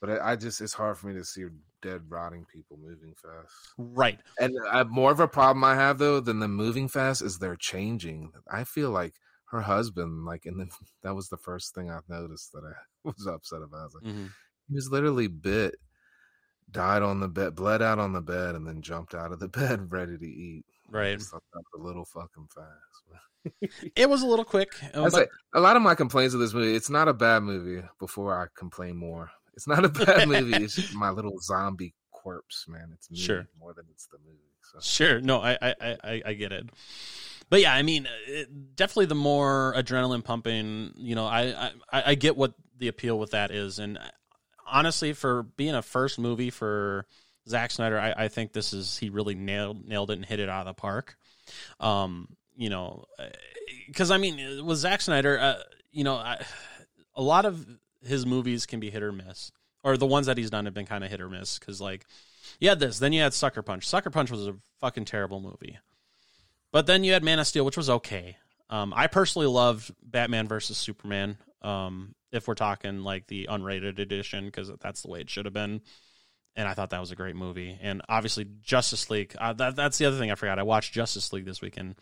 But 0.00 0.10
I, 0.10 0.32
I 0.32 0.36
just 0.36 0.60
it's 0.60 0.72
hard 0.74 0.96
for 0.98 1.08
me 1.08 1.14
to 1.14 1.24
see 1.24 1.44
dead 1.82 2.02
rotting 2.10 2.44
people 2.46 2.76
moving 2.78 3.14
fast. 3.14 3.54
right 3.78 4.20
And 4.40 4.54
uh, 4.70 4.84
more 4.84 5.12
of 5.12 5.20
a 5.20 5.28
problem 5.28 5.64
I 5.64 5.74
have 5.76 5.98
though 5.98 6.20
than 6.20 6.40
them 6.40 6.54
moving 6.54 6.88
fast 6.88 7.22
is 7.22 7.38
they're 7.38 7.56
changing. 7.56 8.32
I 8.50 8.64
feel 8.64 8.90
like 8.90 9.14
her 9.50 9.62
husband, 9.62 10.24
like, 10.24 10.46
and 10.46 10.60
then 10.60 10.70
that 11.02 11.14
was 11.14 11.28
the 11.28 11.38
first 11.38 11.74
thing 11.74 11.90
I 11.90 12.00
noticed 12.08 12.52
that 12.52 12.64
I 12.64 12.80
was 13.04 13.26
upset 13.26 13.62
about. 13.62 13.80
I 13.80 13.84
was 13.84 13.94
like, 13.94 14.04
Mhm. 14.04 14.34
he 14.68 14.74
was 14.74 14.90
literally 14.90 15.28
bit, 15.28 15.76
died 16.70 17.02
on 17.02 17.20
the 17.20 17.28
bed, 17.28 17.54
bled 17.56 17.82
out 17.82 17.98
on 17.98 18.12
the 18.12 18.22
bed, 18.22 18.54
and 18.54 18.66
then 18.66 18.82
jumped 18.82 19.14
out 19.14 19.32
of 19.32 19.40
the 19.40 19.48
bed 19.60 19.92
ready 19.92 20.18
to 20.18 20.26
eat. 20.26 20.66
Right. 20.90 21.18
just 21.18 21.30
thought 21.30 21.42
that 21.52 21.62
was 21.72 21.80
a 21.80 21.86
little 21.86 22.04
fucking 22.04 22.48
fast. 22.54 22.72
It 23.96 24.10
was 24.10 24.22
a 24.22 24.26
little 24.26 24.44
quick, 24.44 24.72
uh, 24.94 25.04
I 25.04 25.08
but- 25.10 25.28
a 25.54 25.60
lot 25.60 25.76
of 25.76 25.82
my 25.82 25.94
complaints 25.94 26.34
of 26.34 26.40
this 26.40 26.52
movie. 26.52 26.74
It's 26.74 26.90
not 26.90 27.08
a 27.08 27.14
bad 27.14 27.42
movie. 27.42 27.86
Before 27.98 28.34
I 28.38 28.46
complain 28.58 28.96
more, 28.96 29.30
it's 29.54 29.66
not 29.66 29.84
a 29.84 29.88
bad 29.88 30.28
movie. 30.28 30.64
It's 30.64 30.92
my 30.92 31.10
little 31.10 31.38
zombie 31.40 31.94
corpse, 32.12 32.66
man. 32.68 32.90
It's 32.94 33.10
me 33.10 33.16
Sure. 33.18 33.46
more 33.58 33.72
than 33.72 33.86
it's 33.90 34.06
the 34.08 34.18
movie. 34.18 34.38
So 34.72 34.80
Sure. 34.82 35.20
No, 35.20 35.40
I, 35.40 35.56
I, 35.62 35.74
I, 36.04 36.22
I 36.26 36.32
get 36.34 36.52
it. 36.52 36.68
But 37.48 37.60
yeah, 37.62 37.72
I 37.72 37.82
mean, 37.82 38.06
it, 38.26 38.76
definitely 38.76 39.06
the 39.06 39.14
more 39.14 39.72
adrenaline 39.76 40.22
pumping, 40.24 40.92
you 40.96 41.14
know, 41.14 41.24
I, 41.24 41.70
I, 41.90 42.02
I 42.10 42.14
get 42.16 42.36
what 42.36 42.52
the 42.76 42.88
appeal 42.88 43.18
with 43.18 43.30
that 43.30 43.50
is. 43.50 43.78
And 43.78 43.98
honestly, 44.66 45.14
for 45.14 45.44
being 45.44 45.74
a 45.74 45.80
first 45.80 46.18
movie 46.18 46.50
for 46.50 47.06
Zack 47.48 47.70
Snyder, 47.70 47.98
I, 47.98 48.24
I 48.24 48.28
think 48.28 48.52
this 48.52 48.72
is, 48.72 48.96
he 48.96 49.10
really 49.10 49.34
nailed, 49.34 49.86
nailed 49.86 50.10
it 50.10 50.14
and 50.14 50.24
hit 50.24 50.40
it 50.40 50.48
out 50.48 50.66
of 50.66 50.76
the 50.76 50.80
park. 50.80 51.16
Um, 51.80 52.28
you 52.56 52.70
know, 52.70 53.04
because 53.86 54.10
I 54.10 54.18
mean, 54.18 54.64
with 54.66 54.78
Zack 54.78 55.00
Snyder, 55.00 55.38
uh, 55.38 55.54
you 55.90 56.04
know, 56.04 56.14
I, 56.14 56.44
a 57.14 57.22
lot 57.22 57.46
of 57.46 57.66
his 58.04 58.26
movies 58.26 58.66
can 58.66 58.80
be 58.80 58.90
hit 58.90 59.02
or 59.02 59.12
miss, 59.12 59.50
or 59.82 59.96
the 59.96 60.06
ones 60.06 60.26
that 60.26 60.36
he's 60.36 60.50
done 60.50 60.66
have 60.66 60.74
been 60.74 60.86
kind 60.86 61.04
of 61.04 61.10
hit 61.10 61.20
or 61.20 61.28
miss. 61.28 61.58
Because 61.58 61.80
like, 61.80 62.04
you 62.60 62.68
had 62.68 62.80
this, 62.80 62.98
then 62.98 63.12
you 63.12 63.22
had 63.22 63.34
Sucker 63.34 63.62
Punch. 63.62 63.86
Sucker 63.86 64.10
Punch 64.10 64.30
was 64.30 64.46
a 64.46 64.56
fucking 64.80 65.04
terrible 65.04 65.40
movie, 65.40 65.78
but 66.72 66.86
then 66.86 67.04
you 67.04 67.12
had 67.12 67.24
Man 67.24 67.38
of 67.38 67.46
Steel, 67.46 67.64
which 67.64 67.76
was 67.76 67.90
okay. 67.90 68.36
Um, 68.70 68.92
I 68.94 69.06
personally 69.06 69.48
loved 69.48 69.90
Batman 70.02 70.48
versus 70.48 70.76
Superman. 70.76 71.38
Um, 71.62 72.14
if 72.30 72.46
we're 72.46 72.54
talking 72.54 73.02
like 73.02 73.26
the 73.26 73.48
unrated 73.50 73.98
edition, 73.98 74.44
because 74.44 74.70
that's 74.80 75.02
the 75.02 75.08
way 75.08 75.20
it 75.20 75.30
should 75.30 75.46
have 75.46 75.54
been. 75.54 75.80
And 76.58 76.66
I 76.66 76.74
thought 76.74 76.90
that 76.90 77.00
was 77.00 77.12
a 77.12 77.16
great 77.16 77.36
movie. 77.36 77.78
And 77.80 78.02
obviously, 78.08 78.44
Justice 78.62 79.08
League. 79.10 79.34
Uh, 79.38 79.52
that, 79.52 79.76
that's 79.76 79.96
the 79.96 80.06
other 80.06 80.18
thing 80.18 80.32
I 80.32 80.34
forgot. 80.34 80.58
I 80.58 80.64
watched 80.64 80.92
Justice 80.92 81.32
League 81.32 81.44
this 81.44 81.62
weekend. 81.62 81.94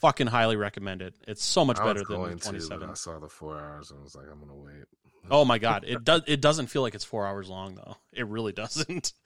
Fucking 0.00 0.26
highly 0.26 0.56
recommend 0.56 1.00
it. 1.00 1.14
It's 1.28 1.44
so 1.44 1.64
much 1.64 1.78
I 1.78 1.84
better 1.84 2.02
than 2.04 2.38
twenty 2.38 2.58
seven. 2.58 2.90
I 2.90 2.94
saw 2.94 3.20
the 3.20 3.28
four 3.28 3.56
hours 3.56 3.92
and 3.92 4.02
was 4.02 4.16
like, 4.16 4.26
I'm 4.30 4.40
gonna 4.40 4.56
wait. 4.56 4.84
Oh 5.30 5.44
my 5.44 5.58
god, 5.58 5.84
it 5.86 6.02
does. 6.02 6.22
It 6.26 6.40
doesn't 6.40 6.68
feel 6.68 6.80
like 6.82 6.94
it's 6.94 7.04
four 7.04 7.26
hours 7.26 7.48
long 7.48 7.74
though. 7.74 7.96
It 8.12 8.26
really 8.26 8.52
doesn't. 8.52 9.12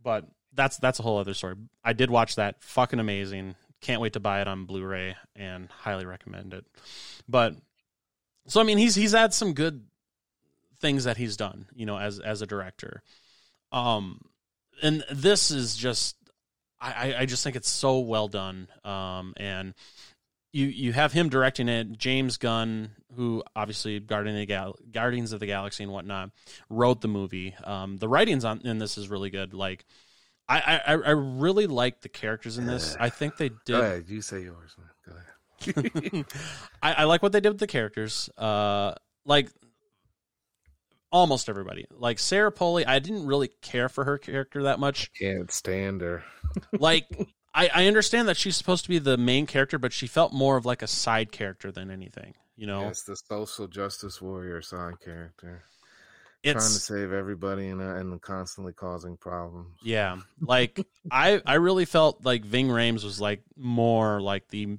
But 0.00 0.26
that's 0.54 0.76
that's 0.78 1.00
a 1.00 1.02
whole 1.02 1.18
other 1.18 1.34
story. 1.34 1.56
I 1.84 1.92
did 1.92 2.08
watch 2.08 2.36
that. 2.36 2.62
Fucking 2.62 3.00
amazing. 3.00 3.56
Can't 3.80 4.00
wait 4.00 4.12
to 4.12 4.20
buy 4.20 4.40
it 4.40 4.46
on 4.46 4.64
Blu-ray 4.64 5.16
and 5.34 5.68
highly 5.70 6.06
recommend 6.06 6.54
it. 6.54 6.64
But 7.28 7.56
so 8.46 8.60
I 8.60 8.64
mean, 8.64 8.78
he's 8.78 8.94
he's 8.94 9.10
had 9.10 9.34
some 9.34 9.54
good 9.54 9.84
things 10.80 11.04
that 11.04 11.16
he's 11.16 11.36
done, 11.36 11.66
you 11.74 11.84
know, 11.84 11.98
as 11.98 12.20
as 12.20 12.42
a 12.42 12.46
director. 12.46 13.02
Um, 13.72 14.20
and 14.82 15.04
this 15.10 15.50
is 15.50 15.76
just, 15.76 16.16
I 16.80 17.14
I 17.20 17.26
just 17.26 17.42
think 17.42 17.56
it's 17.56 17.68
so 17.68 17.98
well 18.00 18.28
done. 18.28 18.68
Um, 18.84 19.34
and 19.36 19.74
you 20.52 20.66
you 20.66 20.92
have 20.92 21.12
him 21.12 21.28
directing 21.28 21.68
it. 21.68 21.98
James 21.98 22.36
Gunn, 22.36 22.90
who 23.16 23.42
obviously 23.56 23.98
Guardian 24.00 24.36
of 24.36 24.40
the 24.40 24.46
Gal- 24.46 24.76
Guardians 24.90 25.32
of 25.32 25.40
the 25.40 25.46
Galaxy 25.46 25.82
and 25.82 25.92
whatnot, 25.92 26.30
wrote 26.70 27.00
the 27.00 27.08
movie. 27.08 27.54
Um, 27.64 27.96
the 27.98 28.08
writings 28.08 28.44
on 28.44 28.60
in 28.62 28.78
this 28.78 28.96
is 28.96 29.08
really 29.08 29.30
good. 29.30 29.52
Like, 29.52 29.84
I 30.48 30.80
I, 30.86 30.92
I 30.92 31.10
really 31.10 31.66
like 31.66 32.00
the 32.00 32.08
characters 32.08 32.56
in 32.58 32.66
this. 32.66 32.96
I 32.98 33.10
think 33.10 33.36
they 33.36 33.48
Go 33.50 33.56
did. 33.66 33.80
ahead, 33.80 34.04
you 34.08 34.22
say 34.22 34.42
yours, 34.42 34.74
man. 34.78 34.88
Go 35.06 35.12
ahead. 35.12 36.24
I, 36.82 36.92
I 36.94 37.04
like 37.04 37.22
what 37.22 37.32
they 37.32 37.40
did 37.40 37.50
with 37.50 37.58
the 37.58 37.66
characters. 37.66 38.30
Uh, 38.38 38.94
like 39.26 39.50
almost 41.10 41.48
everybody. 41.48 41.86
Like 41.90 42.18
Sarah 42.18 42.52
Polley, 42.52 42.86
I 42.86 42.98
didn't 42.98 43.26
really 43.26 43.48
care 43.62 43.88
for 43.88 44.04
her 44.04 44.18
character 44.18 44.64
that 44.64 44.78
much. 44.78 45.12
Can't 45.14 45.50
stand 45.50 46.00
her. 46.00 46.24
Like 46.72 47.06
I, 47.54 47.68
I 47.74 47.86
understand 47.86 48.26
that 48.28 48.38
she's 48.38 48.56
supposed 48.56 48.84
to 48.84 48.88
be 48.88 48.98
the 48.98 49.18
main 49.18 49.46
character, 49.46 49.78
but 49.78 49.92
she 49.92 50.06
felt 50.06 50.32
more 50.32 50.56
of 50.56 50.64
like 50.64 50.80
a 50.80 50.86
side 50.86 51.30
character 51.30 51.70
than 51.70 51.90
anything. 51.90 52.34
You 52.56 52.66
know, 52.66 52.88
it's 52.88 53.04
the 53.04 53.16
social 53.16 53.66
justice 53.68 54.22
warrior 54.22 54.62
side 54.62 54.94
character. 55.04 55.64
Trying 56.42 56.56
to 56.56 56.60
save 56.60 57.12
everybody 57.12 57.68
and, 57.68 57.82
uh, 57.82 57.96
and 57.96 58.22
constantly 58.22 58.72
causing 58.72 59.16
problems. 59.16 59.76
yeah. 59.82 60.16
Like 60.40 60.86
I 61.10 61.42
I 61.44 61.54
really 61.54 61.84
felt 61.84 62.24
like 62.24 62.44
Ving 62.44 62.68
Rhames 62.68 63.04
was 63.04 63.20
like 63.20 63.42
more 63.56 64.20
like 64.22 64.48
the 64.48 64.78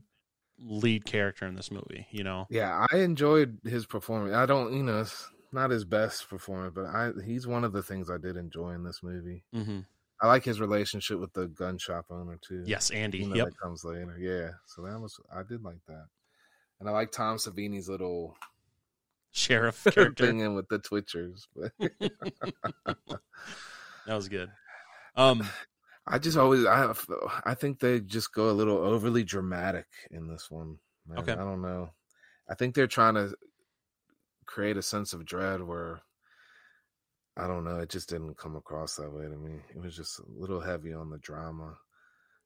lead 0.57 1.05
character 1.05 1.45
in 1.45 1.55
this 1.55 1.69
movie. 1.69 2.07
You 2.11 2.23
know, 2.23 2.47
Yeah, 2.49 2.85
I 2.91 2.97
enjoyed 2.97 3.59
his 3.63 3.85
performance. 3.85 4.33
I 4.33 4.45
don't, 4.45 4.73
you 4.73 4.83
know, 4.83 5.01
it's 5.01 5.29
not 5.51 5.69
his 5.71 5.85
best 5.85 6.29
performance, 6.29 6.73
but 6.75 6.85
I 6.85 7.11
he's 7.25 7.47
one 7.47 7.63
of 7.63 7.73
the 7.73 7.83
things 7.83 8.09
I 8.09 8.17
did 8.17 8.37
enjoy 8.37 8.71
in 8.71 8.83
this 8.83 9.01
movie. 9.03 9.43
hmm 9.53 9.79
I 10.21 10.27
like 10.27 10.43
his 10.43 10.59
relationship 10.59 11.17
with 11.19 11.31
the 11.31 11.47
gun 11.47 11.77
shop 11.77 12.07
owner 12.09 12.37
too. 12.41 12.63
yes, 12.65 12.89
Andy. 12.91 13.19
Yep. 13.19 13.45
that 13.47 13.57
comes 13.61 13.85
later. 13.85 14.17
Yeah, 14.19 14.49
so 14.65 14.81
that 14.83 14.99
was 14.99 15.17
I 15.33 15.43
did 15.43 15.63
like 15.63 15.79
that, 15.87 16.05
and 16.79 16.89
I 16.89 16.91
like 16.91 17.11
Tom 17.11 17.37
Savini's 17.37 17.87
little 17.87 18.35
Sheriff 19.31 19.83
character. 19.91 20.25
thing 20.25 20.39
in 20.39 20.55
with 20.55 20.67
the 20.67 20.79
Twitchers. 20.79 21.47
That 24.05 24.15
was 24.15 24.27
good. 24.27 24.49
Um, 25.15 25.47
I 26.07 26.17
just 26.17 26.37
always 26.37 26.65
I 26.65 26.93
I 27.45 27.53
think 27.53 27.79
they 27.79 27.99
just 27.99 28.33
go 28.33 28.49
a 28.49 28.51
little 28.53 28.77
overly 28.77 29.23
dramatic 29.23 29.85
in 30.09 30.27
this 30.27 30.49
one. 30.49 30.77
Man. 31.07 31.19
Okay. 31.19 31.33
I 31.33 31.35
don't 31.35 31.61
know. 31.61 31.91
I 32.49 32.55
think 32.55 32.73
they're 32.73 32.87
trying 32.87 33.13
to 33.15 33.35
create 34.49 34.77
a 34.77 34.81
sense 34.81 35.13
of 35.13 35.25
dread 35.25 35.61
where 35.61 36.01
I 37.37 37.47
don't 37.47 37.63
know. 37.63 37.77
It 37.77 37.89
just 37.89 38.09
didn't 38.09 38.37
come 38.37 38.55
across 38.55 38.95
that 38.95 39.13
way 39.13 39.25
to 39.25 39.37
me. 39.37 39.59
It 39.69 39.79
was 39.79 39.95
just 39.95 40.19
a 40.19 40.23
little 40.35 40.59
heavy 40.59 40.91
on 40.91 41.11
the 41.11 41.19
drama, 41.19 41.77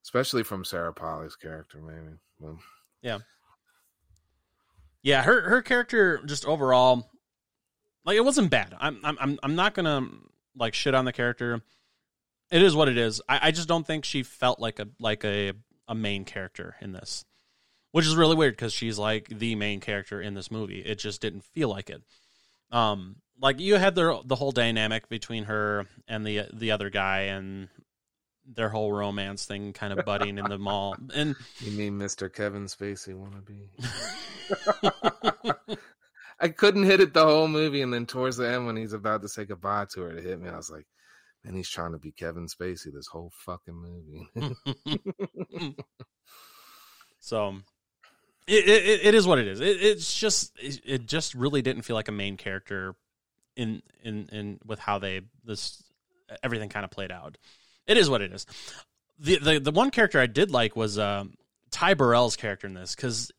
especially 0.04 0.44
from 0.44 0.66
Sarah 0.66 0.94
Polley's 0.94 1.38
character. 1.38 1.80
Maybe. 1.82 2.18
Well, 2.40 2.60
Yeah. 3.02 3.20
Yeah, 5.02 5.24
her 5.24 5.50
her 5.50 5.62
character 5.62 6.22
just 6.26 6.46
overall 6.46 7.10
like 8.06 8.18
it 8.18 8.26
wasn't 8.26 8.52
bad. 8.52 8.76
I'm 8.80 9.00
I'm 9.04 9.18
I'm 9.20 9.40
I'm 9.42 9.56
not 9.56 9.74
gonna 9.74 10.08
like 10.56 10.74
shit 10.74 10.94
on 10.94 11.06
the 11.06 11.14
character. 11.14 11.62
It 12.52 12.62
is 12.62 12.76
what 12.76 12.90
it 12.90 12.98
is. 12.98 13.22
I, 13.28 13.48
I 13.48 13.52
just 13.52 13.68
don't 13.68 13.88
think 13.88 14.06
she 14.06 14.24
felt 14.24 14.60
like 14.60 14.80
a 14.80 14.88
like 15.00 15.24
a 15.26 15.54
a 15.88 15.96
main 15.96 16.26
character 16.26 16.76
in 16.82 16.92
this. 16.92 17.26
Which 17.94 18.06
is 18.06 18.18
really 18.18 18.36
weird 18.36 18.58
because 18.58 18.74
she's 18.74 19.00
like 19.00 19.30
the 19.30 19.56
main 19.56 19.80
character 19.80 20.22
in 20.22 20.34
this 20.34 20.52
movie. 20.52 20.82
It 20.82 21.00
just 21.00 21.22
didn't 21.22 21.46
feel 21.46 21.70
like 21.70 21.90
it. 21.90 22.02
Um 22.72 23.18
like 23.40 23.60
you 23.60 23.76
had 23.76 23.96
the 23.96 24.22
the 24.26 24.36
whole 24.36 24.52
dynamic 24.52 25.08
between 25.10 25.46
her 25.46 25.88
and 26.08 26.26
the 26.26 26.48
the 26.54 26.72
other 26.72 26.90
guy 26.90 27.22
and 27.22 27.70
their 28.46 28.70
whole 28.70 28.92
romance 28.92 29.46
thing 29.46 29.74
kind 29.74 29.98
of 29.98 30.06
budding 30.06 30.38
in 30.38 30.46
the 30.46 30.58
mall. 30.58 30.96
And 31.14 31.36
you 31.60 31.72
mean 31.72 31.98
Mr. 31.98 32.34
Kevin 32.34 32.66
Spacey 32.66 33.14
wannabe? 33.14 33.70
I 36.40 36.50
couldn't 36.50 36.84
hit 36.84 37.00
it 37.00 37.14
the 37.14 37.24
whole 37.24 37.48
movie, 37.48 37.82
and 37.82 37.94
then 37.94 38.06
towards 38.06 38.36
the 38.38 38.50
end, 38.50 38.66
when 38.66 38.76
he's 38.76 38.92
about 38.92 39.22
to 39.22 39.30
say 39.30 39.46
goodbye 39.46 39.86
to 39.94 40.02
her, 40.02 40.18
it 40.18 40.26
hit 40.26 40.42
me. 40.42 40.50
I 40.50 40.58
was 40.58 40.70
like, 40.70 40.86
"Man, 41.44 41.56
he's 41.56 41.70
trying 41.70 41.94
to 41.94 42.00
be 42.00 42.12
Kevin 42.12 42.48
Spacey 42.48 42.92
this 42.94 43.08
whole 43.08 43.32
fucking 43.46 43.74
movie." 44.36 44.56
so, 47.20 47.60
it, 48.48 48.68
it 48.68 49.06
it 49.06 49.16
is 49.16 49.28
what 49.28 49.40
it 49.40 49.48
is. 49.48 49.60
It, 49.62 49.82
it's 49.82 50.14
just 50.18 50.52
it, 50.60 51.06
just 51.06 51.34
really 51.34 51.62
didn't 51.62 51.84
feel 51.84 51.96
like 51.96 52.08
a 52.08 52.14
main 52.14 52.38
character 52.38 52.96
in 53.56 53.82
in 54.04 54.28
in 54.32 54.60
with 54.66 54.80
how 54.80 55.00
they 55.00 55.22
this 55.44 55.84
everything 56.42 56.70
kind 56.70 56.84
of 56.84 56.92
played 56.92 57.12
out. 57.12 57.38
It 57.88 57.98
is 57.98 58.10
what 58.10 58.22
it 58.22 58.34
is. 58.34 58.46
The 59.20 59.38
the 59.38 59.60
the 59.60 59.72
one 59.72 59.92
character 59.92 60.20
I 60.20 60.28
did 60.28 60.52
like 60.52 60.76
was 60.76 60.98
um, 60.98 61.36
Ty 61.72 61.94
Burrell's 61.96 62.36
character 62.36 62.68
in 62.68 62.74
this 62.74 62.96
because 62.96 63.32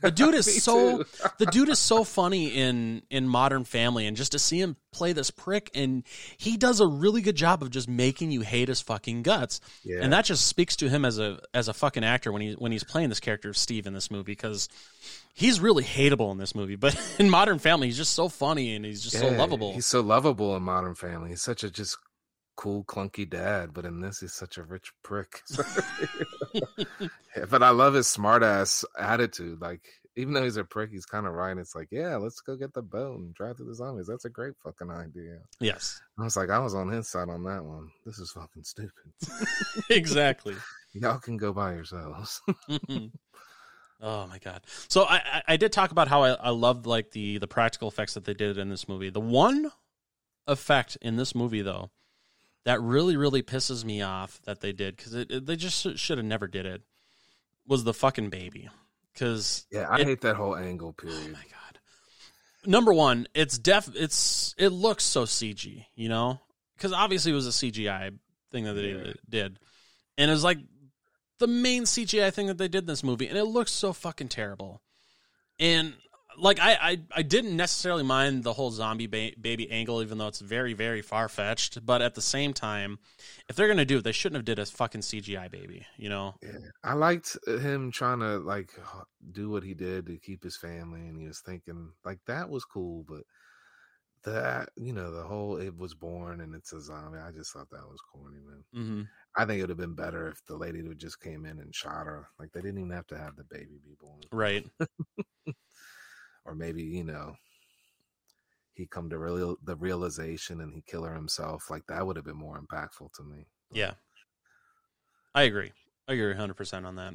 the 0.00 0.10
dude 0.10 0.34
is 0.34 0.62
so 0.64 1.04
the 1.38 1.46
dude 1.46 1.68
is 1.68 1.78
so 1.78 2.04
funny 2.04 2.48
in 2.48 3.02
in 3.10 3.28
Modern 3.28 3.64
Family, 3.64 4.06
and 4.06 4.16
just 4.16 4.32
to 4.32 4.38
see 4.38 4.60
him 4.60 4.76
play 4.92 5.12
this 5.12 5.30
prick, 5.30 5.70
and 5.74 6.02
he 6.36 6.56
does 6.56 6.80
a 6.80 6.86
really 6.86 7.22
good 7.22 7.36
job 7.36 7.62
of 7.62 7.70
just 7.70 7.88
making 7.88 8.30
you 8.30 8.40
hate 8.40 8.68
his 8.68 8.80
fucking 8.80 9.22
guts, 9.22 9.60
Yeah. 9.84 9.98
and 10.02 10.12
that 10.12 10.24
just 10.24 10.46
speaks 10.46 10.76
to 10.76 10.88
him 10.88 11.04
as 11.04 11.18
a 11.18 11.40
as 11.54 11.68
a 11.68 11.74
fucking 11.74 12.04
actor 12.04 12.32
when 12.32 12.42
he 12.42 12.52
when 12.52 12.72
he's 12.72 12.84
playing 12.84 13.08
this 13.08 13.20
character 13.20 13.50
of 13.50 13.56
Steve 13.56 13.86
in 13.86 13.94
this 13.94 14.10
movie 14.10 14.32
because 14.32 14.68
he's 15.34 15.60
really 15.60 15.84
hateable 15.84 16.32
in 16.32 16.38
this 16.38 16.54
movie, 16.54 16.76
but 16.76 16.98
in 17.18 17.30
Modern 17.30 17.58
Family 17.58 17.88
he's 17.88 17.96
just 17.96 18.12
so 18.12 18.28
funny 18.28 18.74
and 18.74 18.84
he's 18.84 19.02
just 19.02 19.18
so 19.18 19.28
lovable. 19.28 19.72
He's 19.72 19.86
so 19.86 20.00
lovable 20.00 20.56
in 20.56 20.62
Modern 20.62 20.94
Family. 20.94 21.30
He's 21.30 21.42
such 21.42 21.62
a 21.64 21.70
just 21.70 21.96
cool, 22.56 22.84
clunky 22.84 23.28
dad, 23.28 23.72
but 23.72 23.84
in 23.84 24.00
this, 24.00 24.20
he's 24.20 24.34
such 24.34 24.58
a 24.58 24.62
rich 24.62 24.92
prick. 25.02 25.42
but 27.50 27.62
I 27.62 27.70
love 27.70 27.94
his 27.94 28.06
smart 28.06 28.42
ass 28.42 28.84
attitude. 28.98 29.60
Like, 29.60 29.82
even 30.16 30.34
though 30.34 30.44
he's 30.44 30.56
a 30.56 30.64
prick, 30.64 30.90
he's 30.90 31.06
kind 31.06 31.26
of 31.26 31.32
right. 31.32 31.56
It's 31.56 31.74
like, 31.74 31.88
yeah, 31.90 32.16
let's 32.16 32.40
go 32.40 32.56
get 32.56 32.74
the 32.74 32.82
boat 32.82 33.18
and 33.18 33.34
drive 33.34 33.56
through 33.56 33.66
the 33.66 33.74
zombies. 33.74 34.06
That's 34.06 34.24
a 34.24 34.30
great 34.30 34.54
fucking 34.62 34.90
idea. 34.90 35.38
Yes, 35.60 36.00
I 36.18 36.24
was 36.24 36.36
like, 36.36 36.50
I 36.50 36.58
was 36.58 36.74
on 36.74 36.90
his 36.90 37.08
side 37.08 37.28
on 37.28 37.44
that 37.44 37.64
one. 37.64 37.88
This 38.04 38.18
is 38.18 38.30
fucking 38.32 38.64
stupid. 38.64 38.90
exactly. 39.90 40.54
Y'all 40.92 41.18
can 41.18 41.36
go 41.36 41.52
by 41.52 41.74
yourselves. 41.74 42.42
Mm-hmm. 42.68 43.06
Oh 44.02 44.26
my 44.26 44.38
god! 44.38 44.62
So 44.88 45.04
I, 45.04 45.16
I 45.16 45.42
I 45.48 45.56
did 45.56 45.72
talk 45.72 45.92
about 45.92 46.08
how 46.08 46.22
I, 46.22 46.30
I 46.30 46.50
loved 46.50 46.86
like 46.86 47.10
the 47.10 47.38
the 47.38 47.46
practical 47.46 47.88
effects 47.88 48.14
that 48.14 48.24
they 48.24 48.34
did 48.34 48.58
in 48.58 48.70
this 48.70 48.88
movie. 48.88 49.10
The 49.10 49.20
one 49.20 49.70
effect 50.46 50.96
in 51.02 51.16
this 51.16 51.34
movie 51.34 51.62
though 51.62 51.90
that 52.64 52.80
really 52.80 53.16
really 53.16 53.42
pisses 53.42 53.84
me 53.84 54.02
off 54.02 54.40
that 54.44 54.60
they 54.60 54.72
did 54.72 54.96
because 54.96 55.14
it, 55.14 55.30
it- 55.30 55.46
they 55.46 55.56
just 55.56 55.98
should 55.98 56.18
have 56.18 56.26
never 56.26 56.46
did 56.46 56.66
it 56.66 56.82
was 57.66 57.84
the 57.84 57.94
fucking 57.94 58.30
baby. 58.30 58.68
Because 59.12 59.66
yeah, 59.70 59.86
I 59.88 60.00
it- 60.00 60.06
hate 60.06 60.20
that 60.22 60.36
whole 60.36 60.56
angle 60.56 60.92
period. 60.92 61.18
Oh 61.24 61.28
my 61.28 61.38
god! 61.38 61.78
Number 62.66 62.92
one, 62.92 63.26
it's 63.34 63.58
def 63.58 63.88
it's 63.94 64.54
it 64.58 64.68
looks 64.68 65.04
so 65.04 65.24
CG, 65.24 65.84
you 65.94 66.08
know, 66.08 66.40
because 66.76 66.92
obviously 66.92 67.32
it 67.32 67.34
was 67.34 67.46
a 67.46 67.50
CGI 67.50 68.10
thing 68.52 68.64
that 68.64 68.74
they 68.74 68.92
Yeah. 68.92 69.12
did, 69.28 69.58
and 70.18 70.30
it 70.30 70.34
was 70.34 70.44
like 70.44 70.58
the 71.38 71.46
main 71.46 71.84
CGI 71.84 72.30
thing 72.32 72.48
that 72.48 72.58
they 72.58 72.68
did 72.68 72.82
in 72.82 72.86
this 72.86 73.02
movie, 73.02 73.26
and 73.28 73.38
it 73.38 73.44
looks 73.44 73.72
so 73.72 73.92
fucking 73.92 74.28
terrible. 74.28 74.82
And 75.58 75.94
like 76.38 76.58
I 76.60 76.72
I, 76.80 77.00
I 77.16 77.22
didn't 77.22 77.56
necessarily 77.56 78.02
mind 78.02 78.44
the 78.44 78.52
whole 78.52 78.70
zombie 78.70 79.06
ba- 79.06 79.32
baby 79.40 79.70
angle, 79.70 80.02
even 80.02 80.18
though 80.18 80.28
it's 80.28 80.40
very 80.40 80.72
very 80.72 81.02
far 81.02 81.28
fetched. 81.28 81.84
But 81.84 82.02
at 82.02 82.14
the 82.14 82.22
same 82.22 82.52
time, 82.52 82.98
if 83.48 83.56
they're 83.56 83.68
gonna 83.68 83.84
do 83.84 83.98
it, 83.98 84.04
they 84.04 84.12
shouldn't 84.12 84.36
have 84.36 84.44
did 84.44 84.58
a 84.58 84.66
fucking 84.66 85.02
CGI 85.02 85.50
baby, 85.50 85.86
you 85.96 86.08
know? 86.08 86.34
Yeah, 86.42 86.58
I 86.84 86.94
liked 86.94 87.36
him 87.46 87.90
trying 87.90 88.20
to 88.20 88.38
like 88.38 88.72
do 89.32 89.50
what 89.50 89.62
he 89.62 89.74
did 89.74 90.06
to 90.06 90.18
keep 90.18 90.42
his 90.42 90.56
family, 90.56 91.00
and 91.00 91.18
he 91.18 91.26
was 91.26 91.40
thinking 91.40 91.90
like 92.04 92.18
that 92.26 92.48
was 92.48 92.64
cool, 92.64 93.04
but 93.08 93.22
that 94.24 94.68
you 94.76 94.92
know 94.92 95.10
the 95.10 95.22
whole 95.22 95.56
it 95.56 95.76
was 95.76 95.94
born 95.94 96.40
and 96.40 96.54
it's 96.54 96.72
a 96.72 96.80
zombie. 96.80 97.18
I 97.18 97.30
just 97.32 97.52
thought 97.52 97.70
that 97.70 97.88
was 97.88 98.00
corny, 98.12 98.38
man. 98.46 98.64
Mm-hmm. 98.74 99.02
I 99.36 99.44
think 99.44 99.58
it 99.58 99.62
would 99.62 99.70
have 99.70 99.78
been 99.78 99.94
better 99.94 100.28
if 100.28 100.44
the 100.46 100.56
lady 100.56 100.82
would 100.82 100.98
just 100.98 101.20
came 101.20 101.46
in 101.46 101.58
and 101.58 101.74
shot 101.74 102.06
her. 102.06 102.28
Like 102.38 102.52
they 102.52 102.60
didn't 102.60 102.78
even 102.78 102.90
have 102.90 103.06
to 103.08 103.18
have 103.18 103.36
the 103.36 103.44
baby 103.44 103.78
be 103.82 103.94
born, 104.00 104.20
Right. 104.32 104.66
or 106.44 106.54
maybe 106.54 106.82
you 106.82 107.04
know 107.04 107.34
he 108.74 108.86
come 108.86 109.10
to 109.10 109.18
real 109.18 109.56
the 109.64 109.76
realization 109.76 110.60
and 110.60 110.72
he 110.72 110.82
kill 110.82 111.04
her 111.04 111.14
himself. 111.14 111.70
Like 111.70 111.86
that 111.88 112.06
would 112.06 112.16
have 112.16 112.24
been 112.24 112.36
more 112.36 112.60
impactful 112.60 113.12
to 113.14 113.22
me. 113.22 113.46
Yeah. 113.72 113.94
I 115.34 115.42
agree. 115.42 115.72
I 116.08 116.14
agree 116.14 116.34
100% 116.34 116.84
on 116.86 116.96
that. 116.96 117.14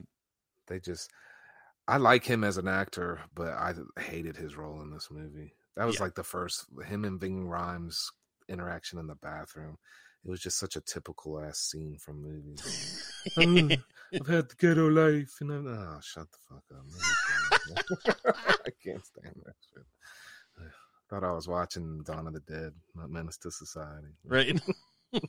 they 0.68 0.80
just 0.80 1.12
I 1.88 1.98
like 1.98 2.24
him 2.26 2.44
as 2.44 2.58
an 2.58 2.68
actor, 2.68 3.22
but 3.36 3.50
I 3.50 3.74
hated 4.00 4.36
his 4.38 4.56
role 4.58 4.82
in 4.82 4.90
this 4.90 5.10
movie. 5.12 5.54
That 5.76 5.86
was 5.86 5.98
Yeah. 5.98 6.04
like 6.04 6.16
the 6.16 6.24
first 6.24 6.66
him 6.86 7.06
and 7.06 7.20
Ving 7.20 7.46
Rhames 7.46 8.12
interaction 8.50 9.00
in 9.00 9.08
the 9.08 9.16
bathroom. 9.16 9.78
It 10.24 10.30
was 10.30 10.40
just 10.40 10.58
such 10.58 10.76
a 10.76 10.82
typical 10.82 11.40
ass 11.40 11.60
scene 11.60 11.98
from 12.00 12.22
movies. 12.22 13.04
"Oh, 13.38 13.42
I've 14.20 14.28
had 14.28 14.50
the 14.50 14.56
ghetto 14.58 14.88
life, 14.90 15.36
and 15.42 15.52
I'm 15.52 15.68
oh, 15.68 16.00
shut 16.02 16.28
the 16.32 16.38
fuck 16.50 16.64
up. 16.74 18.16
I 18.66 18.70
can't 18.84 19.06
stand 19.06 19.36
that 19.46 19.56
shit. 19.74 19.84
Thought 21.10 21.24
I 21.24 21.32
was 21.34 21.48
watching 21.48 22.02
Dawn 22.04 22.26
of 22.26 22.34
the 22.34 22.40
Dead, 22.40 22.74
not 22.96 23.12
Menace 23.12 23.38
to 23.38 23.52
Society. 23.52 24.08
right? 24.26 24.60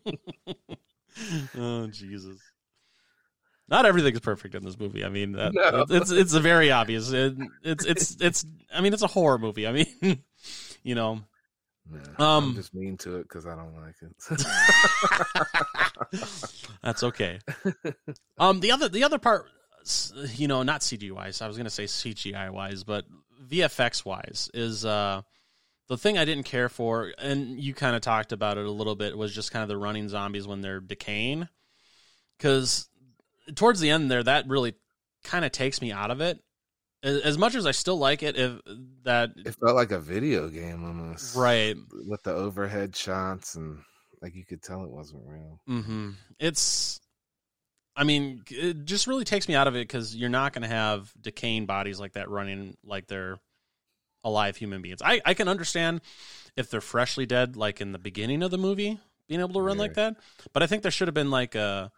oh 1.59 1.87
Jesus! 1.89 2.39
Not 3.69 3.85
everything's 3.85 4.21
perfect 4.21 4.55
in 4.55 4.65
this 4.65 4.79
movie. 4.79 5.05
I 5.05 5.09
mean, 5.09 5.33
that, 5.33 5.53
No. 5.53 5.85
it's, 5.91 6.11
it's 6.11 6.33
very 6.35 6.71
obvious. 6.71 7.11
It, 7.11 7.35
it's 7.63 7.85
it's 7.85 8.17
it's. 8.21 8.47
I 8.73 8.81
mean, 8.81 8.93
it's 8.95 9.03
a 9.03 9.07
horror 9.09 9.39
movie. 9.39 9.67
I 9.67 9.73
mean, 9.73 10.23
you 10.83 10.95
know. 10.95 11.21
Yeah, 11.93 12.01
Um, 12.19 12.45
I'm 12.45 12.55
just 12.55 12.75
mean 12.75 12.97
to 12.99 13.17
it 13.17 13.23
because 13.25 13.47
I 13.47 13.55
don't 13.55 13.75
like 13.77 13.95
it. 14.03 14.13
That's 16.83 17.03
okay. 17.03 17.39
Um, 18.39 18.61
the 18.61 18.73
other 18.73 18.89
the 18.89 19.05
other 19.05 19.19
part, 19.19 19.47
you 20.35 20.49
know, 20.49 20.63
not 20.63 20.81
CG 20.81 21.11
wise. 21.13 21.41
I 21.41 21.49
was 21.49 21.57
gonna 21.57 21.71
say 21.71 21.85
CGI 21.85 22.51
wise, 22.51 22.85
but 22.85 23.05
VFX 23.49 24.05
wise 24.05 24.51
is 24.55 24.85
uh 24.85 25.23
the 25.89 25.97
thing 25.97 26.19
I 26.19 26.25
didn't 26.25 26.45
care 26.45 26.69
for, 26.69 27.13
and 27.19 27.61
you 27.61 27.73
kind 27.73 27.95
of 27.95 28.03
talked 28.03 28.33
about 28.33 28.59
it 28.59 28.67
a 28.67 28.71
little 28.71 28.97
bit, 28.97 29.17
was 29.17 29.33
just 29.33 29.53
kind 29.53 29.63
of 29.63 29.69
the 29.69 29.77
running 29.77 30.09
zombies 30.09 30.47
when 30.47 30.61
they're 30.61 30.81
decaying. 30.81 31.49
Because 32.37 32.89
towards 33.55 33.79
the 33.81 33.91
end 33.91 34.11
there, 34.11 34.23
that 34.25 34.49
really 34.49 34.75
kind 35.23 35.45
of 35.45 35.53
takes 35.53 35.81
me 35.81 35.93
out 35.93 36.11
of 36.11 36.21
it. 36.21 36.41
As 37.03 37.39
much 37.39 37.55
as 37.55 37.67
I 37.67 37.71
still 37.71 37.99
like 37.99 38.23
it, 38.23 38.37
if 38.37 38.61
that 39.05 39.31
it 39.37 39.55
felt 39.55 39.77
like 39.77 39.93
a 39.93 40.01
video 40.01 40.49
game 40.49 40.85
almost, 40.85 41.37
right, 41.37 41.77
With 42.09 42.23
the 42.23 42.33
overhead 42.33 42.97
shots 42.97 43.55
and 43.55 43.79
like 44.21 44.35
you 44.35 44.45
could 44.45 44.63
tell 44.63 44.83
it 44.83 44.91
wasn't 44.91 45.23
real. 45.27 45.61
Mm-hmm. 45.69 46.11
It's, 46.41 47.01
I 47.95 48.05
mean, 48.05 48.43
it 48.51 48.85
just 48.85 49.07
really 49.07 49.25
takes 49.25 49.47
me 49.47 49.55
out 49.55 49.69
of 49.69 49.77
it 49.77 49.87
because 49.87 50.17
you're 50.17 50.31
not 50.31 50.53
going 50.53 50.63
to 50.63 50.69
have 50.69 51.13
decaying 51.21 51.67
bodies 51.67 52.01
like 52.01 52.15
that 52.15 52.31
running 52.31 52.77
like 52.83 53.07
they're 53.07 53.39
alive 54.25 54.57
human 54.57 54.83
beings. 54.83 55.01
I, 55.05 55.21
I 55.25 55.35
can 55.35 55.49
understand 55.49 56.01
if 56.57 56.71
they're 56.71 56.81
freshly 56.81 57.27
dead, 57.27 57.57
like 57.57 57.81
in 57.81 57.93
the 57.93 57.99
beginning 57.99 58.43
of 58.43 58.51
the 58.51 58.59
movie, 58.59 58.99
being 59.29 59.41
able 59.41 59.55
to 59.55 59.61
run 59.61 59.79
like 59.79 59.95
that. 59.95 60.17
But 60.53 60.63
I 60.63 60.67
think 60.67 60.83
there 60.83 60.91
should 60.91 61.09
have 61.09 61.15
been 61.15 61.31
like 61.31 61.55
a 61.55 61.93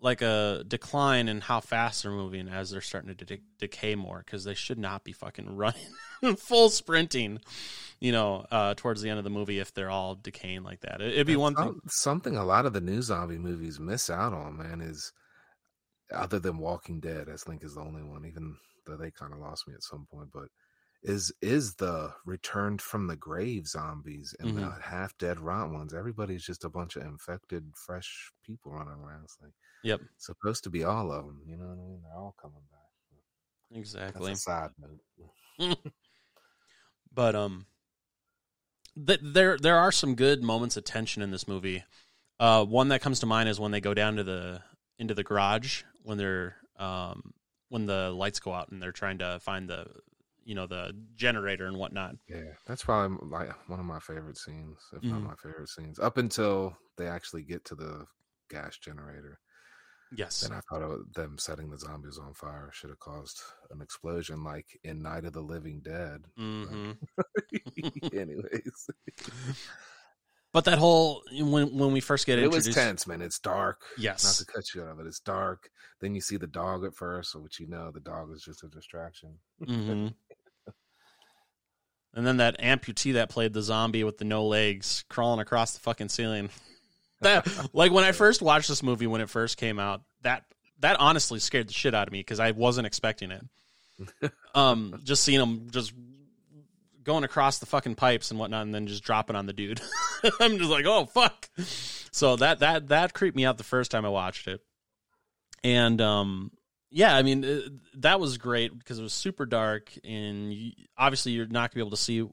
like 0.00 0.20
a 0.22 0.64
decline 0.68 1.28
in 1.28 1.40
how 1.40 1.60
fast 1.60 2.02
they're 2.02 2.12
moving 2.12 2.48
as 2.48 2.70
they're 2.70 2.80
starting 2.80 3.14
to 3.14 3.24
de- 3.24 3.42
decay 3.58 3.94
more 3.94 4.22
because 4.24 4.44
they 4.44 4.54
should 4.54 4.78
not 4.78 5.02
be 5.04 5.12
fucking 5.12 5.56
running 5.56 6.36
full 6.36 6.68
sprinting, 6.68 7.38
you 8.00 8.12
know, 8.12 8.44
uh, 8.50 8.74
towards 8.76 9.00
the 9.00 9.08
end 9.08 9.18
of 9.18 9.24
the 9.24 9.30
movie 9.30 9.58
if 9.60 9.72
they're 9.72 9.90
all 9.90 10.14
decaying 10.14 10.62
like 10.62 10.80
that. 10.80 11.00
It, 11.00 11.14
it'd 11.14 11.26
be 11.26 11.34
That's 11.34 11.40
one 11.40 11.54
some- 11.54 11.68
thing. 11.72 11.80
Something 11.88 12.36
a 12.36 12.44
lot 12.44 12.66
of 12.66 12.72
the 12.74 12.80
new 12.80 13.00
zombie 13.00 13.38
movies 13.38 13.80
miss 13.80 14.10
out 14.10 14.32
on, 14.34 14.58
man, 14.58 14.80
is 14.82 15.10
other 16.12 16.38
than 16.38 16.58
Walking 16.58 17.00
Dead, 17.00 17.28
I 17.32 17.36
think 17.36 17.64
is 17.64 17.74
the 17.74 17.80
only 17.80 18.02
one. 18.02 18.26
Even 18.26 18.56
though 18.86 18.96
they 18.98 19.10
kind 19.10 19.32
of 19.32 19.38
lost 19.38 19.66
me 19.66 19.74
at 19.74 19.82
some 19.82 20.06
point. 20.12 20.28
But 20.32 20.48
is 21.04 21.30
is 21.42 21.74
the 21.74 22.12
returned 22.24 22.80
from 22.82 23.06
the 23.06 23.16
grave 23.16 23.66
zombies 23.68 24.34
and 24.40 24.50
Mhm. 24.50 24.54
the 24.76 24.82
half 24.82 25.16
dead 25.18 25.38
rot 25.38 25.70
ones? 25.70 25.92
Everybody's 25.94 26.44
just 26.44 26.64
a 26.64 26.68
bunch 26.70 26.96
of 26.96 27.02
infected, 27.04 27.76
fresh 27.76 28.32
people 28.42 28.72
running 28.72 28.94
around. 28.94 29.24
It's 29.24 29.38
like 29.40 29.52
Yep. 29.82 30.00
supposed 30.16 30.64
to 30.64 30.70
be 30.70 30.82
all 30.82 31.12
of 31.12 31.26
them. 31.26 31.42
You 31.46 31.56
know 31.58 31.66
what 31.66 31.78
I 31.78 31.86
mean? 31.86 32.02
They're 32.02 32.16
all 32.16 32.34
coming 32.40 32.62
back. 32.70 32.80
Exactly. 33.70 34.28
That's 34.28 34.40
a 34.40 34.42
side 34.42 34.70
note. 34.78 35.34
but 37.12 37.34
um 37.34 37.66
th- 39.06 39.20
there 39.22 39.58
there 39.58 39.76
are 39.78 39.92
some 39.92 40.14
good 40.14 40.42
moments 40.42 40.76
of 40.76 40.84
tension 40.84 41.22
in 41.22 41.30
this 41.30 41.48
movie. 41.48 41.84
Uh 42.38 42.64
one 42.64 42.88
that 42.88 43.02
comes 43.02 43.20
to 43.20 43.26
mind 43.26 43.48
is 43.48 43.60
when 43.60 43.72
they 43.72 43.80
go 43.80 43.94
down 43.94 44.16
to 44.16 44.24
the 44.24 44.62
into 44.98 45.14
the 45.14 45.24
garage 45.24 45.82
when 46.02 46.18
they're 46.18 46.56
um 46.78 47.34
when 47.68 47.86
the 47.86 48.10
lights 48.10 48.40
go 48.40 48.52
out 48.52 48.70
and 48.70 48.80
they're 48.82 48.92
trying 48.92 49.18
to 49.18 49.38
find 49.40 49.68
the 49.68 49.86
you 50.44 50.54
know 50.54 50.66
the 50.66 50.92
generator 51.14 51.66
and 51.66 51.76
whatnot. 51.78 52.16
Yeah, 52.28 52.54
that's 52.66 52.84
probably 52.84 53.28
like 53.28 53.68
one 53.68 53.80
of 53.80 53.84
my 53.86 54.00
favorite 54.00 54.38
scenes, 54.38 54.78
if 54.92 55.02
not 55.10 55.22
Mhm. 55.22 55.24
my 55.24 55.34
favorite 55.36 55.68
scenes, 55.68 55.98
up 55.98 56.16
until 56.16 56.76
they 56.96 57.06
actually 57.06 57.42
get 57.44 57.64
to 57.66 57.74
the 57.74 58.06
gas 58.48 58.78
generator. 58.78 59.40
Yes. 60.10 60.50
Then 60.50 60.52
I 60.52 60.60
thought 60.70 60.82
of 60.82 61.12
them 61.14 61.38
setting 61.38 61.70
the 61.70 61.78
zombies 61.78 62.18
on 62.18 62.34
fire 62.34 62.70
should 62.72 62.90
have 62.90 63.00
caused 63.00 63.42
an 63.70 63.80
explosion, 63.82 64.44
like 64.44 64.78
in 64.84 65.02
Night 65.02 65.24
of 65.24 65.32
the 65.32 65.42
Living 65.42 65.80
Dead. 65.80 66.30
hmm 66.36 66.96
Anyways, 68.12 68.88
But 70.52 70.64
that 70.66 70.78
whole 70.78 71.22
when 71.32 71.76
when 71.76 71.92
we 71.92 72.00
first 72.00 72.26
get 72.26 72.38
into 72.38 72.46
it 72.46 72.50
was 72.50 72.68
tense, 72.68 73.06
man. 73.06 73.22
It's 73.22 73.38
dark. 73.38 73.82
Yes. 73.96 74.22
not 74.22 74.38
to 74.38 74.44
cut 74.46 74.74
you 74.74 74.82
out, 74.84 74.96
but 74.96 75.06
it's 75.06 75.20
dark. 75.20 75.70
Then 76.00 76.14
you 76.14 76.20
see 76.20 76.36
the 76.36 76.46
dog 76.46 76.84
at 76.84 76.94
first, 76.94 77.34
which 77.34 77.58
you 77.60 77.66
know 77.66 77.90
the 77.90 78.00
dog 78.00 78.32
is 78.32 78.42
just 78.42 78.62
a 78.62 78.68
distraction. 78.68 79.40
hmm 79.66 80.08
And 82.14 82.26
then 82.26 82.36
that 82.36 82.60
amputee 82.60 83.14
that 83.14 83.28
played 83.28 83.52
the 83.52 83.62
zombie 83.62 84.04
with 84.04 84.18
the 84.18 84.24
no 84.24 84.46
legs 84.46 85.04
crawling 85.08 85.40
across 85.40 85.74
the 85.74 85.80
fucking 85.80 86.08
ceiling. 86.08 86.50
That 87.20 87.48
like 87.72 87.90
when 87.90 88.04
I 88.04 88.12
first 88.12 88.42
watched 88.42 88.68
this 88.68 88.82
movie 88.82 89.06
when 89.06 89.22
it 89.22 89.30
first 89.30 89.56
came 89.56 89.78
out, 89.78 90.02
that 90.22 90.44
that 90.80 91.00
honestly 91.00 91.38
scared 91.38 91.68
the 91.68 91.72
shit 91.72 91.94
out 91.94 92.06
of 92.06 92.12
me 92.12 92.18
because 92.18 92.38
I 92.38 92.50
wasn't 92.50 92.86
expecting 92.86 93.30
it. 93.30 94.32
Um, 94.54 95.00
just 95.04 95.24
seeing 95.24 95.40
him 95.40 95.68
just 95.70 95.92
going 97.02 97.24
across 97.24 97.58
the 97.58 97.66
fucking 97.66 97.94
pipes 97.94 98.30
and 98.30 98.38
whatnot, 98.38 98.62
and 98.62 98.74
then 98.74 98.86
just 98.86 99.04
dropping 99.04 99.36
on 99.36 99.46
the 99.46 99.52
dude. 99.52 99.80
I'm 100.40 100.58
just 100.58 100.70
like, 100.70 100.84
oh 100.86 101.06
fuck. 101.06 101.48
So 102.10 102.36
that 102.36 102.60
that 102.60 102.88
that 102.88 103.14
creeped 103.14 103.36
me 103.36 103.44
out 103.44 103.58
the 103.58 103.64
first 103.64 103.90
time 103.90 104.04
I 104.04 104.10
watched 104.10 104.46
it, 104.46 104.60
and 105.62 106.00
um, 106.00 106.50
yeah, 106.94 107.16
I 107.16 107.22
mean 107.22 107.44
uh, 107.44 107.60
that 107.94 108.20
was 108.20 108.38
great 108.38 108.76
because 108.78 109.00
it 109.00 109.02
was 109.02 109.12
super 109.12 109.46
dark, 109.46 109.90
and 110.04 110.54
you, 110.54 110.72
obviously 110.96 111.32
you're 111.32 111.46
not 111.46 111.70
gonna 111.70 111.84
be 111.84 111.86
able 111.88 111.96
to 111.96 112.02
see 112.02 112.24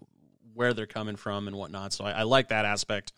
where 0.54 0.76
they're 0.76 0.86
coming 0.86 1.16
from 1.16 1.48
and 1.48 1.58
whatnot. 1.58 1.94
So 1.94 2.06
I, 2.06 2.12
I 2.12 2.24
like 2.24 2.50
that 2.50 2.64
aspect. 2.64 3.12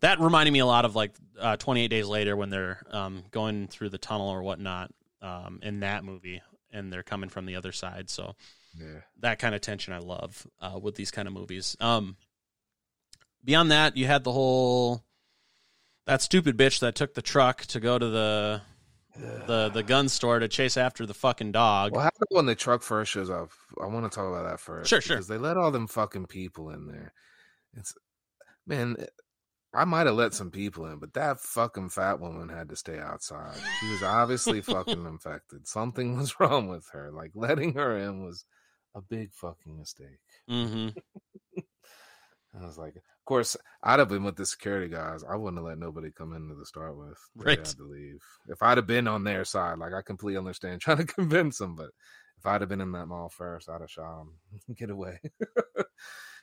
That 0.00 0.20
reminded 0.20 0.52
me 0.52 0.60
a 0.60 0.66
lot 0.66 0.84
of 0.84 0.94
like 0.94 1.16
uh, 1.40 1.56
28 1.56 1.88
Days 1.88 2.06
Later 2.06 2.36
when 2.36 2.50
they're 2.50 2.80
um, 2.92 3.24
going 3.32 3.66
through 3.66 3.88
the 3.88 3.98
tunnel 3.98 4.28
or 4.28 4.40
whatnot 4.40 4.92
um, 5.20 5.58
in 5.64 5.80
that 5.80 6.04
movie, 6.04 6.42
and 6.72 6.92
they're 6.92 7.02
coming 7.02 7.28
from 7.28 7.46
the 7.46 7.56
other 7.56 7.72
side. 7.72 8.08
So 8.08 8.36
Yeah, 8.78 9.00
that 9.18 9.40
kind 9.40 9.56
of 9.56 9.60
tension 9.60 9.94
I 9.94 9.98
love 9.98 10.46
uh, 10.60 10.78
with 10.80 10.94
these 10.94 11.10
kind 11.10 11.26
of 11.26 11.34
movies. 11.34 11.76
Um, 11.80 12.16
beyond 13.42 13.72
that, 13.72 13.96
you 13.96 14.06
had 14.06 14.22
the 14.22 14.32
whole 14.32 15.02
that 16.06 16.22
stupid 16.22 16.56
bitch 16.56 16.78
that 16.78 16.94
took 16.94 17.14
the 17.14 17.22
truck 17.22 17.62
to 17.62 17.80
go 17.80 17.98
to 17.98 18.08
the 18.08 18.62
the 19.18 19.70
the 19.72 19.82
gun 19.82 20.08
store 20.08 20.38
to 20.38 20.48
chase 20.48 20.76
after 20.76 21.06
the 21.06 21.14
fucking 21.14 21.52
dog. 21.52 21.92
What 21.92 22.04
happened 22.04 22.28
when 22.30 22.46
the 22.46 22.54
truck 22.54 22.82
first 22.82 23.12
shows 23.12 23.30
up? 23.30 23.50
I 23.80 23.86
want 23.86 24.10
to 24.10 24.14
talk 24.14 24.28
about 24.28 24.48
that 24.48 24.60
first. 24.60 24.88
Sure, 24.88 25.00
sure. 25.00 25.16
Because 25.16 25.28
they 25.28 25.38
let 25.38 25.56
all 25.56 25.70
them 25.70 25.86
fucking 25.86 26.26
people 26.26 26.70
in 26.70 26.86
there. 26.86 27.12
It's 27.74 27.94
man, 28.66 28.96
I 29.74 29.84
might 29.84 30.06
have 30.06 30.16
let 30.16 30.34
some 30.34 30.50
people 30.50 30.86
in, 30.86 30.98
but 30.98 31.14
that 31.14 31.40
fucking 31.40 31.90
fat 31.90 32.20
woman 32.20 32.48
had 32.48 32.68
to 32.70 32.76
stay 32.76 32.98
outside. 32.98 33.58
She 33.80 33.90
was 33.90 34.02
obviously 34.02 34.60
fucking 34.60 35.06
infected. 35.06 35.68
Something 35.68 36.16
was 36.16 36.34
wrong 36.40 36.68
with 36.68 36.88
her. 36.92 37.10
Like 37.10 37.32
letting 37.34 37.74
her 37.74 37.96
in 37.96 38.24
was 38.24 38.44
a 38.94 39.02
big 39.02 39.32
fucking 39.32 39.78
mistake. 39.78 40.20
hmm 40.48 40.88
I 42.60 42.64
was 42.64 42.78
like, 42.78 42.96
of 42.96 43.02
course, 43.24 43.56
I'd 43.82 43.98
have 43.98 44.08
been 44.08 44.24
with 44.24 44.36
the 44.36 44.46
security 44.46 44.88
guys. 44.88 45.22
I 45.22 45.36
wouldn't 45.36 45.58
have 45.58 45.66
let 45.66 45.78
nobody 45.78 46.10
come 46.10 46.32
in 46.34 46.48
to 46.48 46.54
the 46.54 46.64
start 46.66 46.96
with. 46.96 47.18
Right. 47.36 47.58
had 47.58 47.66
to 47.66 47.82
leave. 47.84 48.22
If 48.48 48.62
I'd 48.62 48.78
have 48.78 48.86
been 48.86 49.06
on 49.08 49.24
their 49.24 49.44
side, 49.44 49.78
like 49.78 49.92
I 49.92 50.02
completely 50.02 50.38
understand 50.38 50.80
trying 50.80 50.98
to 50.98 51.04
convince 51.04 51.58
them, 51.58 51.74
but 51.76 51.90
if 52.38 52.46
I'd 52.46 52.60
have 52.62 52.68
been 52.70 52.80
in 52.80 52.92
that 52.92 53.06
mall 53.06 53.28
first, 53.28 53.68
I'd 53.68 53.80
have 53.80 53.90
shot 53.90 54.18
them. 54.18 54.74
Get 54.76 54.90
away. 54.90 55.20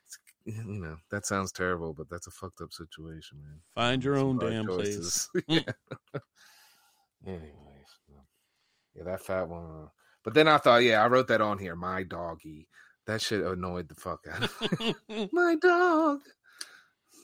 It's- 0.07 0.19
you 0.45 0.63
know 0.63 0.97
that 1.09 1.25
sounds 1.25 1.51
terrible, 1.51 1.95
but 1.95 2.07
that's 2.11 2.27
a 2.27 2.31
fucked 2.31 2.61
up 2.61 2.71
situation, 2.71 3.39
man. 3.41 3.59
Find 3.73 4.03
your 4.03 4.17
Some 4.17 4.27
own 4.27 4.37
damn 4.37 4.67
choices. 4.67 5.27
place. 5.33 5.43
Hmm. 5.47 5.53
yeah. 6.13 6.19
Anyways, 7.25 7.49
yeah, 8.95 9.03
that 9.05 9.21
fat 9.21 9.49
one. 9.49 9.87
But 10.23 10.35
then 10.35 10.47
I 10.47 10.57
thought, 10.59 10.83
yeah, 10.83 11.03
I 11.03 11.07
wrote 11.07 11.27
that 11.29 11.41
on 11.41 11.57
here. 11.57 11.75
My 11.75 12.03
doggy. 12.03 12.67
That 13.07 13.21
shit 13.21 13.45
annoyed 13.45 13.87
the 13.89 13.95
fuck 13.95 14.25
out 14.31 14.43
of 14.43 14.79
me. 14.79 14.95
My 15.31 15.55
dog. 15.61 16.21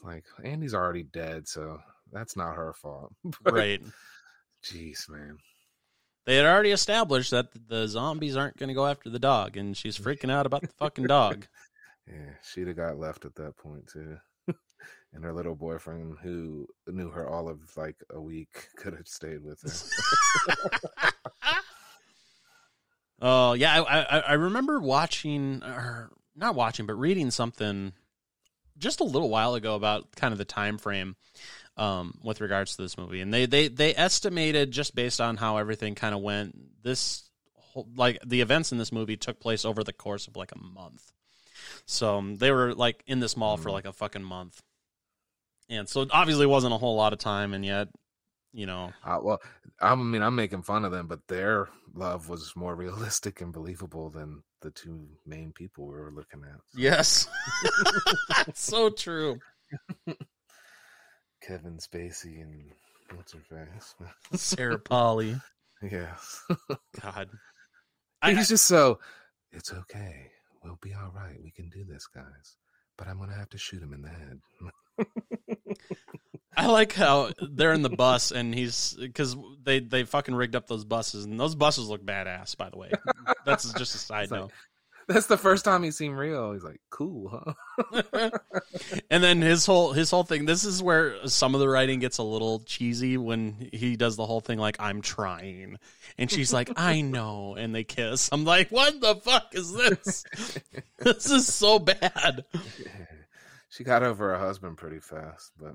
Like 0.03 0.25
Andy's 0.43 0.73
already 0.73 1.03
dead, 1.03 1.47
so 1.47 1.79
that's 2.11 2.36
not 2.36 2.55
her 2.55 2.73
fault. 2.73 3.13
But, 3.43 3.53
right. 3.53 3.82
Jeez, 4.63 5.09
man. 5.09 5.38
They 6.25 6.36
had 6.36 6.45
already 6.45 6.71
established 6.71 7.32
that 7.32 7.47
the 7.67 7.88
zombies 7.88 8.38
aren't 8.38 8.57
going 8.57 8.67
to 8.67 8.75
go 8.75 8.86
after 8.86 9.09
the 9.09 9.17
dog, 9.17 9.57
and 9.57 9.75
she's 9.75 9.97
freaking 9.97 10.29
out 10.32 10.45
about 10.45 10.61
the 10.61 10.67
fucking 10.79 11.07
dog. 11.07 11.47
Yeah, 12.07 12.34
she'd 12.43 12.67
have 12.67 12.75
got 12.75 12.99
left 12.99 13.25
at 13.25 13.34
that 13.36 13.57
point 13.57 13.88
too. 13.88 14.17
and 15.13 15.23
her 15.23 15.34
little 15.34 15.55
boyfriend, 15.55 16.17
who 16.21 16.67
knew 16.88 17.09
her 17.09 17.27
all 17.27 17.49
of 17.49 17.59
like 17.75 17.95
a 18.11 18.21
week, 18.21 18.67
could 18.77 18.93
have 18.93 19.07
stayed 19.07 19.43
with 19.43 19.61
her. 19.61 21.11
Oh 23.22 23.53
yeah, 23.53 23.82
I, 23.84 23.99
I 23.99 24.19
I 24.19 24.34
remember 24.34 24.80
watching 24.80 25.61
or 25.63 26.11
not 26.36 26.55
watching, 26.55 26.86
but 26.86 26.95
reading 26.95 27.30
something 27.32 27.93
just 28.78 28.99
a 28.99 29.03
little 29.03 29.30
while 29.30 29.53
ago 29.53 29.76
about 29.76 30.15
kind 30.15 30.32
of 30.32 30.38
the 30.38 30.45
time 30.45 30.78
frame 30.78 31.15
um, 31.78 32.17
with 32.24 32.41
regards 32.41 32.76
to 32.76 32.82
this 32.82 32.97
movie, 32.97 33.22
and 33.22 33.34
they 33.34 33.45
they 33.45 33.67
they 33.67 33.95
estimated 33.95 34.72
just 34.72 34.95
based 34.95 35.22
on 35.22 35.38
how 35.38 35.57
everything 35.57 35.95
kind 35.95 36.15
of 36.15 36.22
went. 36.22 36.55
This 36.84 37.30
whole, 37.53 37.88
like 37.95 38.19
the 38.26 38.41
events 38.41 38.72
in 38.72 38.78
this 38.78 38.91
movie 38.91 39.17
took 39.17 39.39
place 39.39 39.65
over 39.65 39.84
the 39.84 39.93
course 39.93 40.28
of 40.28 40.36
like 40.36 40.51
a 40.51 40.59
month, 40.59 41.11
so 41.86 42.17
um, 42.17 42.38
they 42.38 42.51
were 42.51 42.74
like 42.74 43.03
in 43.07 43.19
this 43.19 43.38
mall 43.38 43.57
for 43.57 43.72
like 43.72 43.86
a 43.86 43.93
fucking 43.93 44.24
month, 44.24 44.61
and 45.69 45.88
so 45.88 46.01
it 46.01 46.09
obviously 46.11 46.47
wasn't 46.47 46.74
a 46.74 46.78
whole 46.78 46.95
lot 46.95 47.13
of 47.13 47.19
time, 47.19 47.53
and 47.53 47.63
yet 47.63 47.88
you 48.54 48.66
know 48.66 48.91
Uh, 49.04 49.20
well, 49.22 49.41
I 49.80 49.95
mean, 49.95 50.22
I'm 50.22 50.36
making 50.36 50.64
fun 50.64 50.84
of 50.86 50.91
them, 50.91 51.08
but 51.08 51.28
their 51.28 51.70
love 51.93 52.30
was 52.30 52.56
more 52.56 52.76
realistic 52.86 53.41
and 53.41 53.54
believable 53.54 54.10
than 54.10 54.43
the 54.62 54.72
two 54.72 55.08
main 55.26 55.52
people 55.54 55.88
we 55.88 55.93
were 55.95 56.12
looking 56.12 56.43
at. 56.43 56.60
yes, 56.76 57.28
so 58.54 58.89
true. 58.89 59.39
Kevin 61.41 61.78
Spacey 61.78 62.41
and 62.41 62.72
what's 63.16 63.34
her 63.34 63.39
face? 63.49 63.95
Sarah 64.34 64.78
Polley. 64.78 65.36
yes. 65.82 66.43
God. 67.02 67.30
He's 68.24 68.49
just 68.49 68.68
so. 68.68 68.99
It's 69.52 69.74
okay. 69.74 70.28
We'll 70.64 70.78
be 70.82 70.93
all 70.93 71.12
right. 71.16 71.41
We 71.43 71.49
can 71.52 71.70
do 71.70 71.84
this, 71.84 72.06
guys. 72.06 72.58
But 72.97 73.08
I'm 73.08 73.18
gonna 73.18 73.34
have 73.34 73.49
to 73.49 73.58
shoot 73.58 73.82
him 73.82 73.93
in 73.93 74.02
the 74.04 74.10
head. 74.10 74.39
I 76.56 76.68
like 76.68 76.93
how 76.93 77.32
they're 77.41 77.74
in 77.74 77.82
the 77.82 77.89
bus 77.89 78.32
and 78.32 78.54
he's 78.54 78.93
because 78.99 79.36
they 79.64 79.80
they 79.80 80.04
fucking 80.04 80.36
rigged 80.36 80.56
up 80.56 80.68
those 80.68 80.84
buses 80.86 81.26
and 81.26 81.39
those 81.39 81.56
buses 81.56 81.88
look 81.88 82.06
badass. 82.06 82.58
By 82.58 82.70
the 82.70 82.78
way, 82.78 82.91
that's 83.45 83.72
just 83.74 83.95
a 83.95 83.97
side 83.97 84.24
It's 84.24 84.32
like- 84.32 84.41
note. 84.41 84.52
That's 85.08 85.26
the 85.26 85.38
first 85.38 85.66
time 85.66 85.84
he's 85.84 85.97
seen 85.97 86.12
Rio. 86.12 86.54
He's 86.54 86.64
like, 86.64 86.80
cool, 86.89 87.28
huh? 87.91 88.02
and 89.10 89.22
then 89.22 89.41
his 89.41 89.66
whole 89.66 89.91
his 89.91 90.10
whole 90.10 90.24
thing. 90.24 90.45
This 90.45 90.64
is 90.64 90.82
where 90.82 91.28
some 91.28 91.54
of 91.54 91.60
the 91.60 91.68
writing 91.68 91.99
gets 91.99 92.20
a 92.20 92.24
little 92.24 92.60
cheesy 92.62 93.18
when 93.18 93.70
he 93.74 93.97
does 93.97 94.16
the 94.16 94.26
whole 94.26 94.39
thing 94.39 94.58
like 94.58 94.78
I'm 94.80 95.02
trying, 95.02 95.78
and 96.18 96.32
she's 96.32 96.54
like 96.54 96.70
I 96.78 97.02
know, 97.02 97.56
and 97.58 97.76
they 97.76 97.84
kiss. 97.84 98.30
I'm 98.32 98.45
like, 98.45 98.70
what 98.70 99.02
the 99.02 99.16
fuck 99.16 99.47
is 99.54 99.74
this? 99.74 100.24
this 100.99 101.30
is 101.30 101.54
so 101.54 101.80
bad. 101.80 102.45
She 103.72 103.84
got 103.84 104.03
over 104.03 104.30
her 104.30 104.38
husband 104.38 104.78
pretty 104.78 104.99
fast, 104.99 105.51
but 105.59 105.74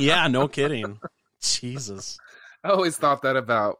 Yeah, 0.00 0.26
no 0.26 0.48
kidding. 0.58 0.98
Jesus. 1.40 2.18
I 2.64 2.70
always 2.70 2.96
thought 2.96 3.22
that 3.22 3.36
about 3.36 3.76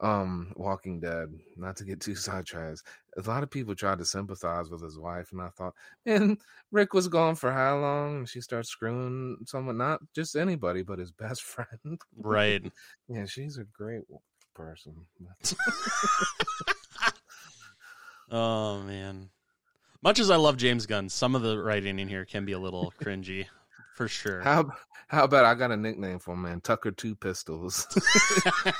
um 0.00 0.52
Walking 0.56 1.00
Dead. 1.00 1.28
Not 1.56 1.76
to 1.78 1.84
get 1.84 2.00
too 2.00 2.14
sidetracked. 2.14 2.82
A 3.18 3.22
lot 3.28 3.42
of 3.42 3.50
people 3.50 3.74
tried 3.74 3.98
to 3.98 4.04
sympathize 4.04 4.70
with 4.70 4.82
his 4.82 4.98
wife, 4.98 5.32
and 5.32 5.42
I 5.42 5.48
thought, 5.48 5.74
man, 6.06 6.38
Rick 6.70 6.94
was 6.94 7.08
gone 7.08 7.34
for 7.34 7.50
how 7.50 7.78
long? 7.80 8.18
And 8.18 8.28
she 8.28 8.40
starts 8.40 8.68
screwing 8.68 9.38
someone, 9.46 9.76
not 9.78 10.00
just 10.14 10.36
anybody, 10.36 10.82
but 10.82 10.98
his 11.00 11.10
best 11.10 11.42
friend. 11.54 12.00
Right. 12.16 12.62
yeah, 13.08 13.24
she's 13.26 13.58
a 13.58 13.64
great 13.64 14.04
person. 14.54 14.94
Oh 18.32 18.80
man. 18.82 19.28
Much 20.02 20.18
as 20.18 20.30
I 20.30 20.36
love 20.36 20.56
James 20.56 20.86
Gunn, 20.86 21.08
some 21.08 21.34
of 21.34 21.42
the 21.42 21.58
writing 21.62 21.98
in 21.98 22.08
here 22.08 22.24
can 22.24 22.44
be 22.44 22.52
a 22.52 22.58
little 22.58 22.92
cringy, 23.02 23.46
for 23.96 24.08
sure. 24.08 24.40
How 24.40 24.70
how 25.08 25.24
about 25.24 25.44
I 25.44 25.54
got 25.54 25.72
a 25.72 25.76
nickname 25.76 26.18
for 26.20 26.32
him, 26.34 26.42
man? 26.42 26.60
Tucker 26.60 26.90
Two 26.90 27.14
Pistols. 27.16 27.86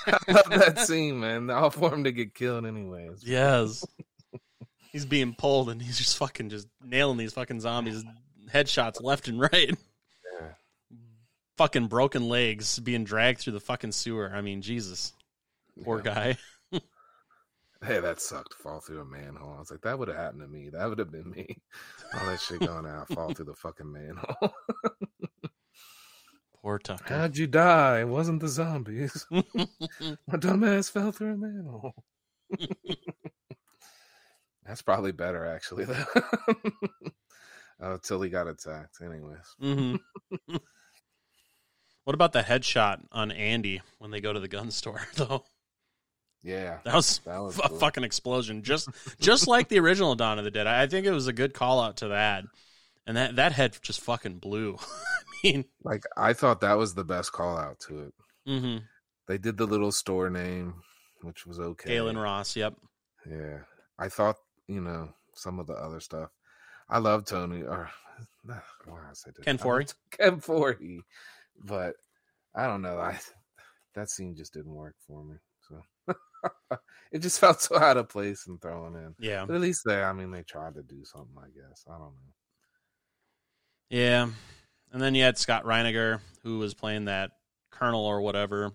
I 0.06 0.22
love 0.32 0.50
that 0.50 0.78
scene, 0.86 1.20
man. 1.20 1.50
All 1.50 1.70
for 1.70 1.92
him 1.92 2.04
to 2.04 2.12
get 2.12 2.34
killed 2.34 2.64
anyways. 2.66 3.22
Yes. 3.24 3.84
he's 4.92 5.04
being 5.06 5.34
pulled 5.34 5.68
and 5.70 5.82
he's 5.82 5.98
just 5.98 6.16
fucking 6.16 6.48
just 6.50 6.68
nailing 6.84 7.18
these 7.18 7.32
fucking 7.32 7.60
zombies 7.60 8.04
headshots 8.52 9.02
left 9.02 9.28
and 9.28 9.40
right. 9.40 9.70
Yeah. 10.40 10.46
Fucking 11.58 11.88
broken 11.88 12.28
legs 12.28 12.78
being 12.78 13.04
dragged 13.04 13.40
through 13.40 13.52
the 13.54 13.60
fucking 13.60 13.92
sewer. 13.92 14.30
I 14.34 14.40
mean, 14.40 14.62
Jesus. 14.62 15.12
Poor 15.84 16.00
Yeah. 16.04 16.14
guy. 16.14 16.36
Hey, 17.82 17.98
that 18.00 18.20
sucked. 18.20 18.54
Fall 18.54 18.80
through 18.80 19.00
a 19.00 19.04
manhole. 19.06 19.54
I 19.54 19.58
was 19.58 19.70
like, 19.70 19.80
that 19.82 19.98
would 19.98 20.08
have 20.08 20.16
happened 20.16 20.42
to 20.42 20.48
me. 20.48 20.68
That 20.70 20.86
would 20.88 20.98
have 20.98 21.10
been 21.10 21.30
me. 21.30 21.56
All 22.14 22.26
that 22.26 22.40
shit 22.40 22.60
going 22.60 22.84
out, 22.86 23.08
fall 23.08 23.32
through 23.32 23.46
the 23.46 23.54
fucking 23.54 23.90
manhole. 23.90 24.54
Poor 26.60 26.78
Tucker. 26.78 27.14
How'd 27.14 27.38
you 27.38 27.46
die? 27.46 28.00
It 28.00 28.08
wasn't 28.08 28.40
the 28.40 28.48
zombies. 28.48 29.26
My 29.30 29.40
dumbass 30.32 30.90
fell 30.90 31.10
through 31.10 31.34
a 31.34 31.36
manhole. 31.38 31.94
That's 34.66 34.82
probably 34.82 35.12
better, 35.12 35.46
actually. 35.46 35.86
Though. 35.86 36.04
Oh, 37.82 37.92
Until 37.94 38.20
he 38.20 38.28
got 38.28 38.46
attacked. 38.46 38.98
Anyways. 39.02 39.54
hmm 39.58 39.96
what 42.04 42.14
about 42.14 42.32
the 42.32 42.42
headshot 42.42 43.04
on 43.12 43.30
Andy 43.30 43.80
when 43.98 44.10
they 44.10 44.20
go 44.20 44.32
to 44.34 44.40
the 44.40 44.48
gun 44.48 44.70
store, 44.70 45.00
though? 45.14 45.44
Yeah. 46.42 46.78
That 46.84 46.94
was, 46.94 47.18
That 47.26 47.38
was 47.42 47.58
a 47.58 47.68
cool. 47.68 47.78
fucking 47.78 48.04
explosion, 48.04 48.62
just 48.62 48.88
just 49.20 49.46
like 49.46 49.68
the 49.68 49.78
original 49.78 50.14
Dawn 50.14 50.38
of 50.38 50.44
the 50.44 50.50
Dead. 50.50 50.66
I 50.66 50.86
think 50.86 51.06
it 51.06 51.12
was 51.12 51.26
a 51.26 51.32
good 51.32 51.52
call 51.54 51.80
out 51.80 51.98
to 51.98 52.08
that, 52.08 52.44
and 53.06 53.16
that 53.16 53.36
that 53.36 53.52
head 53.52 53.76
just 53.82 54.00
fucking 54.00 54.38
blew. 54.38 54.76
I 55.44 55.46
mean, 55.48 55.64
Like, 55.84 56.04
I 56.16 56.32
thought 56.34 56.60
that 56.62 56.76
was 56.78 56.94
the 56.94 57.04
best 57.04 57.32
call 57.32 57.56
out 57.56 57.78
to 57.88 58.00
it. 58.04 58.14
Mm-hmm. 58.48 58.84
They 59.26 59.38
did 59.38 59.56
the 59.56 59.66
little 59.66 59.92
store 59.92 60.28
name, 60.30 60.74
which 61.22 61.46
was 61.46 61.58
okay. 61.58 61.90
Gaylen 61.96 62.20
Ross. 62.22 62.56
Yep. 62.56 62.74
Yeah. 63.30 63.58
I 63.98 64.08
thought, 64.08 64.36
you 64.66 64.80
know, 64.80 65.10
some 65.34 65.58
of 65.58 65.66
the 65.66 65.74
other 65.74 66.00
stuff. 66.00 66.30
I 66.88 66.98
love 66.98 67.24
Tony 67.26 67.62
or 67.62 67.88
why 68.44 68.54
did 68.54 68.94
I 69.10 69.12
say 69.14 69.30
that? 69.36 69.44
Ken 69.44 69.56
love 69.56 69.94
Ken 70.10 70.40
Foree. 70.40 71.00
But 71.62 71.94
I 72.54 72.66
don't 72.66 72.82
know. 72.82 72.98
I 72.98 73.18
that 73.94 74.10
scene 74.10 74.34
just 74.36 74.52
didn't 74.54 74.74
work 74.74 74.96
for 75.06 75.22
me. 75.24 75.36
It 77.12 77.22
just 77.22 77.40
felt 77.40 77.60
so 77.60 77.76
out 77.76 77.96
of 77.96 78.08
place 78.08 78.46
and 78.46 78.62
thrown 78.62 78.94
in. 78.94 79.16
Yeah. 79.18 79.44
But 79.44 79.56
at 79.56 79.60
least 79.60 79.82
they 79.84 80.00
I 80.00 80.12
mean 80.12 80.30
they 80.30 80.44
tried 80.44 80.74
to 80.74 80.82
do 80.84 81.04
something, 81.04 81.34
I 81.36 81.48
guess. 81.48 81.84
I 81.88 81.92
don't 81.94 82.02
know. 82.02 82.32
Yeah. 83.88 84.28
And 84.92 85.02
then 85.02 85.16
you 85.16 85.24
had 85.24 85.36
Scott 85.36 85.64
Reiniger, 85.64 86.20
who 86.44 86.58
was 86.60 86.72
playing 86.74 87.06
that 87.06 87.32
colonel 87.72 88.04
or 88.04 88.20
whatever 88.20 88.70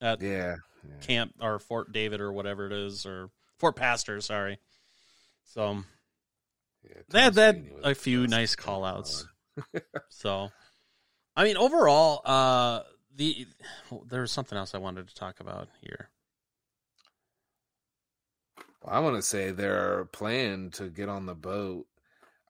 at 0.00 0.20
Yeah. 0.20 0.56
yeah. 0.84 0.94
Camp 1.06 1.34
or 1.40 1.60
Fort 1.60 1.92
David 1.92 2.20
or 2.20 2.32
whatever 2.32 2.66
it 2.66 2.72
is, 2.72 3.06
or 3.06 3.30
Fort 3.58 3.76
Pastor, 3.76 4.20
sorry. 4.20 4.58
So 5.44 5.84
yeah 6.84 7.00
they 7.10 7.20
had 7.20 7.34
that 7.34 7.56
a 7.84 7.94
few 7.94 8.26
nice 8.26 8.56
call 8.56 8.84
outs. 8.84 9.24
So, 10.10 10.50
I 11.36 11.42
mean, 11.44 11.56
overall, 11.56 12.22
uh, 12.24 12.82
the 13.16 13.46
there 14.06 14.20
was 14.20 14.30
something 14.30 14.56
else 14.56 14.72
I 14.74 14.78
wanted 14.78 15.08
to 15.08 15.14
talk 15.16 15.40
about 15.40 15.68
here. 15.80 16.10
I 18.84 19.00
want 19.00 19.16
to 19.16 19.22
say 19.22 19.50
their 19.50 20.06
plan 20.06 20.70
to 20.72 20.90
get 20.90 21.08
on 21.08 21.26
the 21.26 21.34
boat, 21.34 21.86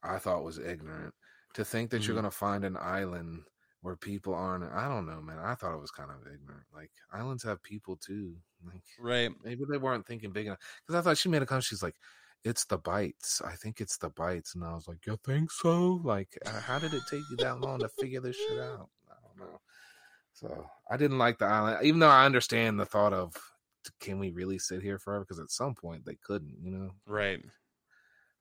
I 0.02 0.18
thought 0.18 0.44
was 0.44 0.58
ignorant. 0.58 1.14
To 1.54 1.64
think 1.64 1.90
that 1.90 2.06
you're 2.06 2.14
Mhm. 2.14 2.20
going 2.20 2.24
to 2.24 2.30
find 2.30 2.64
an 2.64 2.76
island 2.78 3.44
where 3.82 3.96
people 3.96 4.34
aren't, 4.34 4.64
I 4.64 4.88
don't 4.88 5.06
know, 5.06 5.22
man. 5.22 5.38
I 5.38 5.54
thought 5.54 5.74
it 5.74 5.80
was 5.80 5.90
kind 5.90 6.10
of 6.10 6.26
ignorant. 6.26 6.66
Like 6.72 6.92
islands 7.12 7.42
have 7.44 7.62
people 7.62 7.96
too. 7.96 8.38
Like 8.64 8.84
Right. 8.98 9.32
maybe 9.42 9.64
they 9.70 9.78
weren't 9.78 10.06
thinking 10.06 10.32
big 10.32 10.46
enough. 10.46 10.60
Because 10.86 10.96
I 10.98 11.02
thought 11.02 11.18
she 11.18 11.28
made 11.28 11.42
a 11.42 11.46
comment. 11.46 11.64
She's 11.64 11.82
like, 11.82 11.96
"It's 12.44 12.64
the 12.66 12.78
bites. 12.78 13.40
I 13.42 13.56
think 13.56 13.80
it's 13.80 13.98
the 13.98 14.10
bites." 14.10 14.54
And 14.54 14.64
I 14.64 14.74
was 14.74 14.88
like, 14.88 15.06
"You 15.06 15.16
think 15.24 15.50
so? 15.52 15.94
Like, 15.94 16.38
how 16.44 16.78
did 16.78 16.94
it 16.94 17.06
take 17.06 17.30
you 17.30 17.36
that 17.38 17.60
long 17.60 17.82
to 17.82 17.88
figure 17.88 18.20
this 18.20 18.36
shit 18.36 18.58
out?" 18.58 18.90
I 19.10 19.14
don't 19.22 19.38
know. 19.38 19.60
So 20.32 20.70
I 20.90 20.96
didn't 20.96 21.18
like 21.18 21.38
the 21.38 21.46
island, 21.46 21.84
even 21.86 22.00
though 22.00 22.08
I 22.08 22.26
understand 22.26 22.78
the 22.80 22.86
thought 22.86 23.12
of, 23.12 23.36
can 24.00 24.18
we 24.18 24.30
really 24.30 24.58
sit 24.58 24.82
here 24.82 24.98
forever? 24.98 25.24
Because 25.24 25.38
at 25.40 25.50
some 25.50 25.74
point 25.74 26.04
they 26.04 26.16
couldn't, 26.24 26.56
you 26.62 26.70
know. 26.70 26.90
Right. 27.06 27.40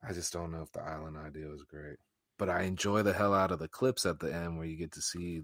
I 0.08 0.14
just 0.14 0.32
don't 0.34 0.52
know 0.52 0.62
if 0.62 0.72
the 0.72 0.82
island 0.82 1.18
idea 1.18 1.48
was 1.48 1.64
great. 1.64 1.98
But 2.38 2.50
I 2.50 2.64
enjoy 2.64 3.02
the 3.04 3.14
hell 3.14 3.34
out 3.34 3.52
of 3.52 3.60
the 3.60 3.68
clips 3.68 4.06
at 4.06 4.20
the 4.20 4.34
end 4.34 4.58
where 4.58 4.68
you 4.68 4.78
get 4.78 4.92
to 4.94 5.02
see 5.02 5.42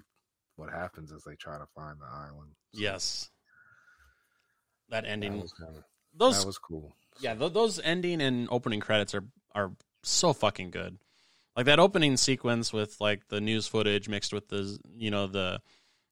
what 0.57 0.69
happens 0.69 1.11
as 1.11 1.23
they 1.23 1.35
try 1.35 1.57
to 1.57 1.65
find 1.75 1.97
the 1.99 2.05
island. 2.05 2.51
So 2.73 2.81
Yes. 2.81 3.29
That 4.89 5.03
that 5.03 5.09
ending. 5.09 5.41
was 5.41 5.53
kind 5.53 5.75
of 5.75 5.83
those. 6.15 6.39
that 6.39 6.45
was 6.45 6.57
cool. 6.57 6.95
yeah. 7.19 7.33
Th- 7.33 7.51
those 7.53 7.79
ending 7.79 8.21
and 8.21 8.47
opening 8.51 8.79
credits 8.79 9.15
are 9.15 9.25
are 9.55 9.71
so 10.03 10.33
fucking 10.33 10.69
good. 10.71 10.97
Like 11.55 11.65
that 11.67 11.79
opening 11.79 12.17
sequence 12.17 12.71
with 12.73 12.99
like 12.99 13.27
the 13.29 13.41
news 13.41 13.67
footage 13.67 14.07
mixed 14.09 14.33
with 14.33 14.49
the 14.49 14.77
you 14.95 15.09
know 15.09 15.27
the 15.27 15.61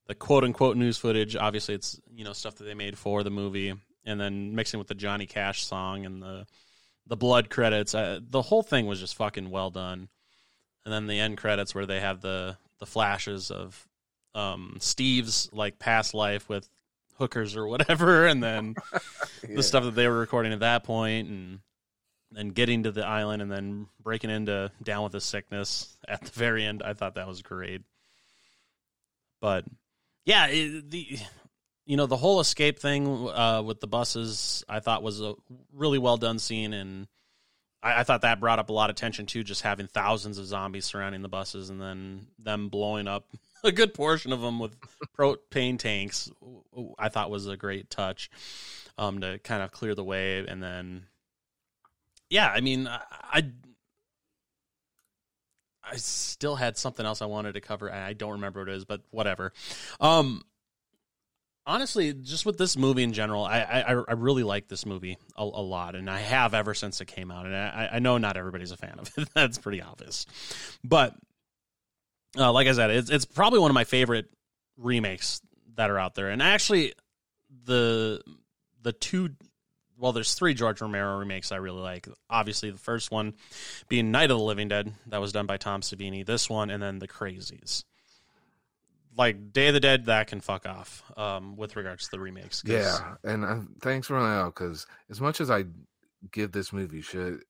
the 0.08 0.16
quote 0.16 0.44
unquote 0.44 0.78
news 0.78 0.98
footage. 0.98 1.36
Obviously, 1.36 1.76
it's 1.76 2.00
you 2.14 2.24
know 2.24 2.34
stuff 2.34 2.56
that 2.56 2.64
they 2.66 2.74
made 2.74 2.98
for 2.98 3.24
the 3.24 3.30
movie, 3.30 3.74
and 4.06 4.20
then 4.20 4.56
mixing 4.56 4.78
with 4.80 4.88
the 4.88 4.96
Johnny 4.96 5.26
Cash 5.26 5.64
song 5.66 6.06
and 6.06 6.22
the 6.22 6.46
the 7.08 7.18
blood 7.18 7.50
credits. 7.50 7.94
Uh, 7.96 8.20
the 8.22 8.42
whole 8.42 8.64
thing 8.64 8.86
was 8.86 9.00
just 9.00 9.16
fucking 9.16 9.50
well 9.50 9.70
done. 9.70 10.08
And 10.84 10.92
then 10.94 11.06
the 11.08 11.20
end 11.20 11.38
credits 11.38 11.76
where 11.76 11.86
they 11.86 12.00
have 12.00 12.22
the 12.22 12.58
the 12.80 12.86
flashes 12.86 13.52
of 13.52 13.88
um, 14.34 14.78
Steve's 14.80 15.50
like 15.54 15.78
past 15.78 16.14
life 16.14 16.50
with 16.50 16.68
hookers 17.20 17.56
or 17.56 17.68
whatever, 17.68 18.26
and 18.26 18.42
then 18.42 18.76
Yeah. 19.48 19.56
the 19.58 19.64
stuff 19.64 19.84
that 19.84 19.94
they 19.96 20.08
were 20.08 20.18
recording 20.20 20.54
at 20.54 20.62
that 20.62 20.84
point, 20.84 21.28
and 21.30 21.60
then 22.32 22.50
getting 22.50 22.84
to 22.84 22.92
the 22.92 23.06
island, 23.06 23.42
and 23.44 23.52
then 23.52 23.88
breaking 24.02 24.30
into 24.32 24.72
Down 24.84 25.04
with 25.04 25.12
the 25.12 25.22
Sickness 25.22 25.96
at 26.08 26.22
the 26.22 26.32
very 26.32 26.66
end. 26.66 26.82
I 26.84 26.94
thought 26.94 27.16
that 27.16 27.28
was 27.28 27.42
great. 27.44 27.82
But 29.42 29.66
yeah, 30.26 30.48
it, 30.48 30.90
the 30.90 31.20
you 31.86 31.98
know 31.98 32.06
the 32.06 32.18
whole 32.18 32.40
escape 32.40 32.80
thing 32.80 33.08
uh, 33.30 33.62
with 33.66 33.80
the 33.80 33.88
buses, 33.88 34.64
I 34.70 34.80
thought 34.80 35.04
was 35.04 35.22
a 35.22 35.34
really 35.74 36.00
well 36.00 36.18
done 36.18 36.40
scene, 36.40 36.74
and 36.74 37.08
I, 37.82 38.02
I 38.02 38.04
thought 38.04 38.22
that 38.22 38.40
brought 38.40 38.60
up 38.60 38.70
a 38.70 38.74
lot 38.74 38.90
of 38.90 38.96
tension 38.96 39.26
too. 39.26 39.44
Just 39.44 39.62
having 39.62 39.88
thousands 39.88 40.38
of 40.38 40.46
zombies 40.46 40.86
surrounding 40.86 41.22
the 41.22 41.30
buses, 41.30 41.70
and 41.70 41.82
then 41.82 42.28
them 42.40 42.70
blowing 42.70 43.08
up 43.08 43.26
a 43.64 43.72
good 43.72 43.94
portion 43.94 44.32
of 44.32 44.42
them 44.42 44.60
with 44.60 44.76
propane 45.18 45.80
tanks. 45.80 46.30
I 46.98 47.10
thought 47.10 47.32
was 47.32 47.48
a 47.48 47.58
great 47.58 47.90
touch 47.90 48.30
um, 48.98 49.22
to 49.22 49.40
kind 49.40 49.64
of 49.64 49.72
clear 49.72 49.96
the 49.96 50.04
way, 50.04 50.46
and 50.48 50.62
then 50.62 51.06
yeah, 52.30 52.48
I 52.48 52.62
mean, 52.62 52.88
I, 52.88 53.02
I 53.34 53.44
I 55.84 55.98
still 55.98 56.56
had 56.56 56.78
something 56.78 57.06
else 57.06 57.22
I 57.22 57.26
wanted 57.26 57.54
to 57.54 57.62
cover. 57.62 57.92
I 57.92 58.14
don't 58.14 58.34
remember 58.34 58.62
what 58.62 58.70
it 58.70 58.76
is, 58.76 58.86
but 58.86 59.02
whatever. 59.10 59.52
Um, 60.00 60.44
honestly, 61.66 62.14
just 62.14 62.46
with 62.46 62.58
this 62.58 62.78
movie 62.78 63.04
in 63.04 63.14
general, 63.14 63.44
I 63.44 63.60
I, 63.62 63.94
I 63.94 64.14
really 64.14 64.44
like 64.44 64.68
this 64.68 64.86
movie 64.86 65.18
a, 65.36 65.44
a 65.44 65.44
lot, 65.44 65.96
and 65.96 66.10
I 66.10 66.20
have 66.20 66.54
ever 66.54 66.74
since 66.74 67.02
it 67.02 67.06
came 67.06 67.32
out. 67.32 67.46
And 67.46 67.56
I, 67.56 67.90
I 67.94 68.00
know 68.00 68.18
not 68.18 68.38
everybody's 68.38 68.72
a 68.72 68.78
fan 68.78 69.00
of 69.00 69.12
it. 69.18 69.30
That's 69.36 69.58
pretty 69.58 69.82
obvious, 69.82 70.26
but 70.84 71.16
uh, 72.38 72.52
like 72.52 72.68
I 72.68 72.74
said, 72.74 72.92
it's 72.92 73.10
it's 73.10 73.26
probably 73.26 73.60
one 73.60 73.72
of 73.72 73.76
my 73.76 73.84
favorite 73.84 74.28
remakes 74.78 75.42
that 75.76 75.90
are 75.90 76.00
out 76.00 76.16
there. 76.16 76.30
And 76.30 76.42
actually, 76.42 76.94
the 77.66 78.22
the 78.82 78.94
two 78.94 79.30
well, 80.02 80.12
there's 80.14 80.34
three 80.34 80.54
George 80.56 80.82
Romero 80.82 81.18
remakes 81.20 81.52
I 81.52 81.58
really 81.58 81.80
like. 81.82 82.08
Obviously, 82.30 82.72
the 82.72 82.78
first 82.80 83.12
one 83.12 83.36
being 83.88 84.10
Night 84.12 84.32
of 84.32 84.38
the 84.40 84.44
Living 84.44 84.68
Dead, 84.68 84.92
that 85.08 85.22
was 85.22 85.32
done 85.32 85.46
by 85.46 85.58
Tom 85.58 85.82
Savini. 85.82 86.26
This 86.26 86.50
one, 86.50 86.70
and 86.72 86.82
then 86.82 86.98
The 87.00 87.08
Crazies. 87.08 87.84
Like 89.18 89.52
Day 89.54 89.68
of 89.68 89.74
the 89.74 89.80
Dead, 89.80 90.06
that 90.06 90.28
can 90.28 90.40
fuck 90.42 90.66
off. 90.66 91.04
Um, 91.18 91.56
with 91.56 91.76
regards 91.76 92.06
to 92.06 92.12
the 92.12 92.20
remakes, 92.20 92.62
'cause- 92.62 92.72
Yeah, 92.72 93.16
and 93.24 93.46
uh, 93.46 93.60
thanks 93.82 94.08
for 94.08 94.16
running 94.16 94.32
out 94.40 94.56
because 94.56 94.88
as 95.10 95.22
much 95.22 95.40
as 95.42 95.52
I 95.52 95.66
give 96.32 96.52
this 96.52 96.72
movie 96.74 97.02
shit, 97.02 97.42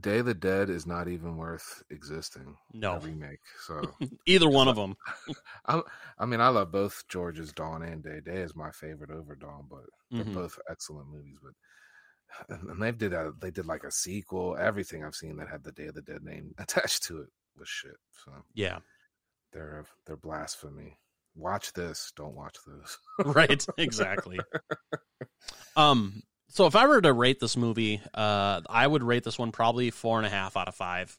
Day 0.00 0.18
of 0.18 0.26
the 0.26 0.34
Dead 0.34 0.70
is 0.70 0.86
not 0.86 1.08
even 1.08 1.36
worth 1.36 1.82
existing. 1.90 2.56
No. 2.72 2.96
a 2.96 2.98
remake. 3.00 3.40
So 3.66 3.94
either 4.26 4.48
one 4.48 4.68
of 4.68 4.76
them. 4.76 4.96
I'm, 5.66 5.82
I 6.18 6.26
mean, 6.26 6.40
I 6.40 6.48
love 6.48 6.70
both 6.70 7.04
George's 7.08 7.52
Dawn 7.52 7.82
and 7.82 8.02
Day. 8.02 8.20
Day 8.20 8.42
is 8.42 8.54
my 8.54 8.70
favorite 8.70 9.10
over 9.10 9.34
Dawn, 9.34 9.66
but 9.68 9.84
they're 10.10 10.24
Mhm. 10.24 10.34
both 10.34 10.58
excellent 10.70 11.08
movies. 11.08 11.38
But 11.42 11.52
and 12.50 12.68
and 12.70 12.82
they 12.82 12.92
did 12.92 13.12
a 13.14 13.32
they 13.40 13.50
did 13.50 13.66
like 13.66 13.84
a 13.84 13.90
sequel. 13.90 14.56
Everything 14.58 15.04
I've 15.04 15.14
seen 15.16 15.36
that 15.38 15.48
had 15.48 15.64
the 15.64 15.72
Day 15.72 15.86
of 15.86 15.94
the 15.94 16.02
Dead 16.02 16.22
name 16.22 16.54
attached 16.58 17.04
to 17.04 17.22
it 17.22 17.28
was 17.56 17.68
shit. 17.68 17.96
So 18.24 18.32
Yeah, 18.54 18.78
they're 19.52 19.84
they're 20.06 20.16
blasphemy. 20.16 20.98
Watch 21.34 21.72
this. 21.72 22.12
Don't 22.16 22.34
watch 22.34 22.56
those. 22.66 22.98
right. 23.34 23.64
Exactly. 23.78 24.38
Um, 25.76 26.22
So 26.50 26.66
if 26.66 26.74
I 26.74 26.86
were 26.86 27.00
to 27.00 27.12
rate 27.12 27.40
this 27.40 27.56
movie, 27.56 28.00
uh, 28.14 28.62
I 28.68 28.86
would 28.86 29.02
rate 29.02 29.24
this 29.24 29.38
one 29.38 29.52
probably 29.52 29.90
four 29.90 30.18
and 30.18 30.26
a 30.26 30.30
half 30.30 30.56
out 30.56 30.68
of 30.68 30.74
five 30.74 31.16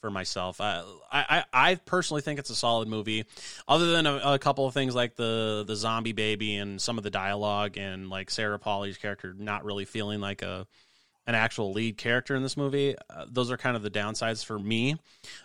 for 0.00 0.10
myself. 0.10 0.60
I, 0.60 0.84
I, 1.10 1.44
I 1.52 1.74
personally 1.74 2.22
think 2.22 2.38
it's 2.38 2.50
a 2.50 2.54
solid 2.54 2.88
movie, 2.88 3.24
other 3.66 3.90
than 3.90 4.06
a, 4.06 4.16
a, 4.34 4.38
couple 4.38 4.66
of 4.66 4.74
things 4.74 4.94
like 4.94 5.16
the 5.16 5.64
the 5.66 5.74
zombie 5.74 6.12
baby 6.12 6.56
and 6.56 6.80
some 6.80 6.98
of 6.98 7.04
the 7.04 7.10
dialogue 7.10 7.76
and 7.76 8.08
like 8.08 8.30
Sarah 8.30 8.58
Polley's 8.58 8.98
character 8.98 9.34
not 9.36 9.64
really 9.64 9.84
feeling 9.84 10.20
like 10.20 10.42
a 10.42 10.66
an 11.26 11.34
actual 11.34 11.72
lead 11.72 11.98
character 11.98 12.34
in 12.34 12.42
this 12.42 12.56
movie. 12.56 12.96
Uh, 13.10 13.26
those 13.28 13.50
are 13.50 13.58
kind 13.58 13.76
of 13.76 13.82
the 13.82 13.90
downsides 13.90 14.42
for 14.44 14.58
me, 14.58 14.96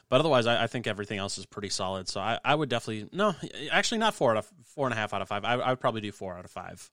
but 0.10 0.20
otherwise, 0.22 0.46
I, 0.48 0.64
I 0.64 0.68
think 0.68 0.88
everything 0.88 1.20
else 1.20 1.38
is 1.38 1.46
pretty 1.46 1.70
solid. 1.70 2.08
So 2.08 2.22
I, 2.22 2.40
I, 2.46 2.56
would 2.56 2.70
definitely 2.70 3.10
no, 3.12 3.36
actually 3.70 3.98
not 3.98 4.14
four 4.14 4.32
out 4.32 4.38
of 4.38 4.52
four 4.64 4.88
and 4.88 4.94
a 4.94 4.98
half 4.98 5.14
out 5.14 5.22
of 5.22 5.28
five. 5.28 5.44
I, 5.44 5.56
I 5.56 5.70
would 5.72 5.82
probably 5.82 6.02
do 6.02 6.12
four 6.12 6.38
out 6.38 6.46
of 6.46 6.52
five, 6.52 6.90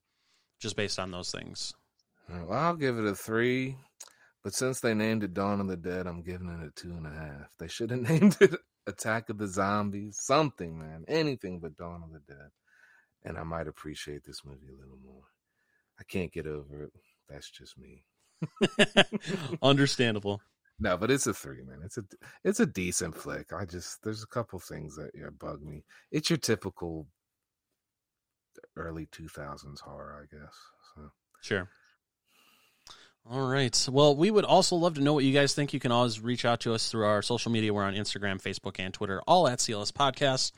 just 0.59 0.75
based 0.75 0.99
on 0.99 1.13
those 1.13 1.31
things. 1.31 1.75
Well, 2.31 2.59
I'll 2.59 2.77
give 2.77 2.99
it 2.99 3.05
a 3.05 3.15
three. 3.15 3.77
But 4.43 4.55
since 4.55 4.81
they 4.81 4.95
named 4.95 5.23
it 5.23 5.35
Dawn 5.35 5.61
of 5.61 5.69
the 5.69 5.77
Dead, 5.77 6.07
I'm 6.07 6.23
giving 6.23 6.49
it 6.49 6.67
a 6.67 6.71
two 6.71 6.93
and 6.93 7.07
a 7.07 7.11
half. 7.11 7.51
They 7.59 7.69
should 7.69 7.91
have 7.91 8.01
named 8.11 8.37
it 8.41 8.55
Attack 8.87 9.29
of 9.29 9.39
the 9.39 9.47
Zombies, 9.47 10.19
something, 10.21 10.79
man, 10.79 11.05
anything 11.07 11.61
but 11.61 11.77
Dawn 11.77 12.03
of 12.03 12.13
the 12.13 12.21
Dead. 12.33 12.49
And 13.23 13.37
I 13.37 13.43
might 13.43 13.69
appreciate 13.69 14.25
this 14.25 14.45
movie 14.45 14.69
a 14.69 14.81
little 14.81 14.99
more. 15.05 15.25
I 15.99 16.05
can't 16.05 16.33
get 16.33 16.47
over 16.47 16.85
it. 16.85 16.93
That's 17.29 17.51
just 17.51 17.77
me. 17.79 18.05
Understandable. 19.63 20.41
No, 20.79 20.97
but 20.97 21.11
it's 21.11 21.27
a 21.27 21.35
three, 21.35 21.63
man. 21.63 21.81
It's 21.85 21.99
a 21.99 22.05
it's 22.43 22.61
a 22.61 22.67
decent 22.67 23.15
flick. 23.15 23.53
I 23.53 23.67
just 23.67 24.03
there's 24.03 24.23
a 24.23 24.27
couple 24.27 24.59
things 24.59 24.97
that 24.97 25.11
yeah, 25.15 25.29
bug 25.39 25.63
me. 25.63 25.85
It's 26.11 26.31
your 26.31 26.39
typical 26.39 27.07
early 28.77 29.07
two 29.13 29.29
thousands 29.29 29.83
horror, 29.83 30.25
I 30.25 30.35
guess. 30.35 30.55
So 30.95 31.11
sure. 31.43 31.69
All 33.29 33.47
right. 33.47 33.87
Well, 33.89 34.17
we 34.17 34.31
would 34.31 34.45
also 34.45 34.75
love 34.75 34.95
to 34.95 35.01
know 35.03 35.13
what 35.13 35.25
you 35.25 35.33
guys 35.33 35.55
think. 35.55 35.73
You 35.73 35.79
can 35.79 35.93
always 35.93 36.21
reach 36.21 36.45
out 36.45 36.61
to 36.61 36.75
us 36.75 36.91
through 36.91 37.05
our 37.05 37.23
social 37.23 37.53
media. 37.53 37.73
We're 37.73 37.85
on 37.85 37.95
Instagram, 37.95 38.43
Facebook, 38.43 38.77
and 38.81 38.93
Twitter, 38.93 39.23
all 39.27 39.47
at 39.47 39.59
CLS 39.59 39.93
Podcasts. 39.93 40.51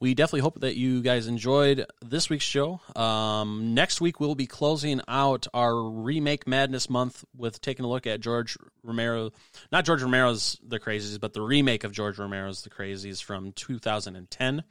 We 0.00 0.14
definitely 0.14 0.40
hope 0.40 0.60
that 0.60 0.74
you 0.74 1.02
guys 1.02 1.26
enjoyed 1.26 1.84
this 2.02 2.30
week's 2.30 2.44
show. 2.44 2.80
Um, 2.96 3.74
next 3.74 4.00
week, 4.00 4.20
we'll 4.20 4.36
be 4.36 4.46
closing 4.46 5.02
out 5.06 5.46
our 5.52 5.74
Remake 5.82 6.46
Madness 6.46 6.88
month 6.88 7.24
with 7.36 7.60
taking 7.60 7.84
a 7.84 7.88
look 7.88 8.06
at 8.06 8.20
George 8.20 8.56
Romero, 8.82 9.30
not 9.72 9.84
George 9.84 10.02
Romero's 10.02 10.58
The 10.66 10.78
Crazies, 10.78 11.18
but 11.20 11.32
the 11.32 11.42
remake 11.42 11.84
of 11.84 11.92
George 11.92 12.18
Romero's 12.18 12.62
The 12.62 12.70
Crazies 12.70 13.22
from 13.22 13.52
2010. 13.52 14.62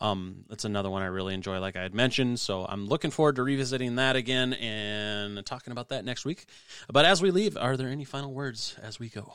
Um, 0.00 0.44
that's 0.48 0.64
another 0.64 0.90
one 0.90 1.02
I 1.02 1.06
really 1.06 1.34
enjoy, 1.34 1.58
like 1.58 1.76
I 1.76 1.82
had 1.82 1.94
mentioned. 1.94 2.40
So 2.40 2.64
I'm 2.66 2.86
looking 2.86 3.10
forward 3.10 3.36
to 3.36 3.42
revisiting 3.42 3.96
that 3.96 4.16
again 4.16 4.54
and 4.54 5.44
talking 5.44 5.72
about 5.72 5.88
that 5.90 6.04
next 6.04 6.24
week. 6.24 6.46
But 6.92 7.04
as 7.04 7.22
we 7.22 7.30
leave, 7.30 7.56
are 7.56 7.76
there 7.76 7.88
any 7.88 8.04
final 8.04 8.32
words 8.32 8.76
as 8.82 8.98
we 8.98 9.08
go? 9.08 9.34